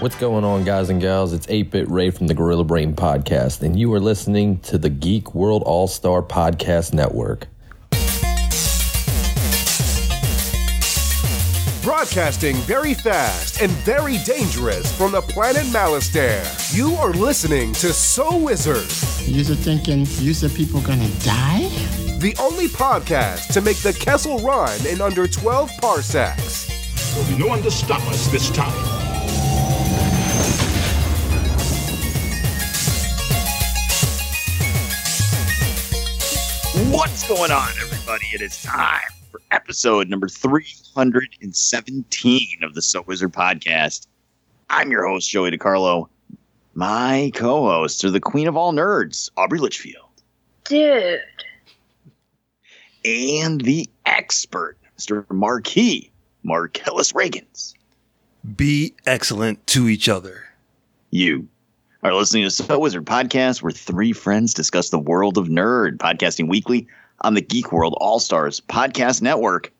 What's 0.00 0.16
going 0.16 0.44
on, 0.44 0.64
guys 0.64 0.88
and 0.88 0.98
gals? 0.98 1.34
It's 1.34 1.46
8 1.50 1.70
Bit 1.70 1.90
Ray 1.90 2.08
from 2.10 2.26
the 2.26 2.32
Gorilla 2.32 2.64
Brain 2.64 2.94
Podcast, 2.94 3.60
and 3.62 3.78
you 3.78 3.92
are 3.92 4.00
listening 4.00 4.58
to 4.60 4.78
the 4.78 4.88
Geek 4.88 5.34
World 5.34 5.62
All 5.66 5.86
Star 5.86 6.22
Podcast 6.22 6.94
Network. 6.94 7.46
Broadcasting 11.82 12.56
very 12.56 12.94
fast 12.94 13.60
and 13.60 13.70
very 13.72 14.16
dangerous 14.24 14.96
from 14.96 15.12
the 15.12 15.20
planet 15.20 15.64
Malastare. 15.64 16.46
You 16.74 16.94
are 16.94 17.12
listening 17.12 17.74
to 17.74 17.92
So 17.92 18.38
Wizard, 18.38 18.88
You're 19.28 19.54
thinking, 19.54 20.06
you 20.18 20.32
said 20.32 20.54
people 20.54 20.80
gonna 20.80 21.10
die? 21.20 21.68
the 22.20 22.34
only 22.38 22.68
podcast 22.68 23.50
to 23.54 23.62
make 23.62 23.78
the 23.78 23.94
Kessel 23.94 24.38
run 24.40 24.78
in 24.86 25.00
under 25.00 25.26
12 25.26 25.70
parsecs. 25.80 26.68
There'll 27.14 27.30
be 27.30 27.38
no 27.38 27.46
one 27.48 27.62
to 27.62 27.70
stop 27.70 28.02
us 28.08 28.28
this 28.28 28.50
time. 28.50 28.99
What's 36.90 37.26
going 37.28 37.50
on, 37.52 37.68
everybody? 37.80 38.24
It 38.34 38.40
is 38.42 38.60
time 38.62 39.00
for 39.30 39.40
episode 39.50 40.08
number 40.08 40.28
317 40.28 42.58
of 42.62 42.74
the 42.74 42.82
So 42.82 43.02
Wizard 43.02 43.32
podcast. 43.32 44.06
I'm 44.68 44.90
your 44.90 45.06
host, 45.06 45.30
Joey 45.30 45.50
DiCarlo. 45.52 46.08
My 46.74 47.30
co 47.34 47.68
hosts 47.68 48.04
are 48.04 48.10
the 48.10 48.20
queen 48.20 48.48
of 48.48 48.56
all 48.56 48.72
nerds, 48.72 49.30
Aubrey 49.36 49.58
Litchfield, 49.60 50.08
Dude. 50.64 51.20
and 53.04 53.60
the 53.60 53.88
expert, 54.06 54.76
Mr. 54.98 55.24
Marquis, 55.30 56.10
Marcellus 56.42 57.12
Reagans. 57.12 57.74
be 58.56 58.94
excellent 59.06 59.64
to 59.68 59.88
each 59.88 60.08
other. 60.08 60.44
You 61.10 61.46
are 62.02 62.14
listening 62.14 62.44
to 62.44 62.50
So 62.50 62.78
Wizard 62.78 63.04
Podcast, 63.04 63.62
where 63.62 63.72
three 63.72 64.12
friends 64.12 64.54
discuss 64.54 64.90
the 64.90 64.98
world 64.98 65.36
of 65.36 65.48
nerd, 65.48 65.98
podcasting 65.98 66.48
weekly 66.48 66.86
on 67.20 67.34
the 67.34 67.42
Geek 67.42 67.72
World 67.72 67.94
All 68.00 68.18
Stars 68.18 68.60
Podcast 68.60 69.20
Network. 69.20 69.72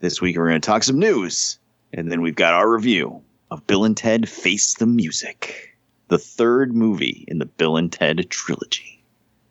This 0.00 0.20
week, 0.20 0.36
we're 0.36 0.48
going 0.48 0.60
to 0.60 0.66
talk 0.66 0.82
some 0.82 0.98
news, 0.98 1.58
and 1.92 2.10
then 2.10 2.22
we've 2.22 2.34
got 2.34 2.54
our 2.54 2.68
review 2.68 3.22
of 3.50 3.66
Bill 3.66 3.84
and 3.84 3.96
Ted 3.96 4.28
Face 4.28 4.74
the 4.74 4.86
Music, 4.86 5.76
the 6.08 6.18
third 6.18 6.74
movie 6.74 7.24
in 7.28 7.38
the 7.38 7.46
Bill 7.46 7.76
and 7.76 7.92
Ted 7.92 8.28
trilogy. 8.30 9.02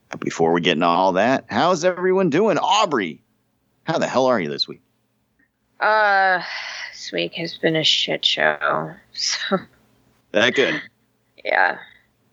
But 0.09 0.19
before 0.19 0.51
we 0.51 0.61
get 0.61 0.73
into 0.73 0.87
all 0.87 1.13
that, 1.13 1.45
how's 1.49 1.85
everyone 1.85 2.29
doing? 2.31 2.57
Aubrey, 2.57 3.21
how 3.83 3.97
the 3.99 4.07
hell 4.07 4.25
are 4.25 4.39
you 4.41 4.49
this 4.49 4.67
week? 4.67 4.81
Uh, 5.79 6.41
this 6.91 7.11
week 7.13 7.33
has 7.35 7.57
been 7.57 7.75
a 7.77 7.83
shit 7.83 8.25
show. 8.25 8.91
So, 9.13 9.57
That 10.31 10.55
good? 10.55 10.81
yeah. 11.45 11.77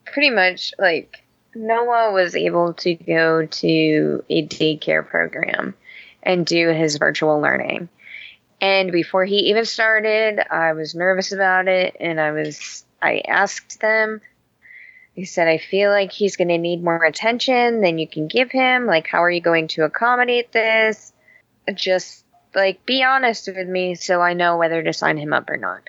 Pretty 0.06 0.30
much, 0.30 0.72
like, 0.78 1.22
Noah 1.54 2.12
was 2.12 2.34
able 2.34 2.74
to 2.74 2.94
go 2.94 3.46
to 3.46 4.24
a 4.28 4.46
daycare 4.46 5.06
program 5.06 5.74
and 6.22 6.46
do 6.46 6.68
his 6.68 6.98
virtual 6.98 7.40
learning. 7.40 7.88
And 8.60 8.92
before 8.92 9.24
he 9.24 9.50
even 9.50 9.64
started, 9.64 10.40
I 10.50 10.72
was 10.72 10.94
nervous 10.94 11.32
about 11.32 11.68
it. 11.68 11.96
And 12.00 12.20
I 12.20 12.32
was, 12.32 12.84
I 13.02 13.22
asked 13.26 13.80
them, 13.80 14.20
he 15.14 15.24
said, 15.24 15.48
I 15.48 15.58
feel 15.58 15.90
like 15.90 16.12
he's 16.12 16.36
going 16.36 16.48
to 16.48 16.58
need 16.58 16.84
more 16.84 17.02
attention 17.02 17.80
than 17.80 17.98
you 17.98 18.06
can 18.06 18.28
give 18.28 18.50
him. 18.50 18.86
Like, 18.86 19.06
how 19.06 19.22
are 19.24 19.30
you 19.30 19.40
going 19.40 19.68
to 19.68 19.84
accommodate 19.84 20.52
this? 20.52 21.12
Just 21.74 22.24
like 22.54 22.84
be 22.86 23.04
honest 23.04 23.48
with 23.48 23.68
me 23.68 23.94
so 23.94 24.20
I 24.20 24.32
know 24.32 24.56
whether 24.56 24.82
to 24.82 24.92
sign 24.92 25.18
him 25.18 25.32
up 25.32 25.48
or 25.50 25.56
not. 25.56 25.82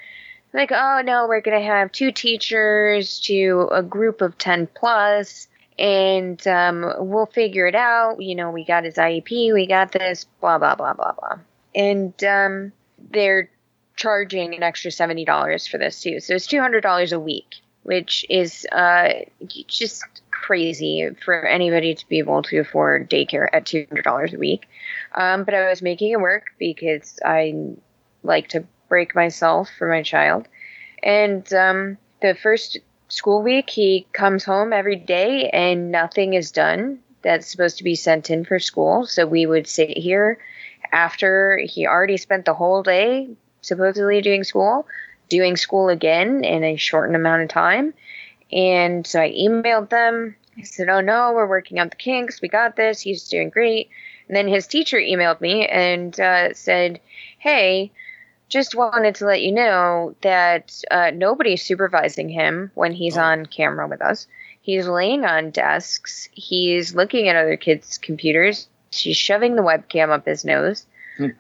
Like, 0.54 0.72
oh 0.72 1.02
no, 1.04 1.28
we're 1.28 1.42
gonna 1.42 1.62
have 1.62 1.92
two 1.92 2.12
teachers 2.12 3.20
to 3.22 3.70
a 3.72 3.84
group 3.84 4.22
of 4.22 4.38
ten 4.38 4.68
plus, 4.68 5.48
and 5.78 6.46
um, 6.48 6.94
we'll 7.00 7.26
figure 7.26 7.68
it 7.68 7.76
out. 7.76 8.22
You 8.22 8.36
know, 8.36 8.52
we 8.52 8.64
got 8.64 8.86
his 8.86 8.96
IEP, 8.96 9.54
we 9.54 9.68
got 9.68 9.92
this, 9.92 10.26
blah 10.42 10.58
blah 10.58 10.76
blah 10.76 10.94
blah 10.94 11.14
blah, 11.14 11.40
and 11.76 12.24
um, 12.24 12.72
they're 13.12 13.50
charging 13.96 14.56
an 14.56 14.64
extra 14.64 14.92
seventy 14.92 15.26
dollars 15.26 15.68
for 15.68 15.78
this 15.78 16.02
too. 16.02 16.20
So 16.20 16.36
it's 16.36 16.48
two 16.48 16.62
hundred 16.62 16.82
dollars 16.82 17.12
a 17.12 17.20
week, 17.20 17.56
which 17.84 18.26
is 18.30 18.66
uh, 18.72 19.10
just 19.68 20.04
crazy 20.32 21.10
for 21.26 21.46
anybody 21.46 21.94
to 21.94 22.08
be 22.08 22.20
able 22.20 22.42
to 22.44 22.60
afford 22.60 23.10
daycare 23.10 23.48
at 23.52 23.66
two 23.66 23.86
hundred 23.90 24.04
dollars 24.04 24.34
a 24.34 24.38
week. 24.38 24.68
Um, 25.14 25.44
but 25.44 25.54
I 25.54 25.70
was 25.70 25.82
making 25.82 26.12
it 26.12 26.22
work 26.22 26.52
because 26.58 27.20
I 27.26 27.54
like 28.24 28.48
to 28.50 28.64
break 28.90 29.16
myself 29.16 29.70
for 29.78 29.90
my 29.90 30.02
child. 30.02 30.48
And 31.04 31.52
um, 31.54 31.98
the 32.22 32.36
first 32.36 32.80
school 33.10 33.42
week, 33.42 33.70
he 33.70 34.08
comes 34.14 34.44
home 34.44 34.74
every 34.74 34.96
day 34.96 35.50
and 35.50 35.92
nothing 35.92 36.34
is 36.34 36.52
done 36.52 37.00
that's 37.22 37.48
supposed 37.48 37.78
to 37.78 37.84
be 37.84 37.96
sent 37.96 38.30
in 38.30 38.46
for 38.46 38.60
school. 38.60 39.06
So 39.06 39.26
we 39.26 39.46
would 39.46 39.68
sit 39.68 39.98
here 39.98 40.40
after 40.92 41.60
he 41.64 41.88
already 41.88 42.18
spent 42.18 42.46
the 42.46 42.54
whole 42.54 42.84
day 42.84 43.30
supposedly 43.62 44.22
doing 44.22 44.44
school, 44.44 44.88
doing 45.30 45.58
school 45.58 45.90
again 45.90 46.44
in 46.44 46.64
a 46.64 46.78
shortened 46.78 47.16
amount 47.16 47.44
of 47.44 47.50
time. 47.50 47.94
And 48.52 49.06
so 49.06 49.22
I 49.22 49.32
emailed 49.32 49.90
them. 49.90 50.36
I 50.58 50.64
said, 50.64 50.90
Oh 50.90 51.02
no, 51.02 51.34
we're 51.34 51.48
working 51.48 51.80
out 51.80 51.92
the 51.92 51.98
kinks. 51.98 52.42
We 52.42 52.48
got 52.48 52.76
this. 52.76 53.02
He's 53.02 53.28
doing 53.28 53.50
great. 53.50 53.90
And 54.28 54.36
then 54.36 54.48
his 54.48 54.68
teacher 54.68 54.98
emailed 54.98 55.42
me 55.42 55.68
and 55.68 56.18
uh, 56.20 56.54
said, 56.54 57.00
Hey, 57.40 57.92
just 58.50 58.76
wanted 58.76 59.16
to 59.16 59.26
let 59.26 59.42
you 59.42 59.52
know 59.52 60.16
that 60.22 60.82
uh, 60.90 61.12
nobody's 61.14 61.64
supervising 61.64 62.30
him 62.30 62.72
when 62.76 62.94
he's 62.94 63.18
on 63.18 63.46
camera 63.46 63.88
with 63.88 64.02
us. 64.02 64.28
He's 64.62 64.88
laying 64.88 65.26
on 65.26 65.52
desks. 65.52 66.30
He's 66.32 66.96
looking 66.96 67.30
at 67.30 67.36
other 67.36 67.58
kids' 67.58 67.98
computers. 67.98 68.68
She's 68.92 69.18
shoving 69.18 69.56
the 69.56 69.62
webcam 69.62 70.10
up 70.10 70.26
his 70.26 70.46
nose. 70.46 70.86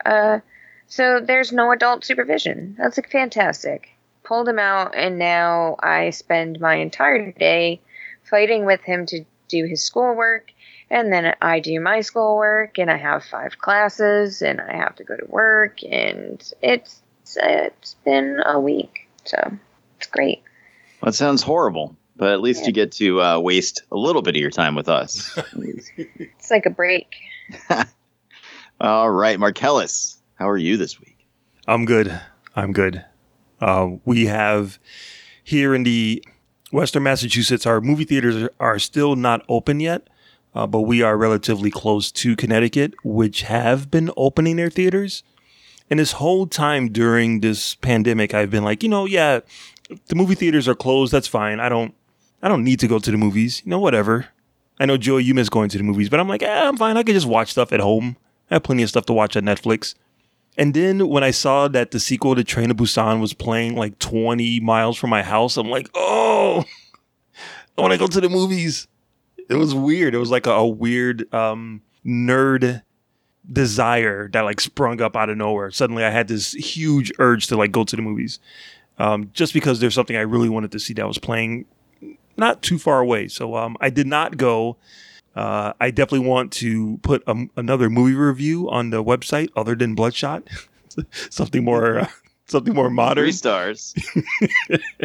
Uh, 0.06 0.40
so 0.88 1.20
there's 1.20 1.52
no 1.52 1.72
adult 1.72 2.06
supervision. 2.06 2.76
That's 2.78 2.98
like 2.98 3.12
fantastic. 3.12 3.90
Pulled 4.24 4.50
him 4.50 4.60
out, 4.60 4.96
and 4.96 5.18
now 5.18 5.76
I 5.80 6.10
spend 6.10 6.60
my 6.60 6.76
entire 6.76 7.32
day 7.32 7.82
fighting 8.24 8.66
with 8.66 8.82
him 8.82 9.06
to 9.08 9.24
do 9.48 9.66
his 9.66 9.84
schoolwork 9.84 10.52
and 10.90 11.12
then 11.12 11.36
I 11.42 11.60
do 11.60 11.80
my 11.80 12.02
schoolwork, 12.02 12.78
and 12.80 12.90
I 12.92 12.98
have 12.98 13.24
five 13.24 13.58
classes, 13.60 14.42
and 14.42 14.60
I 14.62 14.76
have 14.76 14.96
to 14.98 15.04
go 15.04 15.16
to 15.18 15.26
work, 15.28 15.84
and 15.84 16.42
it's 16.62 17.02
it's 17.40 17.96
been 18.06 18.42
a 18.46 18.60
week, 18.60 19.08
so 19.26 19.38
it's 19.98 20.08
great. 20.08 20.42
Well, 21.02 21.10
it 21.10 21.14
sounds 21.16 21.42
horrible, 21.44 21.96
but 22.16 22.32
at 22.32 22.42
least 22.42 22.62
Yeah. 22.62 22.68
you 22.68 22.74
get 22.74 22.92
to 22.94 23.22
uh, 23.22 23.40
waste 23.40 23.84
a 23.92 23.98
little 23.98 24.22
bit 24.22 24.36
of 24.36 24.42
your 24.42 24.50
time 24.52 24.76
with 24.76 24.88
us. 24.90 25.38
It's 25.98 26.50
like 26.52 26.66
a 26.66 26.70
break. 26.70 27.16
All 28.80 29.10
right, 29.10 29.40
Marcellus, 29.40 30.18
how 30.36 30.48
are 30.50 30.58
you 30.58 30.78
this 30.78 31.00
week? 31.00 31.28
I'm 31.68 31.86
good. 31.86 32.20
I'm 32.56 32.72
good. 32.72 33.04
Uh, 33.60 33.90
we 34.06 34.28
have 34.28 34.80
here 35.44 35.74
in 35.74 35.84
the 35.84 36.24
Western 36.72 37.04
Massachusetts, 37.04 37.66
our 37.66 37.82
movie 37.82 38.06
theaters 38.06 38.36
are, 38.38 38.52
are 38.60 38.80
still 38.80 39.16
not 39.16 39.44
open 39.50 39.80
yet, 39.80 40.08
uh, 40.58 40.66
but 40.66 40.82
we 40.82 41.04
are 41.04 41.16
relatively 41.16 41.70
close 41.70 42.12
to 42.12 42.36
Connecticut, 42.36 42.96
which 43.04 43.44
have 43.44 43.92
been 43.92 44.10
opening 44.18 44.56
their 44.56 44.72
theaters. 44.72 45.22
And 45.88 46.00
this 46.00 46.14
whole 46.14 46.48
time 46.48 46.90
during 46.90 47.42
this 47.42 47.76
pandemic, 47.76 48.34
I've 48.34 48.50
been 48.50 48.64
like, 48.64 48.82
you 48.82 48.90
know, 48.90 49.06
yeah, 49.06 49.42
the 50.08 50.16
movie 50.16 50.34
theaters 50.34 50.68
are 50.68 50.74
closed. 50.74 51.14
That's 51.14 51.28
fine. 51.28 51.60
I 51.60 51.70
don't, 51.70 51.94
I 52.42 52.48
don't 52.48 52.64
need 52.64 52.80
to 52.80 52.88
go 52.88 52.98
to 52.98 53.12
the 53.12 53.18
movies. 53.18 53.62
You 53.66 53.70
know, 53.70 53.80
whatever. 53.80 54.30
I 54.80 54.88
know 54.88 54.98
Joey, 54.98 55.26
you 55.26 55.36
miss 55.36 55.48
going 55.48 55.70
to 55.70 55.78
the 55.78 55.84
movies, 55.84 56.10
but 56.10 56.20
I'm 56.20 56.28
like, 56.28 56.42
eh, 56.42 56.68
I'm 56.68 56.76
fine. 56.76 56.98
I 56.98 57.04
can 57.04 57.14
just 57.14 57.28
watch 57.28 57.52
stuff 57.52 57.72
at 57.72 57.80
home. 57.80 58.18
I 58.50 58.56
have 58.56 58.64
plenty 58.64 58.82
of 58.82 58.90
stuff 58.90 59.06
to 59.06 59.14
watch 59.14 59.38
on 59.38 59.44
Netflix. 59.44 59.94
And 60.58 60.74
then 60.74 61.08
when 61.08 61.24
I 61.24 61.30
saw 61.30 61.68
that 61.68 61.92
the 61.92 62.00
sequel 62.00 62.34
to 62.34 62.44
Train 62.44 62.70
to 62.70 62.76
Busan 62.76 63.22
was 63.22 63.34
playing 63.34 63.76
like 63.76 64.00
20 64.00 64.60
miles 64.62 64.98
from 64.98 65.12
my 65.12 65.22
house, 65.22 65.56
I'm 65.56 65.70
like, 65.70 65.88
oh, 65.94 66.64
I 67.78 67.82
want 67.82 67.92
to 67.92 68.00
go 68.00 68.08
to 68.08 68.22
the 68.22 68.30
movies. 68.30 68.88
It 69.50 69.56
was 69.56 69.74
weird. 69.74 70.14
It 70.14 70.20
was 70.20 70.32
like 70.32 70.46
a, 70.46 70.52
a 70.52 70.68
weird 70.68 71.34
um, 71.34 71.82
nerd 72.06 72.84
desire 73.52 74.30
that 74.30 74.42
like 74.42 74.60
sprung 74.60 75.02
up 75.02 75.16
out 75.16 75.30
of 75.30 75.38
nowhere. 75.38 75.72
Suddenly 75.72 76.04
I 76.04 76.10
had 76.10 76.28
this 76.28 76.52
huge 76.54 77.12
urge 77.20 77.48
to 77.48 77.58
like 77.58 77.72
go 77.72 77.84
to 77.84 77.96
the 77.96 78.02
movies 78.02 78.40
um, 78.98 79.30
just 79.34 79.54
because 79.54 79.80
there's 79.80 79.94
something 79.94 80.16
I 80.16 80.22
really 80.22 80.50
wanted 80.50 80.72
to 80.74 80.80
see 80.80 80.94
that 80.96 81.08
was 81.08 81.18
playing 81.18 81.66
not 82.36 82.62
too 82.62 82.78
far 82.78 83.00
away. 83.00 83.28
So 83.28 83.56
um, 83.56 83.78
I 83.80 83.90
did 83.90 84.08
not 84.08 84.38
go. 84.38 84.78
Uh, 85.36 85.74
I 85.80 85.92
definitely 85.92 86.28
want 86.28 86.52
to 86.54 86.98
put 87.04 87.24
a, 87.28 87.46
another 87.56 87.90
movie 87.90 88.16
review 88.16 88.70
on 88.70 88.90
the 88.90 89.04
website 89.04 89.50
other 89.56 89.76
than 89.76 89.96
Bloodshot. 89.96 90.48
something 91.30 91.64
more, 91.64 92.00
uh, 92.00 92.08
something 92.48 92.74
more 92.74 92.90
modern. 92.90 93.24
Three 93.26 93.32
stars. 93.32 93.94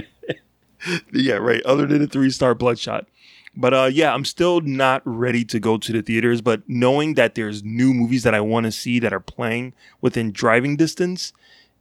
yeah, 1.13 1.35
right. 1.35 1.63
Other 1.65 1.87
than 1.87 2.03
a 2.03 2.07
three 2.07 2.31
star 2.31 2.55
Bloodshot. 2.55 3.07
But 3.55 3.75
uh, 3.75 3.91
yeah, 3.93 4.15
I'm 4.15 4.25
still 4.25 4.61
not 4.61 5.03
ready 5.05 5.45
to 5.47 5.61
go 5.61 5.77
to 5.79 5.93
the 5.93 6.03
theaters. 6.03 6.41
But 6.41 6.63
knowing 6.69 7.15
that 7.15 7.35
there's 7.35 7.63
new 7.63 7.93
movies 7.93 8.23
that 8.23 8.35
I 8.35 8.41
want 8.41 8.65
to 8.67 8.73
see 8.73 8.99
that 9.01 9.13
are 9.13 9.21
playing 9.21 9.75
within 10.01 10.33
driving 10.33 10.77
distance 10.77 11.33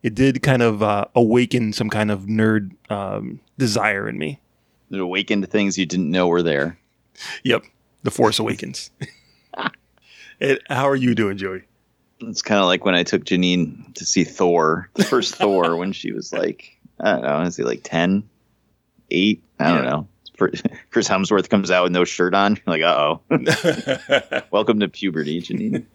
it 0.03 0.15
did 0.15 0.41
kind 0.41 0.63
of 0.63 0.81
uh, 0.81 1.05
awaken 1.13 1.73
some 1.73 1.87
kind 1.89 2.09
of 2.09 2.21
nerd 2.21 2.71
um, 2.89 3.39
desire 3.59 4.09
in 4.09 4.17
me. 4.17 4.39
It 4.89 4.99
awakened 4.99 5.47
things 5.49 5.77
you 5.77 5.85
didn't 5.85 6.09
know 6.09 6.27
were 6.27 6.41
there. 6.41 6.79
Yep, 7.43 7.65
The 8.01 8.09
Force 8.11 8.39
Awakens. 8.39 8.89
it, 10.39 10.61
how 10.69 10.89
are 10.89 10.95
you 10.95 11.13
doing, 11.13 11.37
Joey? 11.37 11.63
It's 12.21 12.41
kind 12.41 12.59
of 12.59 12.65
like 12.65 12.83
when 12.83 12.95
I 12.95 13.03
took 13.03 13.25
Janine 13.25 13.93
to 13.93 14.05
see 14.05 14.23
Thor, 14.23 14.89
the 14.95 15.03
first 15.03 15.35
Thor, 15.35 15.75
when 15.75 15.91
she 15.91 16.11
was 16.11 16.33
like, 16.33 16.77
I 16.99 17.11
don't 17.13 17.21
know, 17.21 17.41
is 17.41 17.57
he 17.57 17.63
like 17.63 17.81
10, 17.83 18.27
8? 19.11 19.43
I 19.59 19.63
don't 19.69 19.83
Yeah. 19.83 19.89
know. 19.89 20.07
Chris 20.89 21.07
Hemsworth 21.07 21.49
comes 21.49 21.71
out 21.71 21.83
with 21.83 21.91
no 21.91 22.03
shirt 22.03 22.33
on. 22.33 22.55
You're 22.55 22.77
like, 22.77 22.83
uh 22.83 23.19
oh. 23.29 24.41
Welcome 24.51 24.79
to 24.79 24.87
puberty, 24.87 25.41
Janine. 25.41 25.85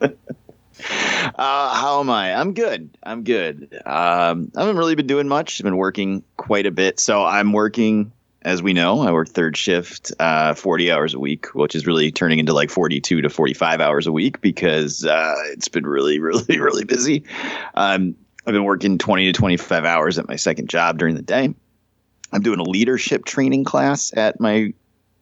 uh, 0.00 1.74
how 1.74 2.00
am 2.00 2.10
I? 2.10 2.34
I'm 2.34 2.54
good. 2.54 2.96
I'm 3.02 3.24
good. 3.24 3.80
Um, 3.84 4.50
I 4.56 4.60
haven't 4.60 4.76
really 4.76 4.94
been 4.94 5.06
doing 5.06 5.28
much. 5.28 5.60
I've 5.60 5.64
been 5.64 5.76
working 5.76 6.22
quite 6.36 6.66
a 6.66 6.70
bit. 6.70 7.00
So 7.00 7.24
I'm 7.24 7.52
working, 7.52 8.12
as 8.42 8.62
we 8.62 8.72
know, 8.72 9.00
I 9.00 9.12
work 9.12 9.28
third 9.28 9.56
shift, 9.56 10.12
uh, 10.18 10.54
40 10.54 10.92
hours 10.92 11.14
a 11.14 11.18
week, 11.18 11.54
which 11.54 11.74
is 11.74 11.86
really 11.86 12.10
turning 12.12 12.38
into 12.38 12.52
like 12.52 12.70
42 12.70 13.22
to 13.22 13.28
45 13.28 13.80
hours 13.80 14.06
a 14.06 14.12
week 14.12 14.40
because 14.40 15.04
uh, 15.04 15.34
it's 15.52 15.68
been 15.68 15.86
really, 15.86 16.18
really, 16.20 16.58
really 16.58 16.84
busy. 16.84 17.24
Um, 17.74 18.14
I've 18.46 18.54
been 18.54 18.64
working 18.64 18.96
20 18.96 19.26
to 19.26 19.32
25 19.32 19.84
hours 19.84 20.18
at 20.18 20.26
my 20.26 20.36
second 20.36 20.70
job 20.70 20.98
during 20.98 21.14
the 21.14 21.22
day. 21.22 21.54
I'm 22.32 22.42
doing 22.42 22.60
a 22.60 22.64
leadership 22.64 23.24
training 23.24 23.64
class 23.64 24.12
at 24.16 24.40
my 24.40 24.72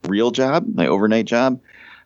real 0.05 0.31
job, 0.31 0.67
my 0.75 0.87
overnight 0.87 1.27
job, 1.27 1.61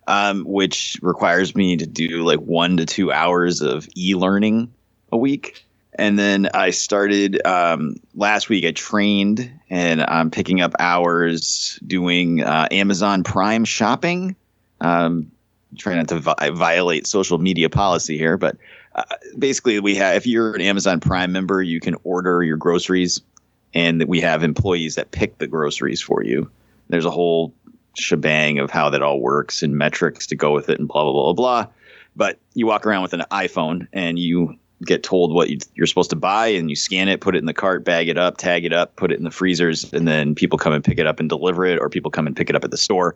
um, 0.06 0.44
which 0.44 0.98
requires 1.02 1.54
me 1.54 1.76
to 1.76 1.86
do 1.86 2.24
like 2.24 2.40
one 2.40 2.76
to 2.78 2.86
two 2.86 3.12
hours 3.12 3.60
of 3.60 3.88
e 3.96 4.14
learning 4.14 4.72
a 5.12 5.16
week. 5.16 5.64
And 5.94 6.18
then 6.18 6.48
I 6.54 6.70
started 6.70 7.44
um, 7.46 7.96
last 8.14 8.48
week, 8.48 8.64
I 8.64 8.70
trained 8.70 9.50
and 9.68 10.02
I'm 10.02 10.30
picking 10.30 10.60
up 10.60 10.72
hours 10.78 11.78
doing 11.86 12.42
uh, 12.42 12.68
Amazon 12.70 13.24
Prime 13.24 13.64
shopping. 13.64 14.36
Um, 14.80 15.30
trying 15.76 15.98
not 15.98 16.08
to 16.08 16.18
vi- 16.18 16.50
violate 16.50 17.06
social 17.06 17.38
media 17.38 17.68
policy 17.68 18.16
here, 18.18 18.36
but 18.36 18.56
uh, 18.94 19.04
basically, 19.38 19.78
we 19.78 19.94
have 19.96 20.16
if 20.16 20.26
you're 20.26 20.54
an 20.54 20.60
Amazon 20.60 21.00
Prime 21.00 21.30
member, 21.30 21.62
you 21.62 21.80
can 21.80 21.96
order 22.02 22.42
your 22.42 22.56
groceries 22.56 23.20
and 23.74 24.04
we 24.04 24.20
have 24.20 24.42
employees 24.42 24.94
that 24.96 25.10
pick 25.10 25.38
the 25.38 25.46
groceries 25.46 26.00
for 26.00 26.22
you. 26.22 26.50
There's 26.88 27.04
a 27.04 27.10
whole 27.10 27.54
shebang 27.96 28.58
of 28.58 28.70
how 28.70 28.90
that 28.90 29.02
all 29.02 29.20
works 29.20 29.62
and 29.62 29.76
metrics 29.76 30.26
to 30.28 30.36
go 30.36 30.52
with 30.52 30.68
it 30.68 30.78
and 30.78 30.88
blah 30.88 31.04
blah 31.04 31.12
blah 31.12 31.32
blah. 31.32 31.66
But 32.16 32.38
you 32.54 32.66
walk 32.66 32.86
around 32.86 33.02
with 33.02 33.12
an 33.12 33.24
iPhone 33.30 33.86
and 33.92 34.18
you 34.18 34.58
get 34.84 35.02
told 35.02 35.32
what 35.32 35.50
you, 35.50 35.58
you're 35.74 35.86
supposed 35.86 36.10
to 36.10 36.16
buy 36.16 36.48
and 36.48 36.70
you 36.70 36.76
scan 36.76 37.08
it, 37.08 37.20
put 37.20 37.34
it 37.34 37.38
in 37.38 37.44
the 37.44 37.54
cart, 37.54 37.84
bag 37.84 38.08
it 38.08 38.18
up, 38.18 38.38
tag 38.38 38.64
it 38.64 38.72
up, 38.72 38.96
put 38.96 39.12
it 39.12 39.18
in 39.18 39.24
the 39.24 39.30
freezers, 39.30 39.92
and 39.92 40.08
then 40.08 40.34
people 40.34 40.58
come 40.58 40.72
and 40.72 40.82
pick 40.82 40.98
it 40.98 41.06
up 41.06 41.20
and 41.20 41.28
deliver 41.28 41.64
it, 41.66 41.78
or 41.78 41.88
people 41.88 42.10
come 42.10 42.26
and 42.26 42.34
pick 42.36 42.48
it 42.48 42.56
up 42.56 42.64
at 42.64 42.70
the 42.70 42.76
store. 42.76 43.14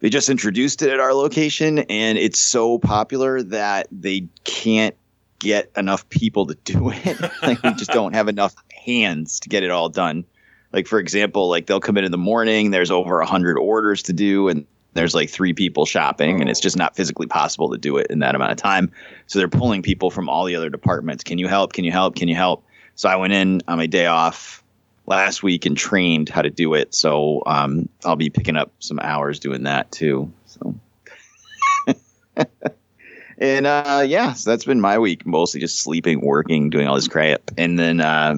They 0.00 0.08
just 0.10 0.28
introduced 0.28 0.82
it 0.82 0.90
at 0.90 0.98
our 0.98 1.14
location 1.14 1.80
and 1.80 2.18
it's 2.18 2.40
so 2.40 2.78
popular 2.78 3.40
that 3.42 3.86
they 3.92 4.26
can't 4.42 4.96
get 5.42 5.70
enough 5.76 6.08
people 6.08 6.46
to 6.46 6.54
do 6.64 6.90
it. 6.90 7.20
like 7.42 7.62
we 7.62 7.74
just 7.74 7.90
don't 7.90 8.14
have 8.14 8.28
enough 8.28 8.54
hands 8.84 9.40
to 9.40 9.48
get 9.48 9.64
it 9.64 9.70
all 9.70 9.88
done. 9.88 10.24
Like 10.72 10.86
for 10.86 10.98
example, 10.98 11.48
like 11.48 11.66
they'll 11.66 11.80
come 11.80 11.98
in 11.98 12.04
in 12.04 12.12
the 12.12 12.18
morning, 12.18 12.70
there's 12.70 12.90
over 12.90 13.20
a 13.20 13.26
hundred 13.26 13.58
orders 13.58 14.02
to 14.04 14.12
do, 14.12 14.48
and 14.48 14.66
there's 14.94 15.14
like 15.14 15.28
three 15.28 15.52
people 15.52 15.84
shopping, 15.84 16.40
and 16.40 16.48
it's 16.48 16.60
just 16.60 16.76
not 16.76 16.96
physically 16.96 17.26
possible 17.26 17.70
to 17.70 17.78
do 17.78 17.96
it 17.98 18.06
in 18.08 18.20
that 18.20 18.34
amount 18.34 18.52
of 18.52 18.58
time. 18.58 18.90
So 19.26 19.38
they're 19.38 19.48
pulling 19.48 19.82
people 19.82 20.10
from 20.10 20.28
all 20.28 20.44
the 20.44 20.56
other 20.56 20.70
departments. 20.70 21.24
Can 21.24 21.38
you 21.38 21.48
help? 21.48 21.72
Can 21.72 21.84
you 21.84 21.92
help? 21.92 22.16
Can 22.16 22.28
you 22.28 22.36
help? 22.36 22.64
So 22.94 23.08
I 23.08 23.16
went 23.16 23.32
in 23.32 23.62
on 23.68 23.78
my 23.78 23.86
day 23.86 24.06
off 24.06 24.62
last 25.06 25.42
week 25.42 25.66
and 25.66 25.76
trained 25.76 26.28
how 26.28 26.42
to 26.42 26.50
do 26.50 26.74
it. 26.74 26.94
So 26.94 27.42
um, 27.46 27.88
I'll 28.04 28.16
be 28.16 28.30
picking 28.30 28.56
up 28.56 28.72
some 28.78 29.00
hours 29.00 29.40
doing 29.40 29.64
that 29.64 29.90
too. 29.90 30.32
So. 30.46 30.74
And 33.42 33.66
uh, 33.66 34.04
yeah, 34.06 34.34
so 34.34 34.48
that's 34.48 34.64
been 34.64 34.80
my 34.80 35.00
week. 35.00 35.26
Mostly 35.26 35.60
just 35.60 35.80
sleeping, 35.80 36.20
working, 36.20 36.70
doing 36.70 36.86
all 36.86 36.94
this 36.94 37.08
crap. 37.08 37.42
And 37.58 37.76
then 37.76 38.00
uh, 38.00 38.36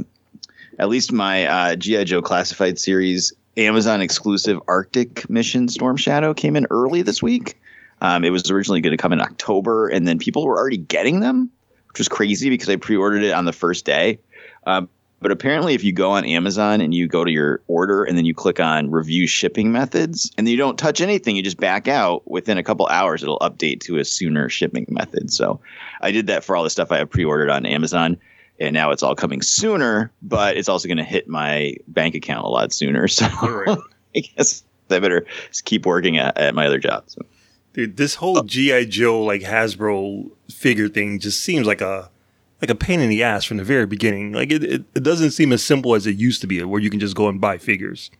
at 0.78 0.88
least 0.88 1.12
my 1.12 1.44
uh, 1.46 1.76
G.I. 1.76 2.04
Joe 2.04 2.22
Classified 2.22 2.78
series 2.78 3.30
Amazon 3.58 4.00
exclusive 4.00 4.58
Arctic 4.66 5.28
mission 5.28 5.68
Storm 5.68 5.98
Shadow 5.98 6.32
came 6.32 6.56
in 6.56 6.66
early 6.70 7.02
this 7.02 7.22
week. 7.22 7.60
Um, 8.00 8.24
it 8.24 8.30
was 8.30 8.50
originally 8.50 8.80
going 8.80 8.96
to 8.96 8.96
come 8.96 9.12
in 9.12 9.20
October, 9.20 9.88
and 9.88 10.08
then 10.08 10.18
people 10.18 10.46
were 10.46 10.56
already 10.56 10.78
getting 10.78 11.20
them, 11.20 11.50
which 11.88 11.98
was 11.98 12.08
crazy 12.08 12.48
because 12.48 12.70
I 12.70 12.76
pre 12.76 12.96
ordered 12.96 13.24
it 13.24 13.32
on 13.32 13.44
the 13.44 13.52
first 13.52 13.84
day. 13.84 14.18
Um, 14.66 14.88
but 15.20 15.30
apparently, 15.30 15.74
if 15.74 15.82
you 15.82 15.92
go 15.92 16.10
on 16.10 16.24
Amazon 16.24 16.80
and 16.80 16.94
you 16.94 17.08
go 17.08 17.24
to 17.24 17.30
your 17.30 17.62
order 17.66 18.04
and 18.04 18.18
then 18.18 18.26
you 18.26 18.34
click 18.34 18.60
on 18.60 18.90
review 18.90 19.26
shipping 19.26 19.72
methods 19.72 20.30
and 20.36 20.46
you 20.48 20.56
don't 20.56 20.78
touch 20.78 21.00
anything, 21.00 21.34
you 21.34 21.42
just 21.42 21.56
back 21.56 21.88
out 21.88 22.28
within 22.30 22.58
a 22.58 22.62
couple 22.62 22.86
hours, 22.88 23.22
it'll 23.22 23.38
update 23.38 23.80
to 23.80 23.96
a 23.96 24.04
sooner 24.04 24.48
shipping 24.48 24.86
method. 24.88 25.32
So 25.32 25.60
I 26.02 26.10
did 26.10 26.26
that 26.26 26.44
for 26.44 26.56
all 26.56 26.62
the 26.62 26.70
stuff 26.70 26.92
I 26.92 26.98
have 26.98 27.08
pre 27.08 27.24
ordered 27.24 27.50
on 27.50 27.64
Amazon. 27.64 28.18
And 28.60 28.72
now 28.74 28.90
it's 28.90 29.02
all 29.02 29.16
coming 29.16 29.42
sooner, 29.42 30.12
but 30.22 30.56
it's 30.56 30.68
also 30.68 30.86
going 30.86 30.98
to 30.98 31.04
hit 31.04 31.26
my 31.26 31.74
bank 31.88 32.14
account 32.14 32.44
a 32.44 32.48
lot 32.48 32.72
sooner. 32.72 33.08
So 33.14 33.26
I 34.16 34.20
guess 34.20 34.62
I 34.90 35.00
better 35.00 35.26
keep 35.64 35.86
working 35.86 36.18
at, 36.18 36.38
at 36.38 36.54
my 36.54 36.66
other 36.66 36.78
job. 36.78 37.04
So. 37.06 37.22
Dude, 37.72 37.96
this 37.96 38.14
whole 38.14 38.38
oh. 38.38 38.42
GI 38.42 38.86
Joe 38.86 39.22
like 39.22 39.40
Hasbro 39.40 40.30
figure 40.50 40.88
thing 40.88 41.18
just 41.18 41.42
seems 41.42 41.66
like 41.66 41.80
a 41.80 42.10
like 42.60 42.70
a 42.70 42.74
pain 42.74 43.00
in 43.00 43.08
the 43.08 43.22
ass 43.22 43.44
from 43.44 43.56
the 43.58 43.64
very 43.64 43.86
beginning. 43.86 44.32
Like 44.32 44.50
it, 44.52 44.64
it, 44.64 44.84
it 44.94 45.02
doesn't 45.02 45.32
seem 45.32 45.52
as 45.52 45.62
simple 45.62 45.94
as 45.94 46.06
it 46.06 46.16
used 46.16 46.40
to 46.42 46.46
be, 46.46 46.62
where 46.62 46.80
you 46.80 46.90
can 46.90 47.00
just 47.00 47.16
go 47.16 47.28
and 47.28 47.40
buy 47.40 47.58
figures. 47.58 48.10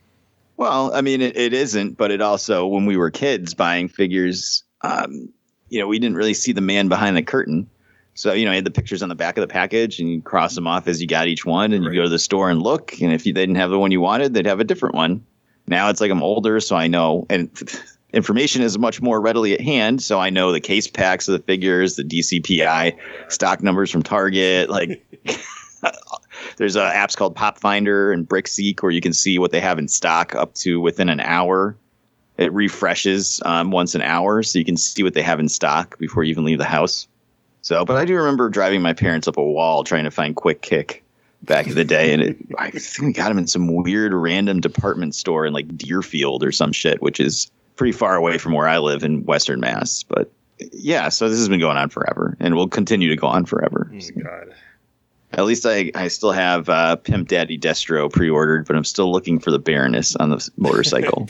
Well, 0.56 0.94
I 0.94 1.00
mean, 1.00 1.20
it, 1.20 1.36
it 1.36 1.52
isn't, 1.52 1.96
but 1.96 2.10
it 2.10 2.20
also, 2.20 2.66
when 2.66 2.86
we 2.86 2.96
were 2.96 3.10
kids 3.10 3.54
buying 3.54 3.88
figures, 3.88 4.62
um, 4.82 5.28
you 5.68 5.80
know, 5.80 5.88
we 5.88 5.98
didn't 5.98 6.16
really 6.16 6.34
see 6.34 6.52
the 6.52 6.60
man 6.60 6.88
behind 6.88 7.16
the 7.16 7.22
curtain. 7.22 7.68
So, 8.14 8.32
you 8.32 8.44
know, 8.44 8.52
you 8.52 8.56
had 8.56 8.64
the 8.64 8.70
pictures 8.70 9.02
on 9.02 9.08
the 9.08 9.16
back 9.16 9.36
of 9.36 9.42
the 9.42 9.48
package 9.48 9.98
and 9.98 10.08
you 10.08 10.22
cross 10.22 10.54
them 10.54 10.68
off 10.68 10.86
as 10.86 11.00
you 11.00 11.08
got 11.08 11.26
each 11.26 11.44
one 11.44 11.72
and 11.72 11.84
you 11.84 11.94
go 11.94 12.02
to 12.02 12.08
the 12.08 12.18
store 12.18 12.48
and 12.48 12.62
look. 12.62 13.00
And 13.00 13.12
if 13.12 13.26
you, 13.26 13.32
they 13.32 13.42
didn't 13.42 13.56
have 13.56 13.70
the 13.70 13.78
one 13.78 13.90
you 13.90 14.00
wanted, 14.00 14.34
they'd 14.34 14.46
have 14.46 14.60
a 14.60 14.64
different 14.64 14.94
one. 14.94 15.26
Now 15.66 15.88
it's 15.88 16.00
like 16.00 16.12
I'm 16.12 16.22
older, 16.22 16.60
so 16.60 16.76
I 16.76 16.86
know. 16.86 17.26
And 17.28 17.50
information 18.14 18.62
is 18.62 18.78
much 18.78 19.02
more 19.02 19.20
readily 19.20 19.54
at 19.54 19.60
hand. 19.60 20.02
So 20.02 20.20
I 20.20 20.30
know 20.30 20.52
the 20.52 20.60
case 20.60 20.86
packs 20.86 21.28
of 21.28 21.32
the 21.32 21.40
figures, 21.40 21.96
the 21.96 22.04
DCPI 22.04 22.96
stock 23.28 23.62
numbers 23.62 23.90
from 23.90 24.02
Target. 24.02 24.70
Like, 24.70 25.04
there's 26.56 26.76
uh, 26.76 26.90
apps 26.90 27.16
called 27.16 27.34
Pop 27.34 27.58
Finder 27.58 28.12
and 28.12 28.26
BrickSeek 28.26 28.82
where 28.82 28.92
you 28.92 29.00
can 29.00 29.12
see 29.12 29.38
what 29.38 29.50
they 29.50 29.60
have 29.60 29.78
in 29.78 29.88
stock 29.88 30.34
up 30.34 30.54
to 30.54 30.80
within 30.80 31.08
an 31.08 31.20
hour. 31.20 31.76
It 32.36 32.52
refreshes 32.52 33.40
um, 33.44 33.70
once 33.70 33.94
an 33.94 34.02
hour, 34.02 34.42
so 34.42 34.58
you 34.58 34.64
can 34.64 34.76
see 34.76 35.02
what 35.02 35.14
they 35.14 35.22
have 35.22 35.38
in 35.38 35.48
stock 35.48 35.98
before 35.98 36.24
you 36.24 36.30
even 36.30 36.44
leave 36.44 36.58
the 36.58 36.64
house. 36.64 37.06
So, 37.62 37.84
but 37.84 37.96
I 37.96 38.04
do 38.04 38.16
remember 38.16 38.48
driving 38.48 38.82
my 38.82 38.92
parents 38.92 39.28
up 39.28 39.36
a 39.36 39.42
wall 39.42 39.84
trying 39.84 40.04
to 40.04 40.10
find 40.10 40.34
Quick 40.34 40.60
Kick 40.60 41.04
back 41.42 41.66
in 41.66 41.74
the 41.74 41.84
day, 41.84 42.12
and 42.12 42.22
it, 42.22 42.36
I 42.58 42.70
think 42.70 43.06
we 43.06 43.12
got 43.12 43.28
them 43.28 43.38
in 43.38 43.46
some 43.46 43.72
weird 43.72 44.12
random 44.12 44.60
department 44.60 45.14
store 45.14 45.46
in 45.46 45.52
like 45.52 45.76
Deerfield 45.76 46.42
or 46.42 46.50
some 46.50 46.72
shit, 46.72 47.00
which 47.00 47.20
is 47.20 47.50
pretty 47.76 47.92
far 47.92 48.16
away 48.16 48.38
from 48.38 48.52
where 48.52 48.68
I 48.68 48.78
live 48.78 49.04
in 49.04 49.24
Western 49.24 49.60
Mass. 49.60 50.02
But 50.02 50.30
yeah, 50.72 51.08
so 51.08 51.28
this 51.28 51.38
has 51.38 51.48
been 51.48 51.60
going 51.60 51.76
on 51.76 51.88
forever, 51.88 52.36
and 52.40 52.54
will 52.54 52.68
continue 52.68 53.08
to 53.08 53.16
go 53.16 53.26
on 53.26 53.44
forever. 53.44 53.90
God. 54.22 54.54
At 55.32 55.44
least 55.46 55.66
I, 55.66 55.90
I 55.96 56.08
still 56.08 56.30
have 56.30 56.68
uh, 56.68 56.94
Pimp 56.96 57.26
Daddy 57.28 57.58
Destro 57.58 58.10
pre-ordered, 58.10 58.66
but 58.66 58.76
I'm 58.76 58.84
still 58.84 59.10
looking 59.10 59.40
for 59.40 59.50
the 59.50 59.58
Baroness 59.58 60.14
on 60.14 60.30
the 60.30 60.48
motorcycle. 60.56 61.28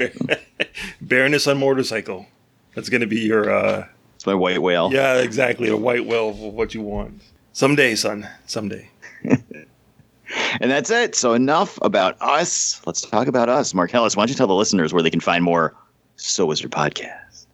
Baroness 1.00 1.46
on 1.46 1.58
motorcycle. 1.58 2.26
That's 2.74 2.90
gonna 2.90 3.06
be 3.06 3.20
your 3.20 3.50
uh 3.50 3.86
it's 4.16 4.26
my 4.26 4.34
white 4.34 4.60
whale. 4.60 4.92
yeah, 4.92 5.18
exactly, 5.20 5.68
a 5.68 5.76
white 5.76 6.04
whale 6.06 6.30
of 6.30 6.38
what 6.38 6.74
you 6.74 6.82
want. 6.82 7.22
Someday, 7.52 7.94
son. 7.94 8.28
Someday. 8.46 8.90
And 10.60 10.70
that's 10.70 10.90
it. 10.90 11.14
So 11.14 11.34
enough 11.34 11.78
about 11.82 12.16
us. 12.20 12.80
Let's 12.86 13.02
talk 13.02 13.26
about 13.28 13.48
us. 13.48 13.74
Marcellus, 13.74 14.16
why 14.16 14.22
don't 14.22 14.30
you 14.30 14.34
tell 14.34 14.46
the 14.46 14.54
listeners 14.54 14.92
where 14.92 15.02
they 15.02 15.10
can 15.10 15.20
find 15.20 15.44
more 15.44 15.74
So 16.16 16.46
Wizard 16.46 16.70
podcast? 16.70 17.46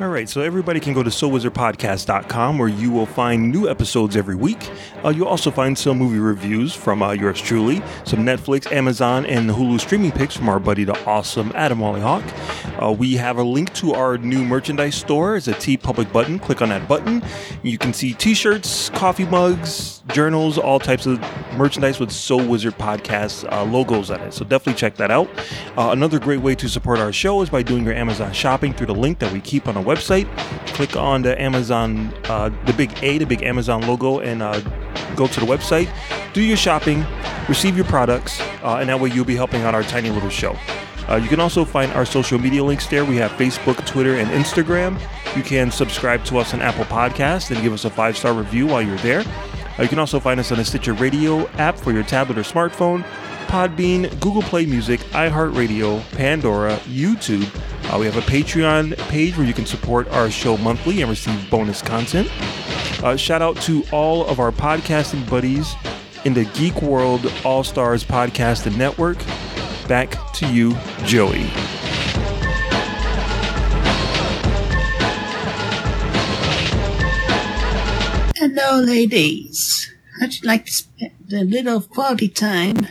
All 0.00 0.08
right, 0.08 0.26
so 0.26 0.40
everybody 0.40 0.80
can 0.80 0.94
go 0.94 1.02
to 1.02 1.10
SoWizardPodcast.com 1.10 2.56
where 2.56 2.70
you 2.70 2.90
will 2.90 3.04
find 3.04 3.52
new 3.52 3.68
episodes 3.68 4.16
every 4.16 4.34
week. 4.34 4.70
Uh, 5.04 5.10
you'll 5.10 5.28
also 5.28 5.50
find 5.50 5.76
some 5.76 5.98
movie 5.98 6.18
reviews 6.18 6.74
from 6.74 7.02
uh, 7.02 7.12
yours 7.12 7.38
truly, 7.38 7.82
some 8.04 8.20
Netflix, 8.20 8.72
Amazon, 8.72 9.26
and 9.26 9.50
Hulu 9.50 9.78
streaming 9.78 10.10
picks 10.10 10.34
from 10.34 10.48
our 10.48 10.58
buddy, 10.58 10.84
the 10.84 10.98
awesome 11.04 11.52
Adam 11.54 11.80
Wallyhawk. 11.80 12.82
Uh, 12.82 12.92
we 12.92 13.12
have 13.16 13.36
a 13.36 13.42
link 13.42 13.74
to 13.74 13.92
our 13.92 14.16
new 14.16 14.42
merchandise 14.42 14.94
store. 14.94 15.36
It's 15.36 15.48
a 15.48 15.52
TeePublic 15.52 16.10
button. 16.14 16.38
Click 16.38 16.62
on 16.62 16.70
that 16.70 16.88
button. 16.88 17.22
You 17.62 17.76
can 17.76 17.92
see 17.92 18.14
t-shirts, 18.14 18.88
coffee 18.90 19.26
mugs, 19.26 20.02
journals, 20.14 20.56
all 20.56 20.80
types 20.80 21.04
of 21.04 21.20
merchandise 21.58 22.00
with 22.00 22.10
So 22.10 22.42
Wizard 22.42 22.78
Podcast 22.78 23.52
uh, 23.52 23.64
logos 23.64 24.10
on 24.10 24.20
it. 24.20 24.32
So 24.32 24.46
definitely 24.46 24.78
check 24.78 24.96
that 24.96 25.10
out. 25.10 25.28
Uh, 25.76 25.90
another 25.90 26.18
great 26.18 26.40
way 26.40 26.54
to 26.54 26.70
support 26.70 27.00
our 27.00 27.12
show 27.12 27.42
is 27.42 27.50
by 27.50 27.62
doing 27.62 27.84
your 27.84 27.92
Amazon 27.92 28.32
shopping 28.32 28.72
through 28.72 28.86
the 28.86 28.94
link 28.94 29.18
that 29.18 29.30
we 29.30 29.42
keep 29.42 29.68
on 29.68 29.76
our 29.76 29.89
website. 29.94 30.26
Click 30.74 30.96
on 30.96 31.22
the 31.22 31.40
Amazon, 31.40 32.12
uh, 32.24 32.50
the 32.66 32.72
big 32.72 32.92
A, 33.02 33.18
the 33.18 33.26
big 33.26 33.42
Amazon 33.42 33.82
logo, 33.86 34.20
and 34.20 34.42
uh, 34.42 34.60
go 35.16 35.26
to 35.26 35.40
the 35.40 35.46
website, 35.46 35.88
do 36.32 36.42
your 36.42 36.56
shopping, 36.56 37.04
receive 37.48 37.76
your 37.76 37.86
products, 37.86 38.40
uh, 38.62 38.78
and 38.80 38.88
that 38.88 39.00
way 39.00 39.10
you'll 39.10 39.24
be 39.24 39.36
helping 39.36 39.62
out 39.62 39.74
our 39.74 39.82
tiny 39.82 40.10
little 40.10 40.30
show. 40.30 40.56
Uh, 41.08 41.16
you 41.16 41.28
can 41.28 41.40
also 41.40 41.64
find 41.64 41.90
our 41.92 42.06
social 42.06 42.38
media 42.38 42.62
links 42.62 42.86
there. 42.86 43.04
We 43.04 43.16
have 43.16 43.32
Facebook, 43.32 43.84
Twitter, 43.84 44.14
and 44.14 44.30
Instagram. 44.30 45.00
You 45.36 45.42
can 45.42 45.70
subscribe 45.70 46.24
to 46.26 46.38
us 46.38 46.54
on 46.54 46.60
Apple 46.60 46.84
Podcasts 46.84 47.50
and 47.50 47.60
give 47.62 47.72
us 47.72 47.84
a 47.84 47.90
five 47.90 48.16
star 48.16 48.32
review 48.32 48.68
while 48.68 48.82
you're 48.82 48.96
there. 48.98 49.24
Uh, 49.78 49.82
you 49.82 49.88
can 49.88 49.98
also 49.98 50.20
find 50.20 50.38
us 50.38 50.52
on 50.52 50.58
the 50.58 50.64
Stitcher 50.64 50.92
Radio 50.92 51.48
app 51.52 51.76
for 51.76 51.90
your 51.90 52.04
tablet 52.04 52.38
or 52.38 52.42
smartphone, 52.42 53.04
Podbean, 53.50 54.08
Google 54.20 54.42
Play 54.42 54.64
Music, 54.64 55.00
iHeartRadio, 55.10 56.08
Pandora, 56.12 56.76
YouTube. 56.86 57.44
Uh, 57.92 57.98
we 57.98 58.06
have 58.06 58.16
a 58.16 58.20
Patreon 58.20 58.96
page 59.08 59.36
where 59.36 59.44
you 59.44 59.52
can 59.52 59.66
support 59.66 60.06
our 60.10 60.30
show 60.30 60.56
monthly 60.56 61.00
and 61.02 61.10
receive 61.10 61.50
bonus 61.50 61.82
content. 61.82 62.30
Uh, 63.02 63.16
shout 63.16 63.42
out 63.42 63.56
to 63.62 63.82
all 63.90 64.24
of 64.28 64.38
our 64.38 64.52
podcasting 64.52 65.28
buddies 65.28 65.74
in 66.24 66.32
the 66.32 66.44
Geek 66.54 66.80
World 66.80 67.26
All 67.44 67.64
Stars 67.64 68.04
Podcast 68.04 68.66
and 68.66 68.78
Network. 68.78 69.18
Back 69.88 70.32
to 70.34 70.46
you, 70.46 70.76
Joey. 71.04 71.50
Hello, 78.36 78.78
ladies. 78.78 79.92
How'd 80.20 80.34
you 80.34 80.46
like 80.46 80.66
to 80.66 80.72
spend 80.72 81.32
a 81.32 81.42
little 81.42 81.80
quality 81.80 82.28
time 82.28 82.86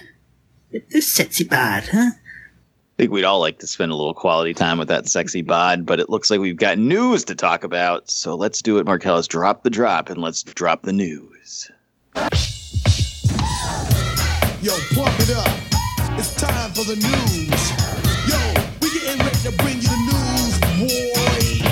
this 0.72 1.12
sexy 1.12 1.44
bod, 1.44 1.84
huh? 1.92 2.12
I 2.12 2.98
think 2.98 3.12
we'd 3.12 3.24
all 3.24 3.40
like 3.40 3.60
to 3.60 3.68
spend 3.68 3.92
a 3.92 3.96
little 3.96 4.14
quality 4.14 4.54
time 4.54 4.78
with 4.78 4.90
that 4.90 5.08
sexy 5.08 5.42
bod, 5.42 5.86
but 5.86 6.00
it 6.00 6.10
looks 6.10 6.30
like 6.30 6.40
we've 6.40 6.58
got 6.58 6.78
news 6.78 7.24
to 7.26 7.36
talk 7.36 7.64
about. 7.64 8.10
So 8.10 8.36
let's 8.36 8.62
do 8.62 8.78
it, 8.78 8.86
Marcellus. 8.86 9.28
Drop 9.28 9.64
the 9.64 9.70
drop 9.70 10.10
and 10.10 10.22
let's 10.22 10.44
drop 10.44 10.84
the 10.84 10.94
news. 10.94 11.72
Yo, 14.62 14.74
pump 14.94 15.20
it 15.20 15.32
up. 15.32 15.60
It's 16.20 16.36
time 16.36 16.72
for 16.72 16.84
the 16.84 16.98
news. 16.98 17.72
Yo, 18.28 18.38
we 18.82 18.92
getting 19.00 19.20
ready 19.26 19.40
to 19.40 19.52
bring 19.64 19.78
you 19.78 19.88
the 19.88 19.98
news, 20.12 20.60
boy. 20.92 21.66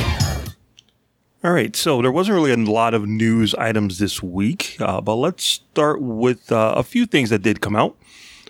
All 1.44 1.52
right, 1.52 1.76
so 1.76 2.02
there 2.02 2.12
wasn't 2.12 2.36
really 2.36 2.52
a 2.52 2.58
lot 2.58 2.94
of 2.94 3.06
news 3.06 3.54
items 3.56 4.00
this 4.00 4.24
week, 4.24 4.78
uh, 4.80 5.02
but 5.02 5.16
let's 5.16 5.44
start 5.44 6.02
with 6.02 6.52
uh, 6.52 6.74
a 6.76 6.84
few 6.84 7.06
things 7.06 7.30
that 7.30 7.42
did 7.42 7.62
come 7.62 7.76
out. 7.76 7.96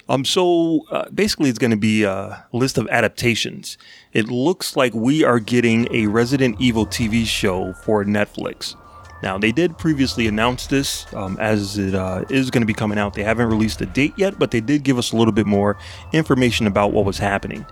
Um, 0.09 0.23
so 0.23 0.85
uh, 0.89 1.09
basically, 1.09 1.49
it's 1.49 1.59
going 1.59 1.71
to 1.71 1.77
be 1.77 2.03
a 2.03 2.45
list 2.53 2.77
of 2.77 2.87
adaptations. 2.89 3.77
It 4.13 4.29
looks 4.29 4.75
like 4.75 4.93
we 4.93 5.23
are 5.23 5.39
getting 5.39 5.87
a 5.93 6.07
Resident 6.07 6.59
Evil 6.59 6.85
TV 6.85 7.25
show 7.25 7.73
for 7.73 8.05
Netflix. 8.05 8.75
Now, 9.23 9.37
they 9.37 9.51
did 9.51 9.77
previously 9.77 10.27
announce 10.27 10.67
this 10.67 11.11
um, 11.13 11.37
as 11.39 11.77
it 11.77 11.95
uh, 11.95 12.23
is 12.29 12.51
going 12.51 12.61
to 12.61 12.67
be 12.67 12.73
coming 12.73 12.99
out. 12.99 13.13
They 13.13 13.23
haven't 13.23 13.47
released 13.47 13.81
a 13.81 13.85
date 13.85 14.13
yet, 14.15 14.37
but 14.37 14.51
they 14.51 14.61
did 14.61 14.83
give 14.83 14.97
us 14.97 15.11
a 15.11 15.17
little 15.17 15.31
bit 15.31 15.47
more 15.47 15.77
information 16.13 16.67
about 16.67 16.91
what 16.93 17.03
was 17.03 17.17
happening. 17.17 17.65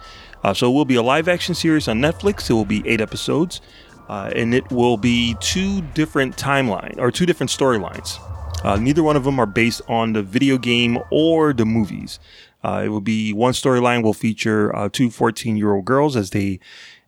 Uh, 0.43 0.53
so 0.53 0.69
it 0.69 0.73
will 0.73 0.85
be 0.85 0.95
a 0.95 1.03
live 1.03 1.27
action 1.27 1.55
series 1.55 1.87
on 1.87 1.99
Netflix. 1.99 2.49
It 2.49 2.53
will 2.53 2.65
be 2.65 2.87
eight 2.87 2.99
episodes, 2.99 3.61
uh, 4.09 4.31
and 4.35 4.53
it 4.53 4.69
will 4.71 4.97
be 4.97 5.35
two 5.39 5.81
different 5.93 6.35
timeline 6.35 6.97
or 6.97 7.11
two 7.11 7.25
different 7.25 7.51
storylines. 7.51 8.19
Uh, 8.63 8.77
neither 8.77 9.03
one 9.03 9.15
of 9.15 9.23
them 9.23 9.39
are 9.39 9.45
based 9.45 9.81
on 9.87 10.13
the 10.13 10.23
video 10.23 10.57
game 10.57 10.99
or 11.11 11.53
the 11.53 11.65
movies. 11.65 12.19
Uh, 12.63 12.83
it 12.85 12.89
will 12.89 13.01
be 13.01 13.31
one 13.31 13.53
storyline 13.53 14.01
will 14.01 14.13
feature 14.13 14.75
uh, 14.75 14.89
two 14.91 15.09
14 15.09 15.55
year 15.55 15.73
old 15.73 15.85
girls 15.85 16.15
as 16.15 16.31
they 16.31 16.59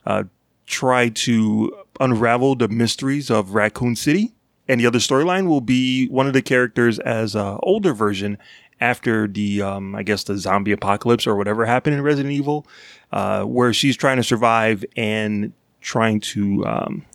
uh, 0.05 0.23
try 0.67 1.09
to 1.09 1.75
unravel 1.99 2.55
the 2.55 2.67
mysteries 2.67 3.31
of 3.31 3.55
Raccoon 3.55 3.95
City. 3.95 4.33
And 4.67 4.79
the 4.79 4.85
other 4.85 4.99
storyline 4.99 5.47
will 5.47 5.61
be 5.61 6.07
one 6.09 6.27
of 6.27 6.33
the 6.33 6.41
characters 6.41 6.99
as 6.99 7.35
an 7.35 7.57
older 7.63 7.93
version 7.93 8.37
after 8.79 9.27
the, 9.27 9.61
um, 9.61 9.95
I 9.95 10.03
guess, 10.03 10.23
the 10.25 10.37
zombie 10.37 10.73
apocalypse 10.73 11.25
or 11.25 11.35
whatever 11.35 11.65
happened 11.65 11.95
in 11.95 12.01
Resident 12.01 12.33
Evil, 12.33 12.67
uh, 13.11 13.43
where 13.43 13.73
she's 13.73 13.97
trying 13.97 14.17
to 14.17 14.23
survive 14.23 14.85
and 14.95 15.53
trying 15.81 16.19
to 16.19 16.65
um, 16.65 17.05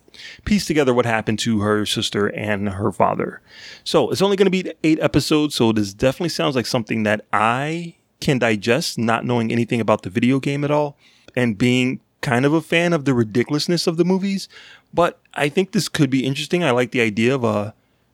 piece 0.45 0.65
together 0.65 0.93
what 0.93 1.05
happened 1.05 1.39
to 1.39 1.61
her 1.61 1.85
sister 1.85 2.27
and 2.27 2.69
her 2.69 2.91
father. 2.91 3.41
So 3.83 4.11
it's 4.11 4.21
only 4.21 4.35
going 4.37 4.51
to 4.51 4.63
be 4.63 4.71
eight 4.83 4.99
episodes. 4.99 5.55
So 5.55 5.71
this 5.71 5.93
definitely 5.93 6.29
sounds 6.29 6.55
like 6.55 6.65
something 6.65 7.03
that 7.03 7.25
I 7.31 7.95
can 8.19 8.39
digest, 8.39 8.97
not 8.97 9.25
knowing 9.25 9.51
anything 9.51 9.81
about 9.81 10.03
the 10.03 10.09
video 10.09 10.39
game 10.39 10.63
at 10.63 10.71
all, 10.71 10.97
and 11.35 11.57
being 11.57 11.99
kind 12.21 12.45
of 12.45 12.53
a 12.53 12.61
fan 12.61 12.93
of 12.93 13.05
the 13.05 13.13
ridiculousness 13.13 13.85
of 13.85 13.97
the 13.97 14.05
movies. 14.05 14.47
But 14.93 15.19
I 15.33 15.49
think 15.49 15.71
this 15.71 15.89
could 15.89 16.09
be 16.09 16.25
interesting. 16.25 16.63
I 16.63 16.71
like 16.71 16.91
the 16.91 17.01
idea 17.01 17.35
of 17.35 17.43
a 17.43 17.73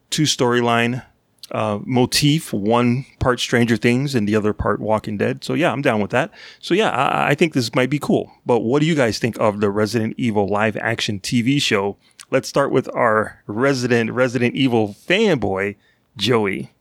two 0.09 0.23
storyline 0.23 1.05
uh, 1.51 1.79
motif, 1.85 2.53
one 2.53 3.05
part 3.19 3.39
Stranger 3.39 3.77
Things 3.77 4.15
and 4.15 4.27
the 4.27 4.35
other 4.35 4.53
part 4.53 4.79
Walking 4.79 5.17
Dead. 5.17 5.43
So 5.43 5.53
yeah, 5.53 5.71
I'm 5.71 5.81
down 5.81 6.01
with 6.01 6.11
that. 6.11 6.31
So 6.59 6.73
yeah, 6.73 6.89
I, 6.89 7.29
I 7.29 7.35
think 7.35 7.53
this 7.53 7.73
might 7.75 7.89
be 7.89 7.99
cool. 7.99 8.31
But 8.45 8.59
what 8.59 8.79
do 8.79 8.85
you 8.85 8.95
guys 8.95 9.19
think 9.19 9.39
of 9.39 9.59
the 9.59 9.69
Resident 9.69 10.15
Evil 10.17 10.47
live 10.47 10.77
action 10.77 11.19
TV 11.19 11.61
show? 11.61 11.97
Let's 12.31 12.47
start 12.47 12.71
with 12.71 12.87
our 12.95 13.41
resident 13.47 14.11
Resident 14.11 14.55
Evil 14.55 14.89
fanboy, 14.89 15.75
Joey. 16.15 16.71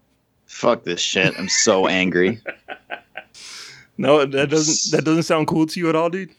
Fuck 0.46 0.84
this 0.84 1.00
shit. 1.00 1.38
I'm 1.38 1.48
so 1.48 1.86
angry. 1.88 2.40
No, 3.96 4.24
that 4.24 4.48
doesn't 4.50 4.96
that 4.96 5.04
doesn't 5.04 5.24
sound 5.24 5.48
cool 5.48 5.66
to 5.66 5.80
you 5.80 5.88
at 5.88 5.96
all, 5.96 6.10
dude. 6.10 6.30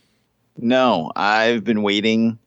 No, 0.57 1.11
I've 1.15 1.63
been 1.63 1.81
waiting 1.81 2.37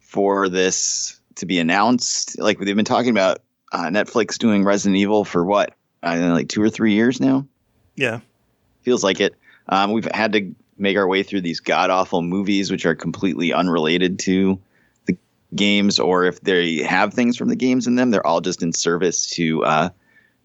for 0.00 0.48
this 0.48 1.20
to 1.36 1.46
be 1.46 1.58
announced. 1.58 2.38
Like 2.38 2.58
they've 2.58 2.76
been 2.76 2.84
talking 2.84 3.10
about 3.10 3.38
uh, 3.72 3.86
Netflix 3.86 4.38
doing 4.38 4.64
Resident 4.64 4.96
Evil 4.96 5.24
for 5.24 5.44
what? 5.44 5.74
I 6.02 6.14
don't 6.14 6.28
know, 6.28 6.34
like 6.34 6.48
two 6.48 6.62
or 6.62 6.70
three 6.70 6.94
years 6.94 7.20
now. 7.20 7.46
Yeah, 7.96 8.20
Feels 8.82 9.04
like 9.04 9.20
it. 9.20 9.34
Um, 9.68 9.92
we've 9.92 10.10
had 10.10 10.32
to 10.32 10.54
make 10.78 10.96
our 10.96 11.06
way 11.06 11.22
through 11.22 11.42
these 11.42 11.60
god 11.60 11.90
awful 11.90 12.22
movies, 12.22 12.70
which 12.70 12.86
are 12.86 12.94
completely 12.94 13.52
unrelated 13.52 14.18
to 14.20 14.58
the 15.06 15.16
games, 15.54 15.98
or 15.98 16.24
if 16.24 16.40
they 16.40 16.78
have 16.78 17.12
things 17.12 17.36
from 17.36 17.48
the 17.48 17.56
games 17.56 17.86
in 17.86 17.96
them, 17.96 18.10
they're 18.10 18.26
all 18.26 18.40
just 18.40 18.62
in 18.62 18.72
service 18.72 19.28
to 19.30 19.64
uh, 19.64 19.88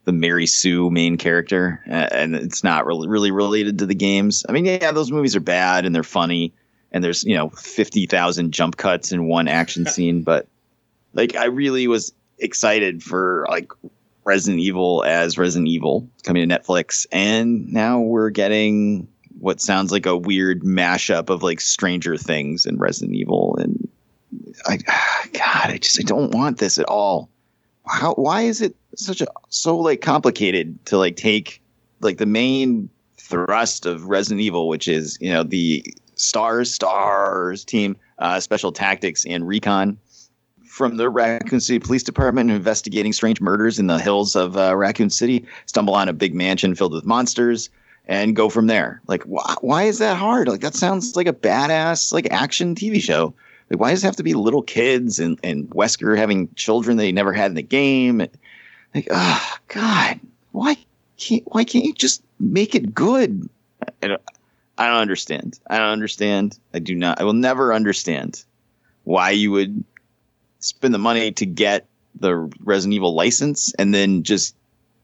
the 0.06 0.12
Mary 0.12 0.46
Sue 0.46 0.90
main 0.90 1.18
character, 1.18 1.82
uh, 1.88 2.10
and 2.12 2.36
it's 2.36 2.64
not 2.64 2.86
really 2.86 3.08
really 3.08 3.32
related 3.32 3.80
to 3.80 3.86
the 3.86 3.96
games. 3.96 4.46
I 4.50 4.52
mean, 4.52 4.66
yeah, 4.66 4.92
those 4.92 5.12
movies 5.12 5.36
are 5.36 5.40
bad 5.42 5.86
and 5.86 5.96
they're 5.96 6.04
funny, 6.04 6.54
and 6.92 7.04
there's 7.04 7.24
you 7.24 7.36
know 7.36 7.50
fifty 7.50 8.08
thousand 8.08 8.52
jump 8.52 8.78
cuts 8.78 9.12
in 9.12 9.26
one 9.26 9.48
action 9.48 9.86
scene, 9.88 10.24
but 10.24 10.48
like 11.14 11.36
I 11.36 11.46
really 11.46 11.88
was 11.88 12.12
excited 12.44 13.02
for 13.02 13.46
like 13.50 13.72
Resident 14.26 14.62
Evil 14.62 15.04
as 15.06 15.38
Resident 15.38 15.70
Evil 15.70 16.08
coming 16.24 16.48
to 16.48 16.56
Netflix, 16.56 17.06
and 17.12 17.72
now 17.72 18.00
we're 18.00 18.30
getting 18.30 19.08
what 19.40 19.60
sounds 19.60 19.92
like 19.92 20.06
a 20.06 20.16
weird 20.16 20.62
mashup 20.62 21.30
of 21.30 21.44
like 21.44 21.60
Stranger 21.60 22.18
Things 22.18 22.66
and 22.66 22.80
Resident 22.80 23.16
Evil, 23.16 23.58
and 23.58 23.90
I, 24.66 24.78
God, 25.34 25.72
I 25.72 25.78
just 25.78 26.00
I 26.00 26.04
don't 26.04 26.34
want 26.34 26.60
this 26.60 26.78
at 26.78 26.86
all. 26.86 27.30
How? 27.88 28.14
Why 28.14 28.44
is 28.44 28.62
it 28.62 28.76
such 28.96 29.22
a 29.22 29.28
so 29.50 29.78
like 29.78 30.02
complicated 30.02 30.86
to 30.86 30.98
like 30.98 31.16
take 31.16 31.62
like 32.02 32.18
the 32.18 32.26
main 32.26 32.90
thrust 33.18 33.86
of 33.86 34.06
Resident 34.06 34.42
Evil, 34.42 34.68
which 34.68 34.88
is 34.88 35.18
you 35.20 35.32
know 35.32 35.44
the 35.44 35.84
stars 36.16 36.74
stars 36.74 37.66
team, 37.66 37.98
uh, 38.20 38.40
special 38.40 38.72
tactics 38.72 39.26
and 39.26 39.48
recon 39.48 39.98
from 40.74 40.98
the 40.98 41.08
Raccoon 41.08 41.60
City 41.60 41.78
Police 41.78 42.02
Department 42.02 42.50
investigating 42.50 43.14
strange 43.14 43.40
murders 43.40 43.78
in 43.78 43.86
the 43.86 44.00
hills 44.00 44.36
of 44.36 44.58
uh, 44.58 44.76
Raccoon 44.76 45.12
City, 45.12 45.46
stumble 45.68 45.94
on 45.94 46.10
a 46.10 46.14
big 46.14 46.34
mansion 46.34 46.74
filled 46.74 46.94
with 46.94 47.06
monsters, 47.06 47.70
and 48.08 48.36
go 48.36 48.50
from 48.50 48.66
there. 48.66 49.00
Like, 49.06 49.22
wh- 49.26 49.64
why 49.64 49.84
is 49.84 50.00
that 50.00 50.18
hard? 50.18 50.48
Like, 50.48 50.62
that 50.62 50.74
sounds 50.74 51.16
like 51.16 51.28
a 51.28 51.34
badass 51.34 52.12
like 52.12 52.28
action 52.32 52.74
TV 52.74 53.00
show. 53.00 53.36
Like, 53.70 53.80
why 53.80 53.92
does 53.92 54.04
it 54.04 54.08
have 54.08 54.16
to 54.16 54.24
be 54.24 54.34
little 54.34 54.64
kids 54.64 55.20
and 55.20 55.40
and 55.44 55.70
Wesker 55.70 56.18
having 56.18 56.52
children 56.56 56.98
they 56.98 57.12
never 57.12 57.34
had 57.34 57.52
in 57.52 57.56
the 57.56 57.62
game? 57.62 58.28
Like, 58.96 59.08
oh 59.12 59.56
God, 59.68 60.20
why 60.54 60.76
can't 61.18 61.44
why 61.54 61.66
can't 61.66 61.86
you 61.86 61.94
just 61.94 62.24
make 62.40 62.74
it 62.74 62.96
good? 62.96 63.48
I 64.02 64.08
don't, 64.08 64.22
I 64.80 64.88
don't 64.88 65.02
understand. 65.02 65.60
I 65.68 65.78
don't 65.78 65.92
understand. 65.92 66.58
I 66.74 66.80
do 66.80 66.96
not. 66.96 67.22
I 67.22 67.26
will 67.26 67.34
never 67.34 67.76
understand 67.76 68.44
why 69.04 69.30
you 69.30 69.52
would 69.52 69.84
spend 70.64 70.94
the 70.94 71.00
money 71.00 71.32
to 71.32 71.46
get 71.46 71.88
the 72.16 72.36
Resident 72.62 72.94
Evil 72.94 73.14
license 73.14 73.74
and 73.78 73.94
then 73.94 74.24
just 74.24 74.56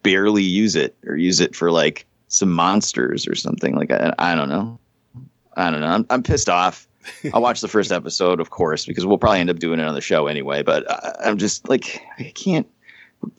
barely 0.03 0.43
use 0.43 0.75
it 0.75 0.95
or 1.05 1.17
use 1.17 1.39
it 1.39 1.55
for 1.55 1.71
like 1.71 2.05
some 2.29 2.51
monsters 2.51 3.27
or 3.27 3.35
something 3.35 3.75
like 3.75 3.91
I, 3.91 4.13
I 4.17 4.35
don't 4.35 4.49
know. 4.49 4.79
I 5.55 5.71
don't 5.71 5.81
know. 5.81 5.87
I'm, 5.87 6.05
I'm 6.09 6.23
pissed 6.23 6.49
off. 6.49 6.87
I'll 7.33 7.41
watch 7.41 7.61
the 7.61 7.67
first 7.67 7.91
episode, 7.91 8.39
of 8.39 8.51
course, 8.51 8.85
because 8.85 9.05
we'll 9.05 9.17
probably 9.17 9.39
end 9.39 9.49
up 9.49 9.59
doing 9.59 9.79
it 9.79 9.87
on 9.87 9.95
the 9.95 10.01
show 10.01 10.27
anyway. 10.27 10.63
But 10.63 10.89
I, 10.89 11.27
I'm 11.27 11.37
just 11.37 11.67
like, 11.67 12.01
I 12.19 12.31
can't 12.35 12.67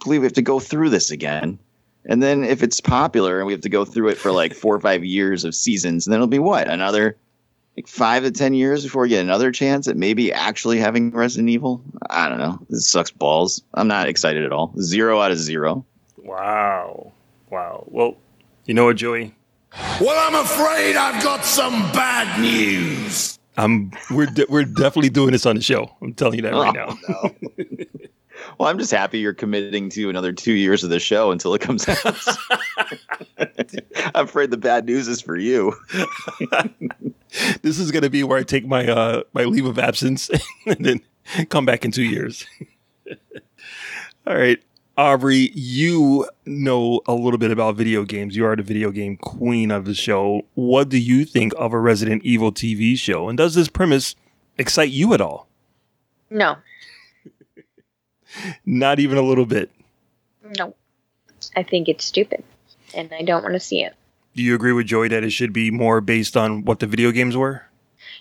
believe 0.05 0.21
we 0.21 0.27
have 0.27 0.33
to 0.35 0.43
go 0.43 0.61
through 0.61 0.91
this 0.91 1.11
again. 1.11 1.59
And 2.07 2.23
then 2.23 2.45
if 2.45 2.63
it's 2.63 2.81
popular 2.81 3.39
and 3.39 3.47
we 3.47 3.53
have 3.53 3.63
to 3.63 3.69
go 3.69 3.85
through 3.85 4.09
it 4.09 4.19
for 4.19 4.33
like 4.33 4.55
four 4.55 4.75
or 4.75 4.81
five 4.81 5.05
years 5.05 5.45
of 5.45 5.55
seasons, 5.55 6.07
and 6.07 6.13
then 6.13 6.19
it'll 6.19 6.29
be 6.29 6.39
what 6.39 6.69
another 6.69 7.17
like 7.77 7.87
five 7.87 8.23
to 8.25 8.31
ten 8.31 8.55
years 8.55 8.83
before 8.83 9.03
we 9.03 9.09
get 9.09 9.21
another 9.21 9.53
chance 9.53 9.89
at 9.89 9.97
maybe 9.97 10.33
actually 10.33 10.79
having 10.79 11.11
Resident 11.11 11.49
Evil. 11.49 11.83
I 12.11 12.29
don't 12.29 12.39
know. 12.39 12.59
This 12.69 12.89
sucks 12.89 13.11
balls. 13.11 13.63
I'm 13.75 13.89
not 13.89 14.09
excited 14.09 14.45
at 14.45 14.53
all. 14.53 14.73
Zero 14.81 15.21
out 15.21 15.31
of 15.31 15.39
zero. 15.39 15.85
Wow. 16.19 17.13
Wow. 17.51 17.85
Well, 17.87 18.17
you 18.67 18.75
know 18.75 18.87
what, 18.87 18.97
Joey? 18.97 19.35
Well, 20.01 20.29
I'm 20.29 20.45
afraid 20.45 20.97
I've 20.97 21.23
got 21.23 21.45
some 21.45 21.73
bad 21.93 22.41
news. 22.41 23.39
I'm 23.57 23.93
we're 24.11 24.27
de- 24.27 24.47
we're 24.49 24.65
definitely 24.65 25.11
doing 25.11 25.33
this 25.33 25.47
on 25.47 25.57
the 25.57 25.63
show. 25.63 25.91
I'm 26.01 26.15
telling 26.15 26.37
you 26.37 26.43
that 26.43 26.55
right 26.55 26.69
oh, 26.69 26.73
now. 26.73 26.99
Oh, 27.09 27.35
no. 27.57 27.65
well, 28.59 28.69
I'm 28.69 28.79
just 28.79 28.91
happy 28.91 29.19
you're 29.19 29.35
committing 29.35 29.89
to 29.91 30.09
another 30.11 30.33
two 30.33 30.53
years 30.53 30.85
of 30.85 30.91
the 30.91 31.01
show 31.01 31.31
until 31.31 31.55
it 31.55 31.61
comes 31.61 31.89
out. 31.89 32.27
I'm 34.15 34.25
afraid 34.25 34.51
the 34.51 34.57
bad 34.57 34.87
news 34.87 35.09
is 35.09 35.21
for 35.21 35.37
you. 35.37 35.75
this 37.63 37.79
is 37.79 37.91
going 37.91 38.03
to 38.03 38.11
be 38.11 38.23
where 38.23 38.39
I 38.39 38.43
take 38.43 38.67
my 38.67 38.87
uh 38.87 39.23
my 39.33 39.45
leave 39.45 39.67
of 39.67 39.79
absence 39.79 40.31
and 40.67 40.85
then 40.85 41.01
come 41.49 41.65
back 41.65 41.85
in 41.85 41.93
2 41.93 42.03
years. 42.03 42.47
All 44.27 44.37
right. 44.37 44.63
Aubrey, 44.97 45.51
you 45.55 46.29
know 46.45 47.01
a 47.07 47.15
little 47.15 47.39
bit 47.39 47.51
about 47.51 47.77
video 47.77 48.05
games. 48.05 48.37
You 48.37 48.45
are 48.45 48.55
the 48.55 48.63
video 48.63 48.91
game 48.91 49.17
queen 49.17 49.71
of 49.71 49.87
the 49.87 49.95
show. 49.95 50.43
What 50.55 50.91
do 50.91 50.99
you 50.99 51.25
think 51.25 51.55
of 51.57 51.73
a 51.73 51.79
Resident 51.79 52.23
Evil 52.23 52.53
TV 52.53 52.99
show? 52.99 53.29
And 53.29 53.39
does 53.39 53.55
this 53.55 53.69
premise 53.69 54.15
excite 54.59 54.91
you 54.91 55.15
at 55.15 55.23
all? 55.23 55.49
No, 56.29 56.57
Not 58.67 59.01
even 59.01 59.19
a 59.19 59.23
little 59.23 59.47
bit. 59.47 59.71
no. 60.57 60.75
I 61.57 61.63
think 61.63 61.89
it's 61.89 62.05
stupid, 62.05 62.45
and 62.95 63.11
I 63.15 63.23
don't 63.23 63.43
want 63.43 63.55
to 63.55 63.61
see 63.61 63.83
it. 63.83 63.95
Do 64.35 64.43
you 64.43 64.55
agree 64.55 64.73
with 64.73 64.87
Joy 64.87 65.09
that 65.09 65.25
it 65.25 65.31
should 65.31 65.55
be 65.55 65.71
more 65.71 66.03
based 66.03 66.37
on 66.37 66.65
what 66.67 66.81
the 66.81 66.87
video 66.87 67.13
games 67.13 67.35
were? 67.35 67.65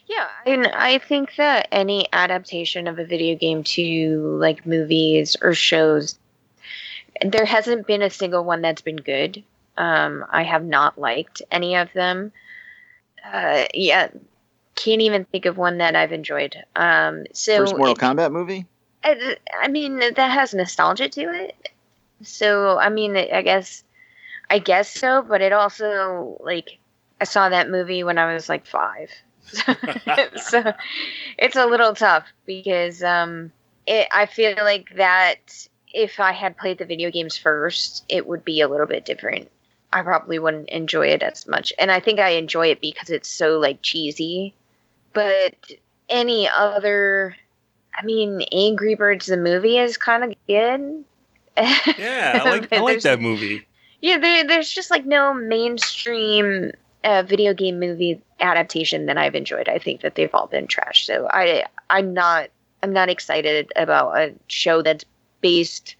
Yeah, 0.07 0.27
and 0.45 0.67
I 0.67 0.99
think 0.99 1.35
that 1.35 1.67
any 1.71 2.07
adaptation 2.13 2.87
of 2.87 2.97
a 2.97 3.03
video 3.05 3.35
game 3.35 3.63
to 3.63 4.37
like 4.39 4.65
movies 4.65 5.35
or 5.41 5.53
shows, 5.53 6.17
there 7.23 7.45
hasn't 7.45 7.85
been 7.87 8.01
a 8.01 8.09
single 8.09 8.43
one 8.45 8.61
that's 8.61 8.81
been 8.81 8.95
good. 8.97 9.43
Um, 9.77 10.25
I 10.29 10.43
have 10.43 10.63
not 10.63 10.97
liked 10.97 11.41
any 11.51 11.75
of 11.75 11.91
them. 11.93 12.31
Uh, 13.23 13.65
yeah, 13.73 14.07
can't 14.75 15.01
even 15.01 15.25
think 15.25 15.45
of 15.45 15.57
one 15.57 15.77
that 15.79 15.95
I've 15.95 16.13
enjoyed. 16.13 16.55
Um, 16.75 17.25
so 17.33 17.57
First 17.57 17.75
Mortal 17.77 17.95
it- 17.95 17.99
Kombat 17.99 18.31
movie? 18.31 18.65
I, 19.03 19.37
I 19.61 19.67
mean, 19.67 19.97
that 19.99 20.17
has 20.17 20.53
nostalgia 20.53 21.09
to 21.09 21.21
it. 21.21 21.69
So, 22.21 22.77
I 22.77 22.89
mean, 22.89 23.15
I 23.15 23.41
guess, 23.41 23.83
I 24.49 24.59
guess 24.59 24.89
so. 24.89 25.21
But 25.21 25.41
it 25.41 25.53
also 25.53 26.37
like, 26.41 26.77
I 27.21 27.23
saw 27.23 27.49
that 27.49 27.69
movie 27.69 28.03
when 28.03 28.17
I 28.17 28.33
was 28.33 28.49
like 28.49 28.65
five, 28.65 29.11
so 29.51 30.73
it's 31.37 31.55
a 31.55 31.65
little 31.65 31.93
tough 31.93 32.25
because 32.45 33.03
um, 33.03 33.51
it. 33.87 34.07
I 34.13 34.25
feel 34.25 34.55
like 34.57 34.95
that 34.95 35.67
if 35.93 36.19
I 36.19 36.31
had 36.31 36.57
played 36.57 36.77
the 36.77 36.85
video 36.85 37.09
games 37.11 37.37
first, 37.37 38.05
it 38.09 38.27
would 38.27 38.45
be 38.45 38.61
a 38.61 38.67
little 38.67 38.85
bit 38.85 39.05
different. 39.05 39.49
I 39.91 40.03
probably 40.03 40.37
wouldn't 40.37 40.69
enjoy 40.69 41.07
it 41.07 41.23
as 41.23 41.47
much, 41.47 41.73
and 41.79 41.91
I 41.91 41.99
think 41.99 42.19
I 42.19 42.29
enjoy 42.31 42.67
it 42.67 42.81
because 42.81 43.09
it's 43.09 43.29
so 43.29 43.57
like 43.59 43.81
cheesy. 43.81 44.53
But 45.13 45.55
any 46.09 46.47
other 46.47 47.35
I 47.99 48.05
mean, 48.05 48.41
Angry 48.51 48.95
Birds 48.95 49.25
the 49.25 49.37
movie 49.37 49.77
is 49.77 49.97
kind 49.97 50.23
of 50.23 50.33
good. 50.47 51.03
Yeah, 51.57 52.41
I 52.45 52.49
like 52.49 52.71
I 52.71 52.79
like 52.79 53.01
that 53.01 53.19
movie. 53.19 53.67
Yeah, 54.01 54.17
there, 54.17 54.47
there's 54.47 54.71
just 54.71 54.89
like 54.89 55.05
no 55.05 55.33
mainstream 55.33 56.71
uh, 57.03 57.23
video 57.23 57.53
game 57.53 57.79
movie 57.79 58.21
adaptation 58.39 59.07
that 59.07 59.17
I've 59.17 59.35
enjoyed. 59.35 59.67
I 59.67 59.79
think 59.79 60.01
that 60.01 60.15
they've 60.15 60.33
all 60.33 60.47
been 60.47 60.67
trash. 60.67 61.05
So 61.05 61.27
I 61.29 61.65
I'm 61.89 62.13
not 62.13 62.49
I'm 62.81 62.93
not 62.93 63.09
excited 63.09 63.71
about 63.75 64.17
a 64.17 64.33
show 64.47 64.81
that's 64.81 65.03
based 65.41 65.97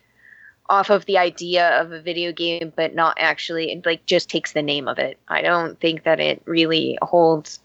off 0.70 0.90
of 0.90 1.06
the 1.06 1.18
idea 1.18 1.82
of 1.82 1.92
a 1.92 2.02
video 2.02 2.32
game, 2.32 2.72
but 2.76 2.96
not 2.96 3.18
actually 3.20 3.72
and 3.72 3.86
like 3.86 4.06
just 4.06 4.30
takes 4.30 4.54
the 4.54 4.62
name 4.62 4.88
of 4.88 5.00
it. 5.00 5.18
I 5.28 5.42
don't 5.42 5.80
think 5.80 6.04
that 6.04 6.22
it 6.22 6.42
really 6.46 6.98
holds 7.02 7.60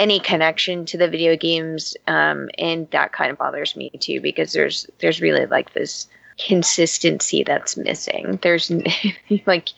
any 0.00 0.18
connection 0.18 0.86
to 0.86 0.96
the 0.96 1.06
video 1.08 1.36
games, 1.36 1.94
um, 2.08 2.48
and 2.58 2.90
that 2.90 3.12
kind 3.12 3.30
of 3.30 3.38
bothers 3.38 3.76
me 3.76 3.90
too 4.00 4.20
because 4.20 4.52
there's 4.52 4.88
there's 4.98 5.20
really 5.20 5.46
like 5.46 5.74
this 5.74 6.08
consistency 6.44 7.44
that's 7.44 7.76
missing. 7.76 8.38
There's 8.42 8.72
like 9.46 9.68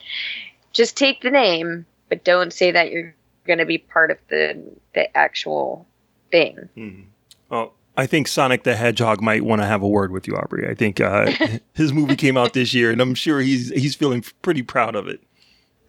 just 0.71 0.97
take 0.97 1.21
the 1.21 1.29
name, 1.29 1.85
but 2.09 2.23
don't 2.23 2.53
say 2.53 2.71
that 2.71 2.89
you're 2.91 3.13
going 3.45 3.59
to 3.59 3.65
be 3.65 3.77
part 3.77 4.09
of 4.09 4.17
the 4.29 4.63
the 4.95 5.15
actual 5.15 5.85
thing. 6.31 6.69
Mhm. 6.77 7.05
Well, 7.49 7.73
I 7.97 8.07
think 8.07 8.29
Sonic 8.29 8.63
the 8.63 8.75
Hedgehog 8.75 9.21
might 9.21 9.43
want 9.43 9.61
to 9.61 9.67
have 9.67 9.83
a 9.83 9.87
word 9.87 10.11
with 10.11 10.25
you, 10.25 10.35
Aubrey. 10.35 10.67
I 10.67 10.73
think 10.73 11.01
uh, 11.01 11.31
his 11.73 11.91
movie 11.91 12.15
came 12.15 12.37
out 12.37 12.53
this 12.53 12.73
year, 12.73 12.91
and 12.91 13.01
I'm 13.01 13.13
sure 13.13 13.41
he's 13.41 13.69
he's 13.71 13.93
feeling 13.93 14.23
pretty 14.41 14.63
proud 14.63 14.95
of 14.95 15.07
it. 15.07 15.21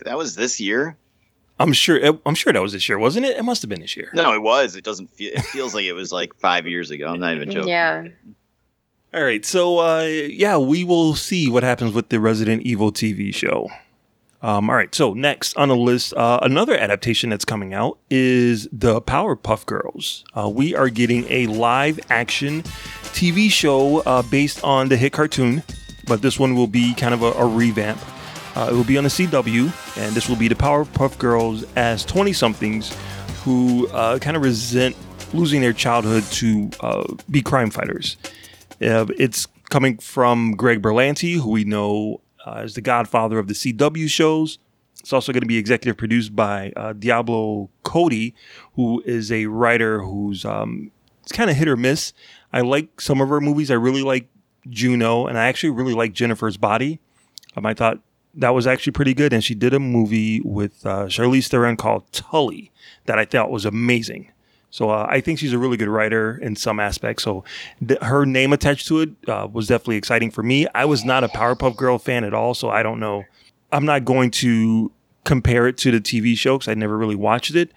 That 0.05 0.19
was 0.19 0.35
this 0.35 0.61
year? 0.61 0.99
I'm 1.59 1.73
sure. 1.73 2.01
I'm 2.27 2.35
sure 2.35 2.53
that 2.53 2.61
was 2.61 2.73
this 2.73 2.89
year, 2.89 2.99
wasn't 2.99 3.27
it? 3.27 3.37
It 3.37 3.45
must 3.45 3.63
have 3.63 3.69
been 3.69 3.81
this 3.81 3.97
year. 3.97 4.11
No, 4.13 4.33
it 4.33 4.43
was. 4.43 4.75
It 4.75 4.85
doesn't 4.85 5.09
feel. 5.11 5.33
It 5.35 5.43
feels 5.43 5.75
like 5.75 5.85
it 5.85 5.93
was 5.93 6.11
like 6.13 6.35
five 6.35 6.67
years 6.67 6.91
ago. 6.91 7.07
I'm 7.07 7.21
not 7.21 7.35
even 7.35 7.51
joking. 7.51 7.69
Yeah. 7.69 8.09
All 9.13 9.23
right, 9.23 9.45
so 9.45 9.79
uh, 9.79 10.03
yeah, 10.03 10.59
we 10.59 10.83
will 10.83 11.15
see 11.15 11.49
what 11.49 11.63
happens 11.63 11.93
with 11.95 12.09
the 12.09 12.19
Resident 12.19 12.63
Evil 12.63 12.91
TV 12.91 13.33
show. 13.33 13.71
Um, 14.43 14.69
all 14.69 14.75
right, 14.75 14.93
so 14.93 15.15
next 15.15 15.57
on 15.57 15.69
the 15.69 15.77
list, 15.77 16.13
uh, 16.15 16.41
another 16.43 16.77
adaptation 16.77 17.31
that's 17.31 17.45
coming 17.45 17.73
out 17.73 17.99
is 18.11 18.69
the 18.73 19.01
Powerpuff 19.01 19.67
Girls. 19.67 20.25
Uh, 20.35 20.49
we 20.49 20.75
are 20.75 20.89
getting 20.89 21.25
a 21.31 21.47
live 21.47 22.01
action 22.11 22.63
TV 23.15 23.49
show 23.49 24.01
uh, 24.01 24.23
based 24.23 24.63
on 24.65 24.89
the 24.89 24.97
hit 24.97 25.13
cartoon, 25.13 25.63
but 26.09 26.21
this 26.21 26.37
one 26.37 26.57
will 26.57 26.67
be 26.67 26.93
kind 26.95 27.15
of 27.15 27.23
a, 27.23 27.31
a 27.35 27.47
revamp. 27.47 28.01
Uh, 28.57 28.69
it 28.71 28.75
will 28.75 28.85
be 28.85 28.97
on 28.97 29.05
the 29.05 29.11
CW, 29.11 29.97
and 29.97 30.15
this 30.15 30.29
will 30.29 30.37
be 30.37 30.49
the 30.49 30.55
Powerpuff 30.55 31.19
Girls 31.19 31.65
as 31.75 32.05
20 32.05 32.33
somethings 32.33 32.97
who 33.43 33.89
uh, 33.89 34.19
kind 34.19 34.37
of 34.37 34.43
resent 34.43 34.97
losing 35.33 35.61
their 35.61 35.73
childhood 35.73 36.23
to 36.25 36.71
uh, 36.81 37.05
be 37.31 37.43
crime 37.43 37.71
fighters. 37.71 38.17
Uh, 38.81 39.07
it's 39.19 39.47
coming 39.71 39.99
from 39.99 40.53
Greg 40.53 40.81
Berlanti, 40.81 41.35
who 41.35 41.51
we 41.51 41.65
know 41.65 42.21
uh, 42.47 42.61
as 42.65 42.75
the 42.75 42.81
godfather 42.81 43.39
of 43.39 43.49
the 43.49 43.55
CW 43.55 44.09
shows. 44.09 44.59
It's 45.01 45.13
also 45.13 45.33
going 45.33 45.43
to 45.43 45.47
be 45.47 45.59
executive 45.59 45.97
produced 45.97 46.35
by 46.35 46.73
uh, 46.77 46.93
Diablo 46.93 47.69
Cody, 47.83 48.35
who 48.75 49.03
is 49.05 49.31
a 49.31 49.47
writer 49.47 50.01
who's 50.03 50.45
um, 50.45 50.91
it's 51.23 51.33
kind 51.33 51.51
of 51.51 51.57
hit 51.57 51.69
or 51.69 51.77
miss. 51.77 52.13
I 52.53 52.61
like 52.61 53.01
some 53.01 53.21
of 53.21 53.29
her 53.29 53.41
movies. 53.41 53.71
I 53.71 53.75
really 53.75 54.03
like 54.03 54.29
Juno, 54.69 55.27
and 55.27 55.39
I 55.39 55.47
actually 55.47 55.71
really 55.71 55.95
like 55.95 56.13
Jennifer's 56.13 56.57
Body. 56.57 57.01
Um, 57.57 57.67
I 57.67 57.75
thought 57.75 58.01
that 58.37 58.51
was 58.51 58.67
actually 58.67 58.93
pretty 58.93 59.15
good, 59.15 59.33
and 59.33 59.43
she 59.43 59.55
did 59.55 59.75
a 59.75 59.81
movie 59.81 60.41
with 60.41 60.85
uh, 60.87 61.07
Charlize 61.07 61.49
Theron 61.49 61.77
called 61.77 62.11
Tully 62.13 62.71
that 63.07 63.19
I 63.19 63.25
thought 63.25 63.51
was 63.51 63.65
amazing. 63.65 64.31
So 64.71 64.91
uh, 64.91 65.07
I 65.09 65.21
think 65.21 65.39
she's 65.39 65.53
a 65.53 65.59
really 65.59 65.77
good 65.77 65.89
writer 65.89 66.37
in 66.43 66.57
some 66.57 66.81
aspects. 66.81 67.23
So 67.23 67.45
th- 67.87 68.01
her 68.03 68.27
name 68.27 68.53
attached 68.53 68.89
to 68.89 69.01
it 69.01 69.11
uh, 69.29 69.47
was 69.53 69.69
definitely 69.69 69.97
exciting 69.97 70.33
for 70.33 70.43
me. 70.43 70.67
I 70.75 70.85
was 70.85 71.05
not 71.05 71.23
a 71.23 71.29
Powerpuff 71.29 71.77
Girl 71.77 71.97
fan 71.97 72.25
at 72.25 72.35
all, 72.35 72.55
so 72.55 72.71
I 72.71 72.83
don't 72.83 72.99
know. 72.99 73.23
I'm 73.71 73.85
not 73.85 74.05
going 74.05 74.33
to 74.33 74.91
compare 75.23 75.69
it 75.69 75.77
to 75.79 75.93
the 75.93 76.01
TV 76.01 76.37
show 76.37 76.59
because 76.59 76.69
I 76.69 76.75
never 76.75 76.99
really 76.99 77.15
watched 77.15 77.55
it. 77.55 77.71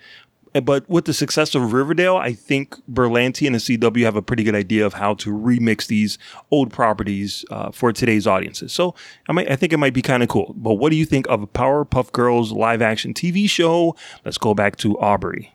But 0.62 0.90
with 0.90 1.06
the 1.06 1.14
success 1.14 1.56
of 1.56 1.74
Riverdale, 1.74 2.18
I 2.18 2.34
think 2.34 2.76
Berlanti 2.92 3.46
and 3.46 3.56
the 3.56 3.60
CW 3.60 4.04
have 4.04 4.16
a 4.16 4.22
pretty 4.22 4.44
good 4.44 4.56
idea 4.56 4.86
of 4.86 4.94
how 4.94 5.14
to 5.16 5.32
remix 5.32 5.88
these 5.88 6.18
old 6.52 6.72
properties 6.72 7.46
uh, 7.50 7.72
for 7.72 7.92
today's 7.92 8.28
audiences. 8.28 8.74
So 8.74 8.96
I 9.28 9.34
might, 9.34 9.50
I 9.50 9.56
think 9.56 9.74
it 9.74 9.78
might 9.78 9.94
be 9.94 10.02
kind 10.02 10.24
of 10.24 10.30
cool. 10.30 10.54
But 10.58 10.76
what 10.76 10.90
do 10.90 10.96
you 10.96 11.06
think 11.06 11.28
of 11.28 11.42
a 11.42 11.48
Powerpuff 11.48 12.12
Girls 12.12 12.52
live 12.52 12.82
action 12.82 13.14
TV 13.14 13.50
show? 13.50 13.96
Let's 14.26 14.38
go 14.38 14.54
back 14.54 14.76
to 14.78 14.98
Aubrey. 15.00 15.54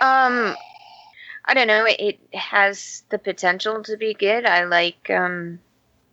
Um, 0.00 0.56
I 1.44 1.54
don't 1.54 1.68
know. 1.68 1.84
It, 1.86 2.18
it 2.32 2.38
has 2.38 3.04
the 3.10 3.18
potential 3.18 3.82
to 3.82 3.96
be 3.96 4.14
good. 4.14 4.46
I 4.46 4.64
like 4.64 5.10
um, 5.10 5.60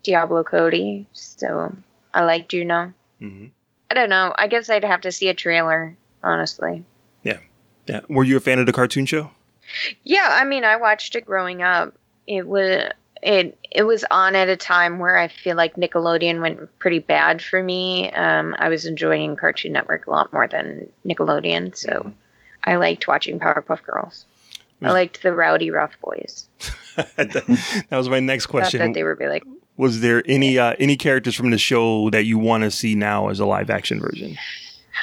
Diablo 0.04 0.44
Cody, 0.44 1.08
so 1.14 1.76
I 2.14 2.24
like 2.24 2.50
Juno. 2.50 2.94
Mm-hmm. 3.22 3.48
I 3.90 3.94
don't 3.94 4.10
know. 4.10 4.34
I 4.38 4.48
guess 4.48 4.70
I'd 4.70 4.84
have 4.84 5.02
to 5.02 5.12
see 5.12 5.28
a 5.28 5.34
trailer, 5.34 5.96
honestly. 6.24 6.84
Yeah. 7.24 7.40
Yeah. 7.88 8.02
Were 8.10 8.24
you 8.24 8.38
a 8.38 8.40
fan 8.40 8.60
of 8.60 8.66
the 8.66 8.74
cartoon 8.74 9.06
show? 9.06 9.32
Yeah, 10.04 10.28
I 10.30 10.44
mean, 10.44 10.64
I 10.64 10.76
watched 10.76 11.16
it 11.16 11.26
growing 11.26 11.62
up. 11.62 11.94
It 12.28 12.48
was 12.48 12.92
it 13.22 13.58
it 13.70 13.84
was 13.84 14.04
on 14.10 14.36
at 14.36 14.50
a 14.50 14.58
time 14.58 15.00
where 15.00 15.18
I 15.18 15.28
feel 15.28 15.56
like 15.56 15.76
Nickelodeon 15.76 16.42
went 16.42 16.80
pretty 16.80 17.00
bad 17.00 17.42
for 17.42 17.62
me. 17.62 18.12
Um, 18.12 18.56
I 18.58 18.70
was 18.70 18.86
enjoying 18.86 19.36
Cartoon 19.36 19.74
Network 19.74 20.08
a 20.08 20.12
lot 20.12 20.34
more 20.34 20.48
than 20.48 20.90
Nickelodeon, 21.06 21.76
so 21.76 22.12
I 22.64 22.76
liked 22.76 23.08
watching 23.08 23.40
Powerpuff 23.40 23.84
Girls. 23.84 24.26
I 24.84 24.92
liked 24.92 25.22
the 25.22 25.30
Rowdyruff 25.30 25.92
Boys. 26.02 26.48
that 26.96 27.86
was 27.92 28.10
my 28.10 28.20
next 28.20 28.48
question. 28.48 28.80
that 28.80 28.94
they 28.96 29.04
were 29.04 29.14
really. 29.14 29.44
was 29.78 30.02
there 30.02 30.24
any 30.26 30.58
uh, 30.58 30.74
any 30.80 30.96
characters 30.98 31.36
from 31.36 31.52
the 31.52 31.60
show 31.60 32.10
that 32.10 32.26
you 32.26 32.40
want 32.40 32.64
to 32.64 32.72
see 32.72 32.96
now 32.96 33.30
as 33.30 33.40
a 33.40 33.46
live 33.46 33.70
action 33.70 34.00
version? 34.00 34.38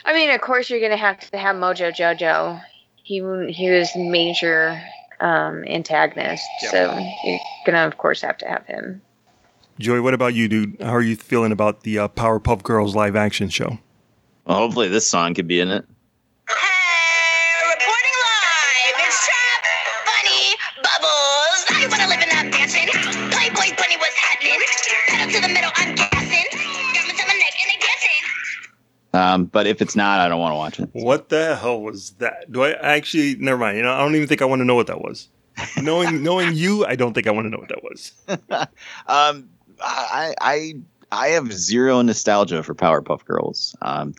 I 0.05 0.13
mean, 0.13 0.31
of 0.31 0.41
course, 0.41 0.71
you're 0.71 0.81
gonna 0.81 0.97
have 0.97 1.31
to 1.31 1.39
have 1.39 1.57
Mojo 1.57 1.95
Jojo. 1.95 2.63
He 3.03 3.17
he 3.53 3.71
was 3.71 3.91
major 3.97 4.81
um, 5.21 5.65
antagonist, 5.65 6.45
so 6.71 6.99
you're 7.25 7.41
gonna 7.67 7.87
of 7.87 7.99
course 7.99 8.23
have 8.23 8.39
to 8.39 8.49
have 8.49 8.67
him. 8.67 9.03
Joey, 9.79 10.01
what 10.01 10.15
about 10.15 10.35
you, 10.35 10.49
dude? 10.49 10.77
How 10.81 10.95
are 10.95 11.03
you 11.03 11.17
feeling 11.17 11.53
about 11.53 11.83
the 11.83 12.01
uh, 12.01 12.09
Powerpuff 12.09 12.63
Girls 12.65 12.97
live 12.97 13.15
action 13.15 13.49
show? 13.49 13.79
Well, 14.45 14.59
hopefully 14.59 14.89
this 14.89 15.07
song 15.07 15.35
could 15.35 15.47
be 15.47 15.61
in 15.61 15.71
it. 15.71 15.85
Um, 29.15 29.47
but 29.47 29.67
if 29.67 29.81
it's 29.81 29.97
not, 29.97 30.21
I 30.21 30.29
don't 30.29 30.41
want 30.41 30.53
to 30.53 30.57
watch 30.57 30.81
it. 30.81 30.91
What 30.93 31.29
the 31.31 31.57
hell 31.57 31.81
was 31.81 32.11
that? 32.19 32.51
Do 32.53 32.63
I 32.65 32.73
actually? 32.73 33.37
Never 33.37 33.59
mind. 33.59 33.77
You 33.77 33.83
know, 33.85 33.93
I 33.95 33.99
don't 33.99 34.15
even 34.15 34.29
think 34.29 34.43
I 34.43 34.45
want 34.45 34.61
to 34.61 34.65
know 34.65 34.75
what 34.75 34.89
that 34.89 35.01
was. 35.01 35.29
knowing 35.81 36.23
knowing 36.29 36.55
you, 36.55 36.85
I 36.85 36.95
don't 36.95 37.15
think 37.15 37.27
I 37.27 37.31
want 37.31 37.47
to 37.47 37.51
know 37.51 37.59
what 37.59 37.69
that 37.69 37.83
was. 37.83 38.13
Um, 39.07 39.49
I 39.81 40.35
I 40.41 40.75
I 41.11 41.29
have 41.29 41.53
zero 41.53 42.03
nostalgia 42.03 42.63
for 42.63 42.75
Powerpuff 42.75 43.25
Girls. 43.25 43.75
Um, 43.81 44.15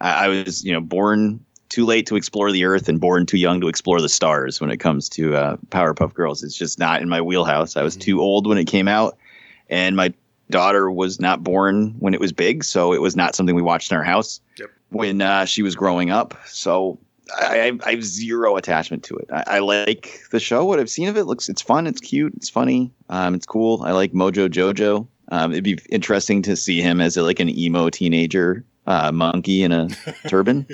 I, 0.00 0.26
I 0.26 0.28
was 0.28 0.64
you 0.64 0.72
know 0.72 0.80
born 0.80 1.44
too 1.68 1.84
late 1.84 2.06
to 2.06 2.16
explore 2.16 2.50
the 2.50 2.64
earth 2.64 2.88
and 2.88 3.00
born 3.00 3.26
too 3.26 3.36
young 3.36 3.60
to 3.60 3.68
explore 3.68 4.00
the 4.00 4.08
stars 4.08 4.60
when 4.60 4.70
it 4.70 4.78
comes 4.78 5.08
to 5.10 5.34
uh, 5.36 5.56
Powerpuff 5.68 6.14
Girls. 6.14 6.42
It's 6.42 6.56
just 6.56 6.78
not 6.78 7.02
in 7.02 7.08
my 7.08 7.20
wheelhouse. 7.20 7.76
I 7.76 7.82
was 7.82 7.96
too 7.96 8.20
old 8.20 8.46
when 8.46 8.56
it 8.58 8.66
came 8.66 8.88
out, 8.88 9.18
and 9.68 9.96
my 9.96 10.14
daughter 10.50 10.90
was 10.90 11.20
not 11.20 11.42
born 11.42 11.94
when 11.98 12.14
it 12.14 12.20
was 12.20 12.32
big, 12.32 12.64
so 12.64 12.92
it 12.92 13.00
was 13.00 13.16
not 13.16 13.34
something 13.34 13.54
we 13.54 13.62
watched 13.62 13.90
in 13.90 13.96
our 13.96 14.04
house 14.04 14.40
Yep. 14.58 14.70
when 14.90 15.20
uh, 15.22 15.44
she 15.44 15.62
was 15.62 15.74
growing 15.76 16.10
up. 16.10 16.34
So 16.46 16.98
I, 17.38 17.60
I, 17.60 17.78
I 17.86 17.90
have 17.92 18.04
zero 18.04 18.56
attachment 18.56 19.02
to 19.04 19.16
it. 19.16 19.28
I, 19.32 19.44
I 19.46 19.58
like 19.58 20.20
the 20.30 20.40
show. 20.40 20.64
What 20.64 20.80
I've 20.80 20.90
seen 20.90 21.08
of 21.08 21.16
it 21.16 21.24
looks 21.24 21.48
it's 21.48 21.62
fun. 21.62 21.86
It's 21.86 22.00
cute. 22.00 22.32
It's 22.36 22.48
funny. 22.48 22.90
Um, 23.10 23.34
it's 23.34 23.46
cool. 23.46 23.82
I 23.84 23.92
like 23.92 24.12
Mojo 24.12 24.48
Jojo. 24.48 25.06
Um, 25.30 25.52
it'd 25.52 25.64
be 25.64 25.78
interesting 25.90 26.40
to 26.42 26.56
see 26.56 26.80
him 26.80 27.00
as 27.02 27.16
a, 27.18 27.22
like 27.22 27.38
an 27.38 27.50
emo 27.50 27.90
teenager 27.90 28.64
uh, 28.86 29.12
monkey 29.12 29.62
in 29.62 29.72
a 29.72 29.88
turban 30.28 30.66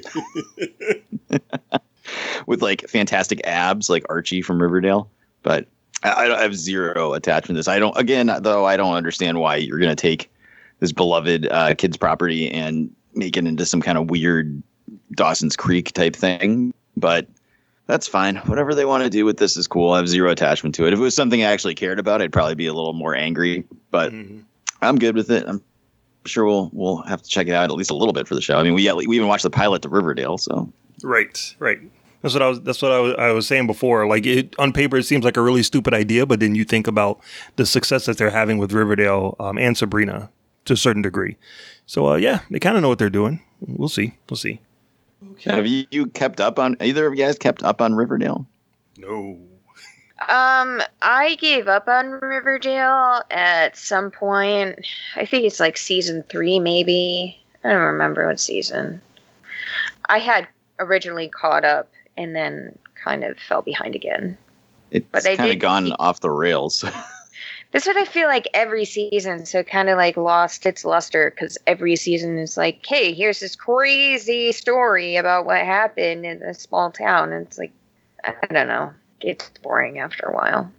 with 2.46 2.62
like 2.62 2.88
fantastic 2.88 3.44
abs 3.46 3.90
like 3.90 4.04
Archie 4.08 4.42
from 4.42 4.62
Riverdale. 4.62 5.10
But 5.42 5.66
I, 6.04 6.30
I 6.32 6.42
have 6.42 6.54
zero 6.54 7.14
attachment 7.14 7.56
to 7.56 7.58
this. 7.58 7.68
I 7.68 7.78
don't. 7.78 7.96
Again, 7.96 8.30
though, 8.40 8.64
I 8.66 8.76
don't 8.76 8.94
understand 8.94 9.40
why 9.40 9.56
you're 9.56 9.78
going 9.78 9.94
to 9.94 10.00
take 10.00 10.30
this 10.80 10.92
beloved 10.92 11.48
uh, 11.50 11.74
kids 11.74 11.96
property 11.96 12.50
and 12.50 12.94
make 13.14 13.36
it 13.36 13.46
into 13.46 13.64
some 13.64 13.80
kind 13.80 13.96
of 13.96 14.10
weird 14.10 14.62
Dawson's 15.12 15.56
Creek 15.56 15.92
type 15.92 16.14
thing. 16.14 16.74
But 16.96 17.26
that's 17.86 18.06
fine. 18.06 18.36
Whatever 18.36 18.74
they 18.74 18.84
want 18.84 19.04
to 19.04 19.10
do 19.10 19.24
with 19.24 19.38
this 19.38 19.56
is 19.56 19.66
cool. 19.66 19.92
I 19.92 19.98
have 19.98 20.08
zero 20.08 20.30
attachment 20.30 20.74
to 20.76 20.86
it. 20.86 20.92
If 20.92 20.98
it 20.98 21.02
was 21.02 21.14
something 21.14 21.42
I 21.42 21.52
actually 21.52 21.74
cared 21.74 21.98
about, 21.98 22.22
I'd 22.22 22.32
probably 22.32 22.54
be 22.54 22.66
a 22.66 22.74
little 22.74 22.92
more 22.92 23.14
angry. 23.14 23.64
But 23.90 24.12
I'm 24.82 24.98
good 24.98 25.14
with 25.14 25.30
it. 25.30 25.44
I'm 25.46 25.62
sure 26.26 26.44
we'll 26.44 26.70
we'll 26.72 27.02
have 27.02 27.22
to 27.22 27.28
check 27.28 27.46
it 27.46 27.54
out 27.54 27.70
at 27.70 27.76
least 27.76 27.90
a 27.90 27.94
little 27.94 28.12
bit 28.12 28.28
for 28.28 28.34
the 28.34 28.40
show. 28.42 28.58
I 28.58 28.62
mean, 28.62 28.74
we 28.74 28.90
we 29.06 29.16
even 29.16 29.28
watched 29.28 29.42
the 29.42 29.50
pilot 29.50 29.82
to 29.82 29.88
Riverdale, 29.88 30.38
so 30.38 30.70
Right, 31.02 31.54
right. 31.58 31.80
That's 32.24 32.32
what 32.32 32.42
I 32.42 32.48
was. 32.48 32.62
That's 32.62 32.80
what 32.80 32.90
I 32.90 32.98
was, 33.00 33.14
I 33.18 33.32
was 33.32 33.46
saying 33.46 33.66
before. 33.66 34.06
Like 34.06 34.24
it 34.24 34.58
on 34.58 34.72
paper, 34.72 34.96
it 34.96 35.02
seems 35.02 35.26
like 35.26 35.36
a 35.36 35.42
really 35.42 35.62
stupid 35.62 35.92
idea, 35.92 36.24
but 36.24 36.40
then 36.40 36.54
you 36.54 36.64
think 36.64 36.86
about 36.86 37.20
the 37.56 37.66
success 37.66 38.06
that 38.06 38.16
they're 38.16 38.30
having 38.30 38.56
with 38.56 38.72
Riverdale 38.72 39.36
um, 39.38 39.58
and 39.58 39.76
Sabrina 39.76 40.30
to 40.64 40.72
a 40.72 40.76
certain 40.76 41.02
degree. 41.02 41.36
So 41.84 42.08
uh, 42.08 42.14
yeah, 42.14 42.40
they 42.50 42.58
kind 42.58 42.76
of 42.76 42.82
know 42.82 42.88
what 42.88 42.98
they're 42.98 43.10
doing. 43.10 43.42
We'll 43.60 43.90
see. 43.90 44.14
We'll 44.30 44.38
see. 44.38 44.62
have 45.44 45.66
you, 45.66 45.86
you 45.90 46.06
kept 46.06 46.40
up 46.40 46.58
on 46.58 46.78
either 46.80 47.06
of 47.06 47.12
you 47.12 47.22
guys 47.26 47.36
kept 47.36 47.62
up 47.62 47.82
on 47.82 47.94
Riverdale? 47.94 48.46
No. 48.96 49.38
Um, 50.26 50.80
I 51.02 51.36
gave 51.38 51.68
up 51.68 51.88
on 51.88 52.06
Riverdale 52.06 53.20
at 53.32 53.76
some 53.76 54.10
point. 54.10 54.78
I 55.14 55.26
think 55.26 55.44
it's 55.44 55.60
like 55.60 55.76
season 55.76 56.24
three, 56.30 56.58
maybe. 56.58 57.38
I 57.64 57.68
don't 57.68 57.82
remember 57.82 58.26
what 58.26 58.40
season. 58.40 59.02
I 60.08 60.20
had 60.20 60.48
originally 60.78 61.28
caught 61.28 61.66
up 61.66 61.90
and 62.16 62.34
then 62.34 62.78
kind 63.02 63.24
of 63.24 63.38
fell 63.38 63.62
behind 63.62 63.94
again. 63.94 64.36
It's 64.90 65.06
But 65.10 65.22
they 65.24 65.36
kind 65.36 65.50
of 65.52 65.58
gone 65.58 65.86
keep- 65.86 65.96
off 65.98 66.20
the 66.20 66.30
rails. 66.30 66.84
That's 67.72 67.86
what 67.86 67.96
I 67.96 68.04
feel 68.04 68.28
like 68.28 68.46
every 68.54 68.84
season. 68.84 69.46
So 69.46 69.64
kind 69.64 69.88
of 69.88 69.96
like 69.96 70.16
lost 70.16 70.64
its 70.64 70.84
luster 70.84 71.30
because 71.32 71.58
every 71.66 71.96
season 71.96 72.38
is 72.38 72.56
like, 72.56 72.84
hey, 72.86 73.12
here's 73.12 73.40
this 73.40 73.56
crazy 73.56 74.52
story 74.52 75.16
about 75.16 75.44
what 75.44 75.58
happened 75.58 76.24
in 76.24 76.40
a 76.42 76.54
small 76.54 76.92
town. 76.92 77.32
And 77.32 77.44
it's 77.46 77.58
like, 77.58 77.72
I 78.24 78.32
don't 78.52 78.68
know. 78.68 78.92
It's 79.20 79.50
boring 79.62 79.98
after 79.98 80.26
a 80.26 80.32
while. 80.34 80.70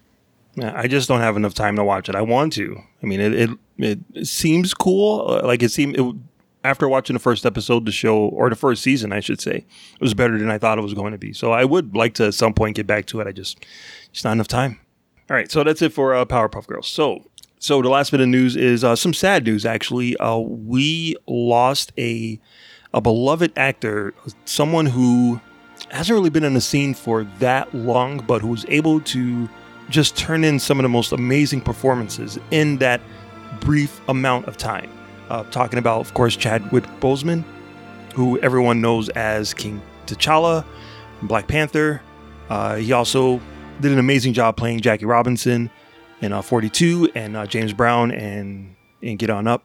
Yeah, 0.55 0.71
I 0.73 0.87
just 0.87 1.09
don't 1.09 1.19
have 1.19 1.35
enough 1.35 1.53
time 1.53 1.75
to 1.75 1.83
watch 1.83 2.07
it. 2.07 2.15
I 2.15 2.21
want 2.21 2.53
to. 2.53 2.81
I 3.03 3.05
mean, 3.05 3.19
it 3.19 3.33
it, 3.33 3.49
it 4.13 4.25
seems 4.27 4.73
cool. 4.73 5.27
Uh, 5.29 5.45
Like 5.45 5.61
it 5.63 5.71
seemed 5.71 5.97
it, 5.99 6.15
after 6.65 6.89
watching 6.89 7.13
the 7.13 7.19
first 7.19 7.45
episode, 7.45 7.85
the 7.85 7.91
show 7.91 8.17
or 8.17 8.49
the 8.49 8.55
first 8.55 8.81
season, 8.81 9.13
I 9.13 9.19
should 9.19 9.39
say, 9.39 9.57
it 9.93 10.01
was 10.01 10.13
better 10.13 10.37
than 10.37 10.49
I 10.49 10.57
thought 10.57 10.77
it 10.77 10.81
was 10.81 10.93
going 10.93 11.11
to 11.11 11.17
be. 11.17 11.31
So 11.31 11.51
I 11.51 11.63
would 11.63 11.95
like 11.95 12.15
to 12.15 12.27
at 12.27 12.33
some 12.33 12.53
point 12.53 12.75
get 12.75 12.87
back 12.87 13.05
to 13.07 13.21
it. 13.21 13.27
I 13.27 13.31
just 13.31 13.63
just 14.11 14.25
not 14.25 14.33
enough 14.33 14.47
time. 14.47 14.79
All 15.29 15.35
right, 15.35 15.51
so 15.51 15.63
that's 15.63 15.81
it 15.81 15.93
for 15.93 16.13
uh, 16.13 16.25
Powerpuff 16.25 16.67
Girls. 16.67 16.87
So 16.87 17.25
so 17.59 17.81
the 17.81 17.89
last 17.89 18.11
bit 18.11 18.19
of 18.19 18.27
news 18.27 18.55
is 18.55 18.83
uh, 18.83 18.95
some 18.95 19.13
sad 19.13 19.45
news. 19.45 19.65
Actually, 19.65 20.17
uh, 20.17 20.37
we 20.37 21.15
lost 21.27 21.93
a 21.97 22.39
a 22.93 23.01
beloved 23.01 23.51
actor, 23.57 24.13
someone 24.45 24.85
who 24.85 25.39
hasn't 25.89 26.15
really 26.15 26.29
been 26.29 26.43
in 26.43 26.53
the 26.53 26.61
scene 26.61 26.93
for 26.93 27.25
that 27.39 27.73
long, 27.75 28.19
but 28.25 28.41
who 28.41 28.47
was 28.47 28.65
able 28.69 29.01
to 29.01 29.49
just 29.89 30.17
turn 30.17 30.43
in 30.43 30.59
some 30.59 30.79
of 30.79 30.83
the 30.83 30.89
most 30.89 31.11
amazing 31.11 31.61
performances 31.61 32.39
in 32.51 32.77
that 32.77 33.01
brief 33.59 34.01
amount 34.09 34.47
of 34.47 34.57
time. 34.57 34.89
Uh, 35.29 35.43
talking 35.45 35.79
about, 35.79 36.01
of 36.01 36.13
course, 36.13 36.35
Chadwick 36.35 36.83
Boseman, 36.99 37.43
who 38.13 38.39
everyone 38.39 38.79
knows 38.81 39.09
as 39.09 39.53
King 39.53 39.81
T'Challa, 40.05 40.65
Black 41.23 41.47
Panther. 41.47 42.01
Uh, 42.49 42.75
he 42.75 42.91
also 42.91 43.41
did 43.81 43.91
an 43.91 43.99
amazing 43.99 44.33
job 44.33 44.55
playing 44.55 44.81
Jackie 44.81 45.05
Robinson 45.05 45.69
in 46.21 46.31
uh, 46.31 46.41
42 46.41 47.11
and 47.15 47.35
uh, 47.35 47.45
James 47.45 47.73
Brown 47.73 48.11
and 48.11 48.75
and 49.01 49.19
Get 49.19 49.29
On 49.29 49.47
Up. 49.47 49.63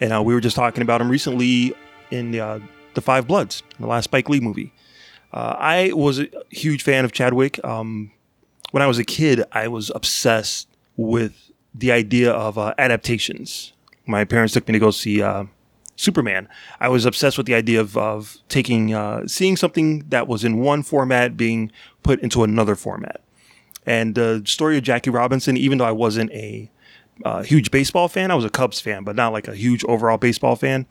And 0.00 0.12
uh, 0.12 0.22
we 0.22 0.34
were 0.34 0.40
just 0.40 0.56
talking 0.56 0.82
about 0.82 1.00
him 1.00 1.08
recently 1.08 1.74
in 2.10 2.38
uh, 2.38 2.58
the 2.94 3.00
Five 3.00 3.26
Bloods, 3.26 3.62
the 3.78 3.86
last 3.86 4.04
Spike 4.04 4.28
Lee 4.28 4.40
movie. 4.40 4.72
I 5.34 5.92
was 5.94 6.20
a 6.20 6.28
huge 6.50 6.82
fan 6.82 7.06
of 7.06 7.12
Chadwick. 7.12 7.58
Um, 7.64 8.10
when 8.72 8.82
I 8.82 8.86
was 8.86 8.98
a 8.98 9.04
kid, 9.04 9.42
I 9.50 9.66
was 9.68 9.90
obsessed 9.94 10.68
with 10.96 11.50
the 11.74 11.90
idea 11.90 12.32
of 12.32 12.58
adaptations. 12.58 13.72
My 14.06 14.24
parents 14.24 14.54
took 14.54 14.66
me 14.68 14.72
to 14.72 14.78
go 14.78 14.90
see 14.90 15.22
uh, 15.22 15.44
Superman. 15.96 16.48
I 16.80 16.88
was 16.88 17.04
obsessed 17.04 17.36
with 17.36 17.46
the 17.46 17.54
idea 17.54 17.80
of, 17.80 17.96
of 17.96 18.38
taking, 18.48 18.94
uh, 18.94 19.26
seeing 19.26 19.56
something 19.56 20.00
that 20.08 20.26
was 20.28 20.44
in 20.44 20.58
one 20.58 20.82
format 20.82 21.36
being 21.36 21.70
put 22.02 22.20
into 22.20 22.42
another 22.42 22.74
format. 22.74 23.20
And 23.86 24.14
the 24.14 24.42
story 24.46 24.76
of 24.76 24.84
Jackie 24.84 25.10
Robinson, 25.10 25.56
even 25.56 25.78
though 25.78 25.84
I 25.84 25.92
wasn't 25.92 26.30
a 26.32 26.70
uh, 27.24 27.42
huge 27.42 27.70
baseball 27.70 28.08
fan, 28.08 28.30
I 28.30 28.34
was 28.34 28.44
a 28.44 28.50
Cubs 28.50 28.80
fan, 28.80 29.04
but 29.04 29.16
not 29.16 29.32
like 29.32 29.48
a 29.48 29.54
huge 29.54 29.84
overall 29.84 30.18
baseball 30.18 30.56
fan. 30.56 30.86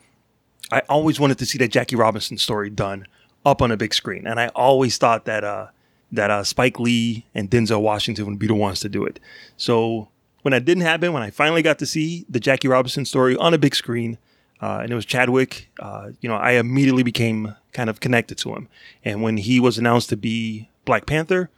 I 0.71 0.81
always 0.87 1.19
wanted 1.19 1.37
to 1.39 1.45
see 1.45 1.57
that 1.59 1.69
Jackie 1.71 1.95
Robinson 1.95 2.37
story 2.37 2.69
done 2.69 3.05
up 3.45 3.61
on 3.61 3.71
a 3.71 3.77
big 3.77 3.93
screen, 3.93 4.27
and 4.27 4.39
I 4.39 4.47
always 4.49 4.97
thought 4.97 5.25
that 5.25 5.43
uh, 5.43 5.67
that 6.11 6.29
uh, 6.29 6.43
Spike 6.43 6.79
Lee 6.79 7.25
and 7.33 7.49
Denzel 7.49 7.81
Washington 7.81 8.25
would 8.27 8.39
be 8.39 8.47
the 8.47 8.55
ones 8.55 8.79
to 8.81 8.89
do 8.89 9.05
it. 9.05 9.19
So 9.57 10.09
when 10.41 10.51
that 10.51 10.65
didn't 10.65 10.83
happen, 10.83 11.13
when 11.13 11.23
I 11.23 11.29
finally 11.29 11.61
got 11.61 11.79
to 11.79 11.85
see 11.85 12.25
the 12.29 12.39
Jackie 12.39 12.67
Robinson 12.67 13.05
story 13.05 13.35
on 13.35 13.53
a 13.53 13.57
big 13.57 13.75
screen, 13.75 14.17
uh, 14.61 14.79
and 14.83 14.91
it 14.91 14.95
was 14.95 15.05
Chadwick, 15.05 15.71
uh, 15.79 16.11
you 16.21 16.29
know, 16.29 16.35
I 16.35 16.51
immediately 16.51 17.03
became 17.03 17.55
kind 17.73 17.89
of 17.89 17.99
connected 17.99 18.37
to 18.39 18.53
him. 18.53 18.67
And 19.03 19.21
when 19.21 19.37
he 19.37 19.59
was 19.59 19.77
announced 19.77 20.09
to 20.09 20.17
be 20.17 20.69
Black 20.85 21.05
Panther, 21.05 21.49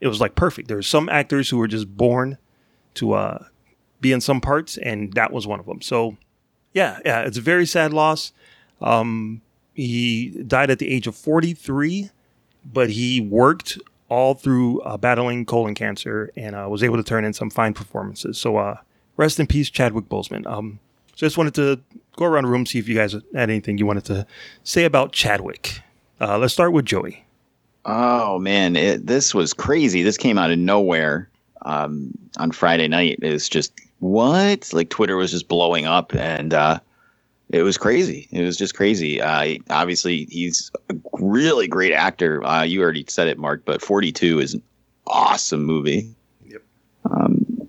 it 0.00 0.08
was 0.08 0.20
like 0.20 0.34
perfect. 0.34 0.68
There 0.68 0.76
were 0.76 0.82
some 0.82 1.08
actors 1.08 1.48
who 1.48 1.56
were 1.56 1.68
just 1.68 1.96
born 1.96 2.36
to 2.94 3.12
uh, 3.12 3.44
be 4.00 4.12
in 4.12 4.20
some 4.20 4.40
parts, 4.40 4.76
and 4.76 5.12
that 5.14 5.32
was 5.32 5.46
one 5.46 5.60
of 5.60 5.66
them. 5.66 5.80
So, 5.80 6.18
yeah, 6.74 6.98
yeah, 7.04 7.20
it's 7.20 7.38
a 7.38 7.42
very 7.42 7.66
sad 7.66 7.92
loss. 7.92 8.32
Um, 8.80 9.40
he 9.74 10.30
died 10.46 10.70
at 10.70 10.78
the 10.78 10.90
age 10.90 11.06
of 11.06 11.14
43, 11.14 12.10
but 12.64 12.90
he 12.90 13.20
worked 13.20 13.78
all 14.12 14.34
through 14.34 14.78
uh, 14.82 14.98
battling 14.98 15.46
colon 15.46 15.74
cancer 15.74 16.30
and 16.36 16.54
uh, 16.54 16.66
was 16.68 16.82
able 16.82 16.98
to 16.98 17.02
turn 17.02 17.24
in 17.24 17.32
some 17.32 17.48
fine 17.48 17.72
performances. 17.72 18.36
So, 18.36 18.58
uh, 18.58 18.76
rest 19.16 19.40
in 19.40 19.46
peace, 19.46 19.70
Chadwick 19.70 20.04
Boseman. 20.04 20.46
Um, 20.46 20.80
so, 21.16 21.26
just 21.26 21.38
wanted 21.38 21.54
to 21.54 21.80
go 22.16 22.26
around 22.26 22.44
the 22.44 22.50
room, 22.50 22.66
see 22.66 22.78
if 22.78 22.88
you 22.88 22.94
guys 22.94 23.14
had 23.14 23.24
anything 23.34 23.78
you 23.78 23.86
wanted 23.86 24.04
to 24.04 24.26
say 24.64 24.84
about 24.84 25.12
Chadwick. 25.12 25.80
Uh, 26.20 26.36
let's 26.36 26.52
start 26.52 26.74
with 26.74 26.84
Joey. 26.84 27.24
Oh 27.86 28.38
man, 28.38 28.76
it, 28.76 29.06
this 29.06 29.34
was 29.34 29.54
crazy. 29.54 30.02
This 30.02 30.18
came 30.18 30.36
out 30.36 30.50
of 30.50 30.58
nowhere 30.58 31.30
um, 31.62 32.12
on 32.36 32.52
Friday 32.52 32.88
night. 32.88 33.18
It's 33.22 33.48
just 33.48 33.72
what? 34.00 34.72
Like 34.74 34.90
Twitter 34.90 35.16
was 35.16 35.30
just 35.30 35.48
blowing 35.48 35.86
up, 35.86 36.14
and 36.14 36.52
uh, 36.52 36.80
it 37.52 37.62
was 37.62 37.76
crazy. 37.76 38.28
It 38.32 38.42
was 38.42 38.56
just 38.56 38.74
crazy. 38.74 39.20
Uh, 39.20 39.58
obviously, 39.70 40.24
he's 40.30 40.70
a 40.88 40.94
really 41.12 41.68
great 41.68 41.92
actor. 41.92 42.44
Uh, 42.44 42.62
you 42.62 42.82
already 42.82 43.04
said 43.08 43.28
it, 43.28 43.38
Mark, 43.38 43.64
but 43.64 43.82
Forty 43.82 44.10
Two 44.10 44.40
is 44.40 44.54
an 44.54 44.62
awesome 45.06 45.62
movie. 45.62 46.14
Yep. 46.46 46.62
Um, 47.04 47.68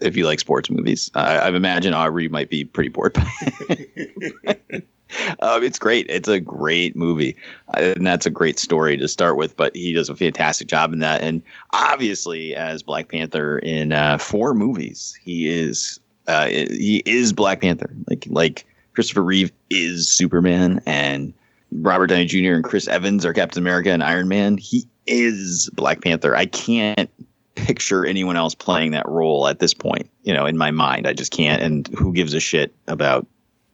if 0.00 0.16
you 0.16 0.24
like 0.24 0.38
sports 0.38 0.70
movies. 0.70 1.10
I, 1.14 1.38
I 1.38 1.48
imagine 1.48 1.94
Aubrey 1.94 2.28
might 2.28 2.48
be 2.48 2.64
pretty 2.64 2.90
bored. 2.90 3.14
by 3.14 3.28
it. 3.40 4.86
um, 5.40 5.64
it's 5.64 5.80
great. 5.80 6.06
It's 6.08 6.28
a 6.28 6.38
great 6.38 6.94
movie, 6.94 7.36
uh, 7.76 7.94
and 7.96 8.06
that's 8.06 8.26
a 8.26 8.30
great 8.30 8.60
story 8.60 8.96
to 8.96 9.08
start 9.08 9.36
with. 9.36 9.56
But 9.56 9.74
he 9.74 9.92
does 9.92 10.08
a 10.08 10.14
fantastic 10.14 10.68
job 10.68 10.92
in 10.92 11.00
that, 11.00 11.22
and 11.22 11.42
obviously 11.72 12.54
as 12.54 12.84
Black 12.84 13.08
Panther 13.08 13.58
in 13.58 13.92
uh, 13.92 14.18
four 14.18 14.54
movies, 14.54 15.18
he 15.22 15.48
is 15.48 15.98
uh, 16.28 16.46
he 16.46 17.02
is 17.04 17.32
Black 17.32 17.60
Panther. 17.60 17.90
Like 18.08 18.26
like 18.30 18.66
Christopher 18.94 19.22
Reeve 19.22 19.52
is 19.70 20.10
Superman, 20.10 20.80
and 20.86 21.32
Robert 21.72 22.06
Downey 22.08 22.26
Jr. 22.26 22.52
and 22.54 22.64
Chris 22.64 22.86
Evans 22.88 23.24
are 23.26 23.32
Captain 23.32 23.62
America 23.62 23.90
and 23.90 24.02
Iron 24.02 24.28
Man. 24.28 24.56
He 24.56 24.86
is 25.06 25.68
Black 25.74 26.02
Panther. 26.02 26.34
I 26.36 26.46
can't 26.46 27.10
picture 27.56 28.04
anyone 28.04 28.36
else 28.36 28.54
playing 28.54 28.92
that 28.92 29.08
role 29.08 29.46
at 29.48 29.58
this 29.58 29.74
point. 29.74 30.08
You 30.22 30.34
know, 30.34 30.46
in 30.46 30.56
my 30.56 30.70
mind, 30.70 31.06
I 31.06 31.12
just 31.12 31.32
can't. 31.32 31.62
And 31.62 31.88
who 31.88 32.12
gives 32.12 32.34
a 32.34 32.40
shit 32.40 32.74
about 32.86 33.26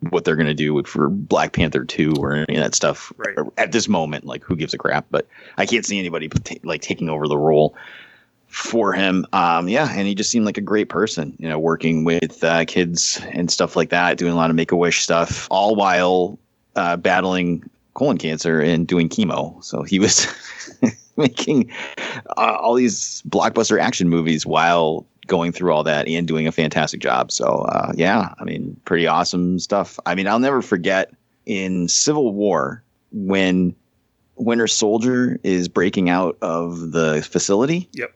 what 0.09 0.25
they're 0.25 0.37
going 0.37 0.47
to 0.47 0.55
do 0.55 0.83
for 0.85 1.09
Black 1.11 1.53
Panther 1.53 1.85
2 1.85 2.15
or 2.19 2.33
any 2.35 2.57
of 2.57 2.63
that 2.63 2.75
stuff 2.75 3.13
Right. 3.17 3.37
at 3.59 3.73
this 3.73 3.87
moment? 3.89 4.25
Like, 4.25 4.43
who 4.43 4.57
gives 4.57 4.73
a 4.73 4.79
crap? 4.79 5.07
But 5.11 5.27
I 5.59 5.67
can't 5.67 5.85
see 5.85 5.99
anybody 5.99 6.31
like 6.65 6.81
taking 6.81 7.11
over 7.11 7.29
the 7.29 7.37
role 7.37 7.75
for 8.51 8.93
him. 8.93 9.27
Um, 9.33 9.69
yeah, 9.69 9.89
and 9.91 10.07
he 10.07 10.15
just 10.15 10.31
seemed 10.31 10.45
like 10.45 10.59
a 10.59 10.63
great 10.63 10.89
person, 10.89 11.35
you 11.39 11.49
know, 11.49 11.59
working 11.59 12.05
with 12.05 12.43
uh, 12.43 12.65
kids 12.65 13.21
and 13.33 13.51
stuff 13.51 13.77
like 13.77 13.91
that, 13.91 14.19
doing 14.19 14.33
a 14.33 14.37
lot 14.37 14.51
of 14.51 14.57
Make 14.57 14.73
a 14.73 14.77
Wish 14.77 15.03
stuff, 15.03 15.47
all 15.51 15.77
while 15.77 16.39
uh, 16.77 16.97
battling 16.97 17.69
colon 17.95 18.19
cancer 18.19 18.61
and 18.61 18.87
doing 18.87 19.09
chemo. 19.09 19.63
So 19.63 19.83
he 19.83 19.99
was 19.99 20.27
making 21.17 21.71
uh, 22.37 22.57
all 22.61 22.75
these 22.75 23.23
blockbuster 23.29 23.81
action 23.81 24.09
movies 24.09 24.45
while 24.45 25.07
going 25.27 25.53
through 25.53 25.73
all 25.73 25.85
that 25.85 26.09
and 26.09 26.27
doing 26.27 26.49
a 26.49 26.53
fantastic 26.53 27.01
job. 27.01 27.31
So 27.31 27.47
uh, 27.47 27.93
yeah, 27.95 28.35
I 28.41 28.45
mean, 28.45 28.79
pretty 28.85 29.07
awesome 29.07 29.61
stuff. 29.61 29.99
I 30.07 30.17
mean, 30.17 30.27
I'll 30.27 30.41
never 30.41 30.61
forget 30.61 31.13
in 31.47 31.87
Civil 31.89 32.33
War 32.33 32.83
when 33.13 33.77
Winter 34.35 34.67
Soldier 34.67 35.39
is 35.45 35.69
breaking 35.69 36.09
out 36.09 36.37
of 36.43 36.93
the 36.93 37.23
facility 37.23 37.89
Yep. 37.93 38.13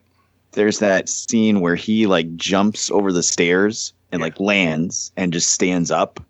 There's 0.54 0.78
that 0.78 1.08
scene 1.08 1.60
where 1.60 1.74
he 1.76 2.06
like 2.06 2.34
jumps 2.36 2.90
over 2.90 3.12
the 3.12 3.22
stairs 3.22 3.92
and 4.12 4.22
like 4.22 4.38
lands 4.40 5.12
and 5.16 5.32
just 5.32 5.50
stands 5.50 5.90
up 5.90 6.20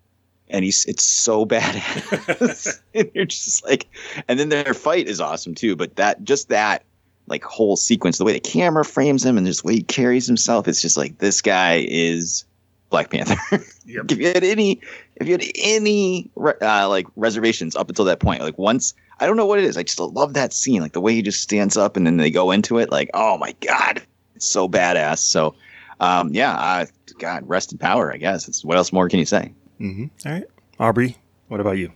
and 0.49 0.65
he's 0.65 0.85
it's 0.87 1.05
so 1.05 1.45
badass. 1.47 2.81
And 2.95 3.11
you're 3.15 3.25
just 3.25 3.65
like 3.65 3.87
and 4.29 4.39
then 4.39 4.49
their 4.49 4.75
fight 4.75 5.09
is 5.09 5.21
awesome 5.21 5.55
too 5.55 5.77
but 5.77 5.97
that 5.97 6.23
just 6.25 6.49
that 6.49 6.85
like 7.27 7.43
whole 7.45 7.77
sequence 7.77 8.19
the 8.19 8.25
way 8.25 8.33
the 8.33 8.41
camera 8.41 8.85
frames 8.85 9.25
him 9.25 9.39
and 9.39 9.47
just 9.47 9.63
the 9.63 9.69
way 9.69 9.75
he 9.75 9.83
carries 9.83 10.27
himself 10.27 10.69
it's 10.69 10.83
just 10.83 10.97
like 10.97 11.19
this 11.19 11.41
guy 11.41 11.85
is 11.89 12.45
black 12.91 13.11
panther. 13.11 13.37
Yep. 13.87 14.13
if 14.13 14.19
you 14.19 14.27
had 14.29 14.45
any 14.45 14.81
if 15.17 15.27
you 15.27 15.33
had 15.33 15.45
any 15.57 16.31
uh, 16.63 16.89
like 16.89 17.07
reservations 17.17 17.77
up 17.77 17.91
until 17.91 18.07
that 18.07 18.19
point 18.19 18.41
like 18.41 18.57
once 18.57 18.95
i 19.21 19.27
don't 19.27 19.37
know 19.37 19.45
what 19.45 19.59
it 19.59 19.65
is 19.67 19.77
i 19.77 19.83
just 19.83 20.01
love 20.01 20.33
that 20.33 20.55
scene 20.55 20.81
like 20.81 20.93
the 20.93 21.03
way 21.03 21.13
he 21.13 21.21
just 21.21 21.43
stands 21.43 21.77
up 21.77 21.95
and 21.99 22.07
then 22.07 22.17
they 22.17 22.31
go 22.31 22.51
into 22.51 22.79
it 22.79 22.91
like 22.91 23.11
oh 23.13 23.37
my 23.37 23.55
god 23.61 24.03
so 24.45 24.69
badass 24.69 25.19
so 25.19 25.55
um 26.01 26.33
yeah 26.33 26.55
uh, 26.57 26.87
god 27.19 27.43
rest 27.49 27.73
in 27.73 27.79
power 27.79 28.13
i 28.13 28.17
guess 28.17 28.49
it's 28.49 28.65
what 28.65 28.77
else 28.77 28.93
more 28.93 29.09
can 29.09 29.19
you 29.19 29.27
say 29.27 29.53
hmm 29.79 30.05
All 30.27 30.33
right. 30.33 30.45
Aubrey, 30.79 31.17
what 31.49 31.61
about 31.61 31.79
you? 31.79 31.93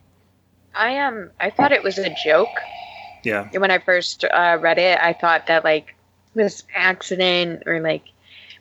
I 0.75 0.99
um 0.99 1.31
I 1.41 1.51
thought 1.51 1.73
it 1.73 1.83
was 1.83 1.99
a 1.99 2.11
joke 2.11 2.61
Yeah. 3.25 3.49
when 3.51 3.71
I 3.73 3.79
first 3.79 4.25
uh, 4.25 4.59
read 4.61 4.79
it. 4.79 4.99
I 5.03 5.13
thought 5.13 5.49
that 5.49 5.65
like 5.65 5.97
this 6.35 6.63
accident 6.75 7.65
or 7.67 7.81
like 7.81 8.05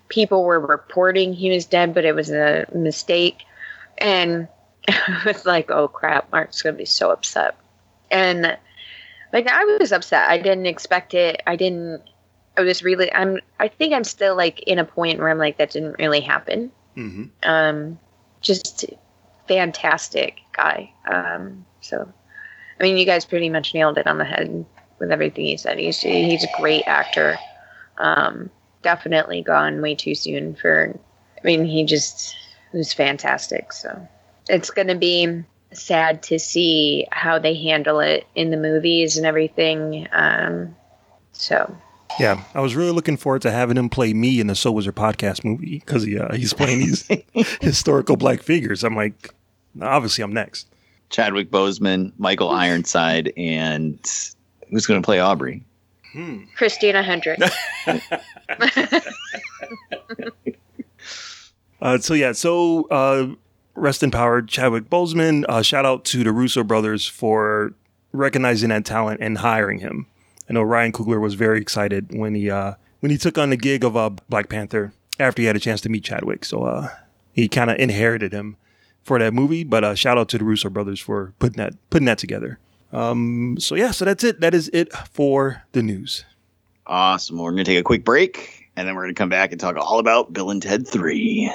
people 0.09 0.43
were 0.43 0.59
reporting 0.59 1.33
he 1.33 1.51
was 1.51 1.65
dead, 1.65 1.93
but 1.93 2.05
it 2.05 2.15
was 2.15 2.31
a 2.31 2.65
mistake, 2.73 3.43
and 3.99 4.47
I 4.87 5.21
was 5.25 5.45
like, 5.45 5.69
oh 5.69 5.87
crap, 5.87 6.31
Mark's 6.31 6.63
gonna 6.63 6.75
be 6.75 6.85
so 6.85 7.11
upset, 7.11 7.55
and 8.09 8.57
like 9.33 9.47
I 9.47 9.77
was 9.79 9.91
upset. 9.91 10.29
I 10.29 10.39
didn't 10.39 10.65
expect 10.65 11.13
it. 11.13 11.41
I 11.45 11.55
didn't. 11.55 12.01
I 12.57 12.61
was 12.61 12.83
really. 12.83 13.13
I'm. 13.13 13.39
I 13.59 13.67
think 13.67 13.93
I'm 13.93 14.03
still 14.03 14.35
like 14.35 14.61
in 14.61 14.79
a 14.79 14.85
point 14.85 15.19
where 15.19 15.29
I'm 15.29 15.37
like 15.37 15.57
that 15.57 15.71
didn't 15.71 15.97
really 15.99 16.21
happen 16.21 16.71
hmm 16.97 17.25
um, 17.43 17.99
just 18.41 18.85
fantastic 19.47 20.39
guy. 20.51 20.91
Um, 21.05 21.65
so, 21.79 22.11
I 22.79 22.83
mean, 22.83 22.97
you 22.97 23.05
guys 23.05 23.23
pretty 23.23 23.49
much 23.49 23.73
nailed 23.73 23.97
it 23.97 24.07
on 24.07 24.17
the 24.17 24.25
head 24.25 24.65
with 24.99 25.11
everything 25.11 25.45
he 25.45 25.57
said. 25.57 25.77
He's 25.77 26.01
he's 26.01 26.43
a 26.43 26.59
great 26.59 26.83
actor. 26.87 27.37
Um, 27.99 28.49
definitely 28.81 29.41
gone 29.43 29.81
way 29.81 29.95
too 29.95 30.15
soon 30.15 30.55
for. 30.55 30.93
I 31.37 31.45
mean, 31.45 31.65
he 31.65 31.85
just 31.85 32.35
was 32.73 32.93
fantastic. 32.93 33.71
So, 33.71 34.07
it's 34.49 34.71
gonna 34.71 34.95
be 34.95 35.43
sad 35.73 36.23
to 36.23 36.39
see 36.39 37.05
how 37.11 37.37
they 37.37 37.53
handle 37.53 37.99
it 37.99 38.25
in 38.33 38.49
the 38.49 38.57
movies 38.57 39.17
and 39.17 39.25
everything. 39.25 40.07
Um, 40.11 40.75
so, 41.31 41.77
Yeah, 42.19 42.43
I 42.55 42.61
was 42.61 42.75
really 42.75 42.91
looking 42.91 43.17
forward 43.17 43.43
to 43.43 43.51
having 43.51 43.77
him 43.77 43.89
play 43.89 44.13
me 44.13 44.39
in 44.39 44.47
the 44.47 44.55
So 44.55 44.71
Wizard 44.71 44.95
podcast 44.95 45.43
movie 45.45 45.79
because 45.79 46.03
he, 46.03 46.17
uh, 46.17 46.33
he's 46.33 46.53
playing 46.53 46.79
these 46.79 47.07
historical 47.61 48.17
black 48.17 48.41
figures. 48.41 48.83
I'm 48.83 48.95
like, 48.95 49.33
obviously, 49.81 50.23
I'm 50.23 50.33
next. 50.33 50.67
chadwick 51.09 51.51
boseman 51.51 52.11
michael 52.17 52.49
ironside 52.49 53.31
and 53.37 53.99
who's 54.69 54.85
going 54.85 55.01
to 55.01 55.05
play 55.05 55.19
aubrey 55.19 55.63
Christina 56.55 57.03
Hendricks. 57.03 57.47
Uh, 61.79 61.95
so 61.99 62.15
yeah, 62.15 62.31
so 62.31 62.87
uh, 62.89 63.27
rest 63.75 64.01
in 64.01 64.09
power, 64.09 64.41
Chadwick 64.41 64.89
Boseman. 64.89 65.45
Uh, 65.47 65.61
shout 65.61 65.85
out 65.85 66.03
to 66.05 66.23
the 66.23 66.31
Russo 66.31 66.63
brothers 66.63 67.05
for 67.05 67.71
recognizing 68.13 68.69
that 68.69 68.83
talent 68.83 69.19
and 69.21 69.37
hiring 69.37 69.77
him. 69.77 70.07
I 70.49 70.53
know 70.53 70.63
Ryan 70.63 70.91
Coogler 70.91 71.19
was 71.19 71.33
very 71.33 71.59
excited 71.59 72.15
when 72.15 72.35
he 72.35 72.49
uh, 72.49 72.73
when 72.99 73.11
he 73.11 73.17
took 73.17 73.37
on 73.37 73.49
the 73.49 73.57
gig 73.57 73.83
of 73.83 73.97
uh, 73.97 74.09
Black 74.29 74.49
Panther 74.49 74.93
after 75.19 75.41
he 75.41 75.45
had 75.45 75.55
a 75.55 75.59
chance 75.59 75.81
to 75.81 75.89
meet 75.89 76.03
Chadwick. 76.03 76.45
So 76.45 76.63
uh, 76.63 76.89
he 77.33 77.47
kind 77.47 77.69
of 77.69 77.77
inherited 77.77 78.33
him 78.33 78.57
for 79.03 79.19
that 79.19 79.33
movie. 79.33 79.63
But 79.63 79.83
uh, 79.83 79.95
shout 79.95 80.17
out 80.17 80.29
to 80.29 80.37
the 80.37 80.43
Russo 80.43 80.69
brothers 80.69 80.99
for 80.99 81.33
putting 81.39 81.57
that 81.57 81.73
putting 81.89 82.05
that 82.05 82.17
together. 82.17 82.59
Um, 82.93 83.57
so 83.59 83.75
yeah, 83.75 83.91
so 83.91 84.05
that's 84.05 84.23
it. 84.23 84.39
That 84.39 84.53
is 84.53 84.69
it 84.73 84.93
for 84.93 85.63
the 85.73 85.83
news. 85.83 86.23
awesome 86.85 87.37
we're 87.37 87.51
to 87.51 87.63
take 87.65 87.77
a 87.77 87.83
quick 87.83 88.05
break 88.05 88.69
and 88.77 88.87
then 88.87 88.95
we're 88.95 89.07
to 89.07 89.13
come 89.13 89.27
back 89.29 89.51
and 89.51 89.59
talk 89.59 89.75
all 89.75 89.99
about 89.99 90.31
bill 90.31 90.49
and 90.51 90.61
ted 90.61 90.87
3 90.87 91.51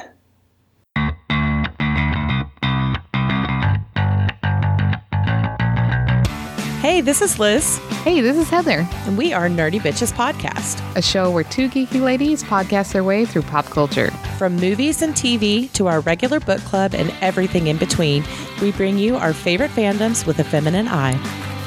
Hey, 6.92 7.00
this 7.00 7.22
is 7.22 7.38
Liz, 7.38 7.78
Hey, 8.05 8.20
this 8.20 8.37
is 8.37 8.50
Heather, 8.50 8.87
and 9.07 9.16
we 9.16 9.33
are 9.33 9.48
Nerdy 9.48 9.81
Bitches 9.81 10.12
Podcast. 10.12 10.78
a 10.94 11.00
show 11.00 11.31
where 11.31 11.42
two 11.42 11.70
geeky 11.70 12.02
ladies 12.02 12.44
podcast 12.44 12.92
their 12.92 13.02
way 13.02 13.24
through 13.24 13.40
pop 13.40 13.64
culture. 13.64 14.11
From 14.37 14.57
movies 14.57 15.00
and 15.00 15.14
TV 15.14 15.72
to 15.72 15.87
our 15.87 16.00
regular 16.00 16.38
book 16.38 16.61
club 16.64 16.94
and 16.94 17.11
everything 17.22 17.68
in 17.68 17.78
between, 17.78 18.24
we 18.61 18.72
bring 18.72 18.98
you 18.98 19.16
our 19.16 19.33
favorite 19.33 19.70
fandoms 19.70 20.26
with 20.26 20.38
a 20.40 20.44
feminine 20.44 20.87
eye. 20.87 21.18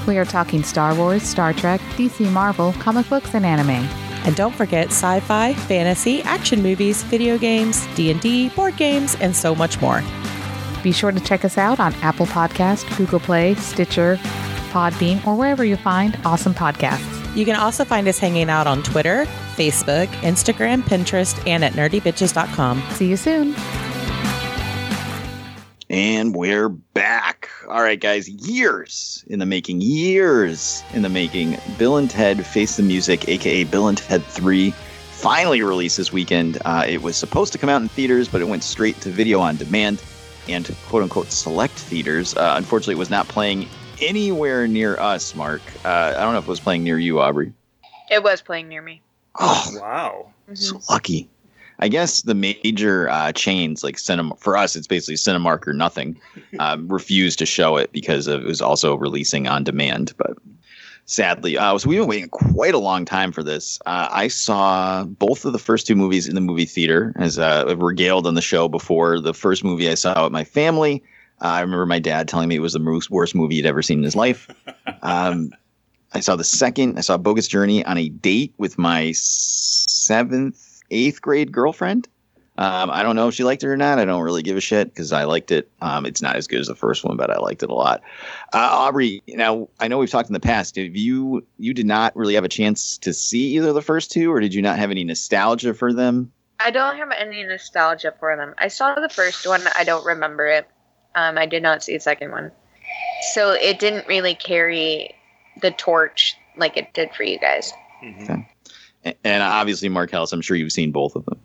We 0.05 0.19
are 0.19 0.25
talking 0.25 0.61
Star 0.61 0.93
Wars, 0.93 1.23
Star 1.23 1.53
Trek, 1.53 1.81
DC 1.95 2.31
Marvel, 2.31 2.73
comic 2.73 3.09
books, 3.09 3.33
and 3.33 3.47
anime. 3.47 3.89
And 4.27 4.35
don't 4.35 4.53
forget 4.53 4.89
sci-fi, 4.89 5.55
fantasy, 5.55 6.21
action 6.21 6.61
movies, 6.61 7.01
video 7.01 7.39
games, 7.39 7.87
D&D, 7.95 8.49
board 8.49 8.77
games, 8.77 9.15
and 9.19 9.35
so 9.35 9.55
much 9.55 9.81
more. 9.81 10.03
Be 10.83 10.91
sure 10.91 11.11
to 11.11 11.19
check 11.19 11.43
us 11.43 11.57
out 11.57 11.79
on 11.79 11.95
Apple 12.03 12.27
Podcast, 12.27 12.95
Google 12.95 13.19
Play, 13.19 13.55
Stitcher, 13.55 14.19
Podbean, 14.75 15.25
or 15.25 15.35
wherever 15.35 15.63
you 15.63 15.77
find 15.77 16.19
awesome 16.25 16.53
podcasts. 16.53 17.35
You 17.35 17.45
can 17.45 17.55
also 17.55 17.85
find 17.85 18.07
us 18.07 18.19
hanging 18.19 18.49
out 18.49 18.67
on 18.67 18.83
Twitter, 18.83 19.25
Facebook, 19.55 20.07
Instagram, 20.21 20.81
Pinterest, 20.81 21.41
and 21.47 21.63
at 21.63 21.73
nerdybitches.com. 21.73 22.81
See 22.91 23.09
you 23.09 23.17
soon. 23.17 23.55
And 25.89 26.35
we're 26.35 26.69
back. 26.69 27.49
All 27.69 27.81
right, 27.81 27.99
guys. 27.99 28.27
Years 28.27 29.23
in 29.27 29.39
the 29.39 29.45
making. 29.45 29.81
Years 29.81 30.83
in 30.93 31.03
the 31.03 31.09
making. 31.09 31.57
Bill 31.77 31.97
and 31.97 32.09
Ted 32.09 32.45
Face 32.45 32.75
the 32.75 32.83
Music, 32.83 33.29
aka 33.29 33.63
Bill 33.65 33.87
and 33.87 33.97
Ted 33.97 34.23
3, 34.23 34.71
finally 34.71 35.61
released 35.61 35.97
this 35.97 36.11
weekend. 36.11 36.57
Uh, 36.65 36.85
it 36.87 37.01
was 37.01 37.15
supposed 37.15 37.53
to 37.53 37.59
come 37.59 37.69
out 37.69 37.81
in 37.81 37.87
theaters, 37.87 38.27
but 38.27 38.41
it 38.41 38.47
went 38.47 38.63
straight 38.63 38.99
to 39.01 39.09
video 39.09 39.39
on 39.39 39.55
demand 39.55 40.03
and 40.49 40.75
quote 40.87 41.03
unquote 41.03 41.31
select 41.31 41.73
theaters. 41.73 42.35
Uh, 42.35 42.55
unfortunately, 42.57 42.95
it 42.95 42.99
was 42.99 43.09
not 43.09 43.27
playing 43.27 43.67
anywhere 44.01 44.67
near 44.67 44.97
us, 44.99 45.35
Mark. 45.35 45.75
Uh, 45.85 46.13
I 46.15 46.21
don't 46.21 46.33
know 46.33 46.39
if 46.39 46.45
it 46.45 46.49
was 46.49 46.59
playing 46.59 46.83
near 46.83 46.99
you, 46.99 47.19
Aubrey. 47.19 47.53
It 48.09 48.23
was 48.23 48.41
playing 48.41 48.67
near 48.69 48.81
me. 48.81 49.01
Oh, 49.39 49.69
Wow. 49.81 50.31
so 50.53 50.79
lucky. 50.89 51.29
I 51.79 51.89
guess 51.89 52.21
the 52.21 52.35
major 52.35 53.09
uh, 53.09 53.33
chains 53.33 53.83
like 53.83 53.99
Cinema 53.99 54.35
for 54.37 54.55
us, 54.55 54.75
it's 54.77 54.87
basically 54.87 55.15
Cinemark 55.15 55.67
or 55.67 55.73
nothing. 55.73 56.19
Um, 56.57 56.87
refused 56.87 57.37
to 57.39 57.45
show 57.45 57.75
it 57.75 57.91
because 57.91 58.27
of, 58.27 58.41
it 58.43 58.47
was 58.47 58.61
also 58.61 58.95
releasing 58.95 59.45
on 59.45 59.65
demand. 59.65 60.13
But 60.17 60.37
sadly. 61.05 61.57
Uh, 61.57 61.77
so 61.77 61.89
we've 61.89 61.99
been 61.99 62.07
waiting 62.07 62.29
quite 62.29 62.73
a 62.73 62.77
long 62.79 63.03
time 63.03 63.33
for 63.33 63.43
this. 63.43 63.77
Uh, 63.85 64.07
I 64.09 64.29
saw 64.29 65.03
both 65.03 65.43
of 65.43 65.51
the 65.51 65.59
first 65.59 65.85
two 65.85 65.95
movies 65.97 66.29
in 66.29 66.35
the 66.35 66.39
movie 66.39 66.63
theater, 66.63 67.11
as 67.17 67.37
uh, 67.37 67.75
regaled 67.77 68.25
on 68.25 68.35
the 68.35 68.41
show 68.41 68.69
before. 68.69 69.19
The 69.19 69.33
first 69.33 69.65
movie 69.65 69.89
I 69.89 69.95
saw 69.95 70.23
with 70.23 70.31
my 70.31 70.45
family. 70.45 71.03
Uh, 71.41 71.47
I 71.47 71.61
remember 71.61 71.85
my 71.85 71.99
dad 71.99 72.27
telling 72.27 72.49
me 72.49 72.55
it 72.55 72.59
was 72.59 72.73
the 72.73 72.79
most, 72.79 73.09
worst 73.11 73.35
movie 73.35 73.55
he'd 73.55 73.65
ever 73.65 73.81
seen 73.81 73.99
in 73.99 74.03
his 74.03 74.15
life. 74.15 74.47
Um, 75.01 75.51
I 76.13 76.19
saw 76.21 76.35
the 76.35 76.43
second. 76.43 76.97
I 76.97 77.01
saw 77.01 77.17
Bogus 77.17 77.47
Journey 77.47 77.85
on 77.85 77.97
a 77.97 78.09
date 78.09 78.55
with 78.57 78.79
my 78.79 79.11
seventh, 79.13 80.81
eighth 80.89 81.21
grade 81.21 81.51
girlfriend. 81.51 82.07
Um, 82.57 82.89
I 82.89 83.03
don't 83.03 83.17
know 83.17 83.27
if 83.27 83.33
she 83.33 83.43
liked 83.43 83.63
it 83.63 83.67
or 83.67 83.75
not. 83.75 83.99
I 83.99 84.05
don't 84.05 84.23
really 84.23 84.41
give 84.41 84.55
a 84.55 84.61
shit 84.61 84.87
because 84.87 85.11
I 85.11 85.25
liked 85.25 85.51
it. 85.51 85.69
Um, 85.81 86.05
it's 86.05 86.21
not 86.21 86.37
as 86.37 86.47
good 86.47 86.61
as 86.61 86.67
the 86.67 86.75
first 86.75 87.03
one, 87.03 87.17
but 87.17 87.29
I 87.29 87.37
liked 87.37 87.63
it 87.63 87.69
a 87.69 87.73
lot. 87.73 88.01
Uh, 88.53 88.69
Aubrey, 88.71 89.21
now 89.27 89.67
I 89.79 89.89
know 89.89 89.97
we've 89.97 90.09
talked 90.09 90.29
in 90.29 90.33
the 90.33 90.39
past. 90.39 90.77
Have 90.77 90.95
you 90.95 91.45
you 91.57 91.73
did 91.73 91.85
not 91.85 92.15
really 92.15 92.35
have 92.35 92.45
a 92.45 92.49
chance 92.49 92.97
to 92.99 93.13
see 93.13 93.55
either 93.57 93.69
of 93.69 93.75
the 93.75 93.81
first 93.81 94.11
two, 94.11 94.31
or 94.31 94.39
did 94.39 94.53
you 94.53 94.61
not 94.61 94.79
have 94.79 94.91
any 94.91 95.03
nostalgia 95.03 95.73
for 95.73 95.91
them? 95.91 96.31
I 96.59 96.71
don't 96.71 96.95
have 96.95 97.11
any 97.11 97.43
nostalgia 97.43 98.13
for 98.17 98.37
them. 98.37 98.55
I 98.57 98.69
saw 98.69 98.95
the 98.95 99.09
first 99.09 99.45
one. 99.45 99.61
I 99.75 99.83
don't 99.83 100.05
remember 100.05 100.47
it. 100.47 100.67
Um, 101.15 101.37
I 101.37 101.45
did 101.45 101.63
not 101.63 101.83
see 101.83 101.93
the 101.93 101.99
second 101.99 102.31
one, 102.31 102.51
so 103.33 103.51
it 103.51 103.79
didn't 103.79 104.07
really 104.07 104.35
carry 104.35 105.15
the 105.61 105.71
torch 105.71 106.35
like 106.57 106.77
it 106.77 106.93
did 106.93 107.13
for 107.15 107.23
you 107.23 107.39
guys. 107.39 107.71
Okay. 108.21 108.47
And 109.23 109.43
obviously, 109.43 109.89
Marcellus, 109.89 110.33
I'm 110.33 110.41
sure 110.41 110.57
you've 110.57 110.71
seen 110.71 110.91
both 110.91 111.15
of 111.15 111.25
them. 111.25 111.39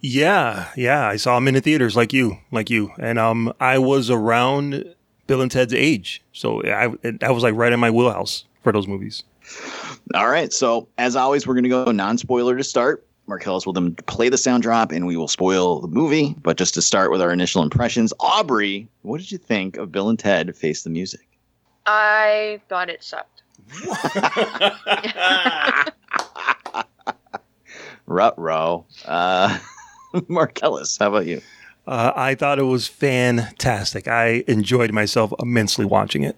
Yeah, 0.00 0.68
yeah, 0.76 1.08
I 1.08 1.16
saw 1.16 1.34
them 1.36 1.48
in 1.48 1.54
the 1.54 1.60
theaters 1.60 1.96
like 1.96 2.12
you, 2.12 2.38
like 2.50 2.70
you, 2.70 2.92
and 2.98 3.18
um, 3.18 3.52
I 3.60 3.78
was 3.78 4.10
around 4.10 4.94
Bill 5.26 5.40
and 5.40 5.50
Ted's 5.50 5.72
age, 5.74 6.22
so 6.32 6.62
I 6.64 6.92
I 7.22 7.30
was 7.30 7.42
like 7.42 7.54
right 7.54 7.72
in 7.72 7.80
my 7.80 7.90
wheelhouse 7.90 8.44
for 8.62 8.72
those 8.72 8.86
movies. 8.86 9.24
All 10.14 10.28
right. 10.28 10.52
So 10.52 10.88
as 10.98 11.16
always, 11.16 11.46
we're 11.46 11.54
going 11.54 11.64
to 11.64 11.70
go 11.70 11.90
non-spoiler 11.90 12.56
to 12.56 12.64
start. 12.64 13.05
Marcellus 13.26 13.66
will 13.66 13.72
then 13.72 13.94
play 14.06 14.28
the 14.28 14.38
sound 14.38 14.62
drop, 14.62 14.92
and 14.92 15.06
we 15.06 15.16
will 15.16 15.28
spoil 15.28 15.80
the 15.80 15.88
movie. 15.88 16.36
But 16.42 16.56
just 16.56 16.74
to 16.74 16.82
start 16.82 17.10
with 17.10 17.20
our 17.20 17.32
initial 17.32 17.62
impressions, 17.62 18.12
Aubrey, 18.20 18.88
what 19.02 19.18
did 19.18 19.32
you 19.32 19.38
think 19.38 19.76
of 19.76 19.90
Bill 19.90 20.08
and 20.08 20.18
Ted 20.18 20.54
Face 20.56 20.82
the 20.82 20.90
Music? 20.90 21.26
I 21.86 22.60
thought 22.68 22.88
it 22.88 23.02
sucked. 23.02 23.42
Rut 28.06 28.38
row. 28.38 28.86
Uh, 29.04 29.58
Marcellus, 30.28 30.96
how 30.96 31.08
about 31.08 31.26
you? 31.26 31.40
Uh, 31.86 32.12
I 32.16 32.34
thought 32.34 32.58
it 32.58 32.64
was 32.64 32.88
fantastic. 32.88 34.08
I 34.08 34.44
enjoyed 34.48 34.92
myself 34.92 35.32
immensely 35.38 35.84
watching 35.84 36.24
it. 36.24 36.36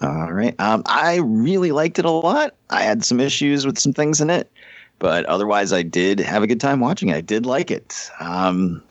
All 0.00 0.32
right. 0.32 0.54
Um, 0.58 0.82
I 0.86 1.16
really 1.16 1.72
liked 1.72 1.98
it 1.98 2.04
a 2.04 2.10
lot. 2.10 2.54
I 2.70 2.82
had 2.82 3.04
some 3.04 3.20
issues 3.20 3.64
with 3.64 3.78
some 3.78 3.92
things 3.92 4.20
in 4.20 4.30
it, 4.30 4.50
but 4.98 5.24
otherwise, 5.26 5.72
I 5.72 5.82
did 5.82 6.20
have 6.20 6.42
a 6.42 6.46
good 6.46 6.60
time 6.60 6.80
watching 6.80 7.08
it. 7.08 7.16
I 7.16 7.20
did 7.20 7.46
like 7.46 7.70
it. 7.70 8.10
Um, 8.20 8.82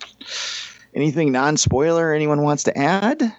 anything 0.93 1.31
non-spoiler 1.31 2.13
anyone 2.13 2.41
wants 2.41 2.63
to 2.63 2.77
add? 2.77 3.35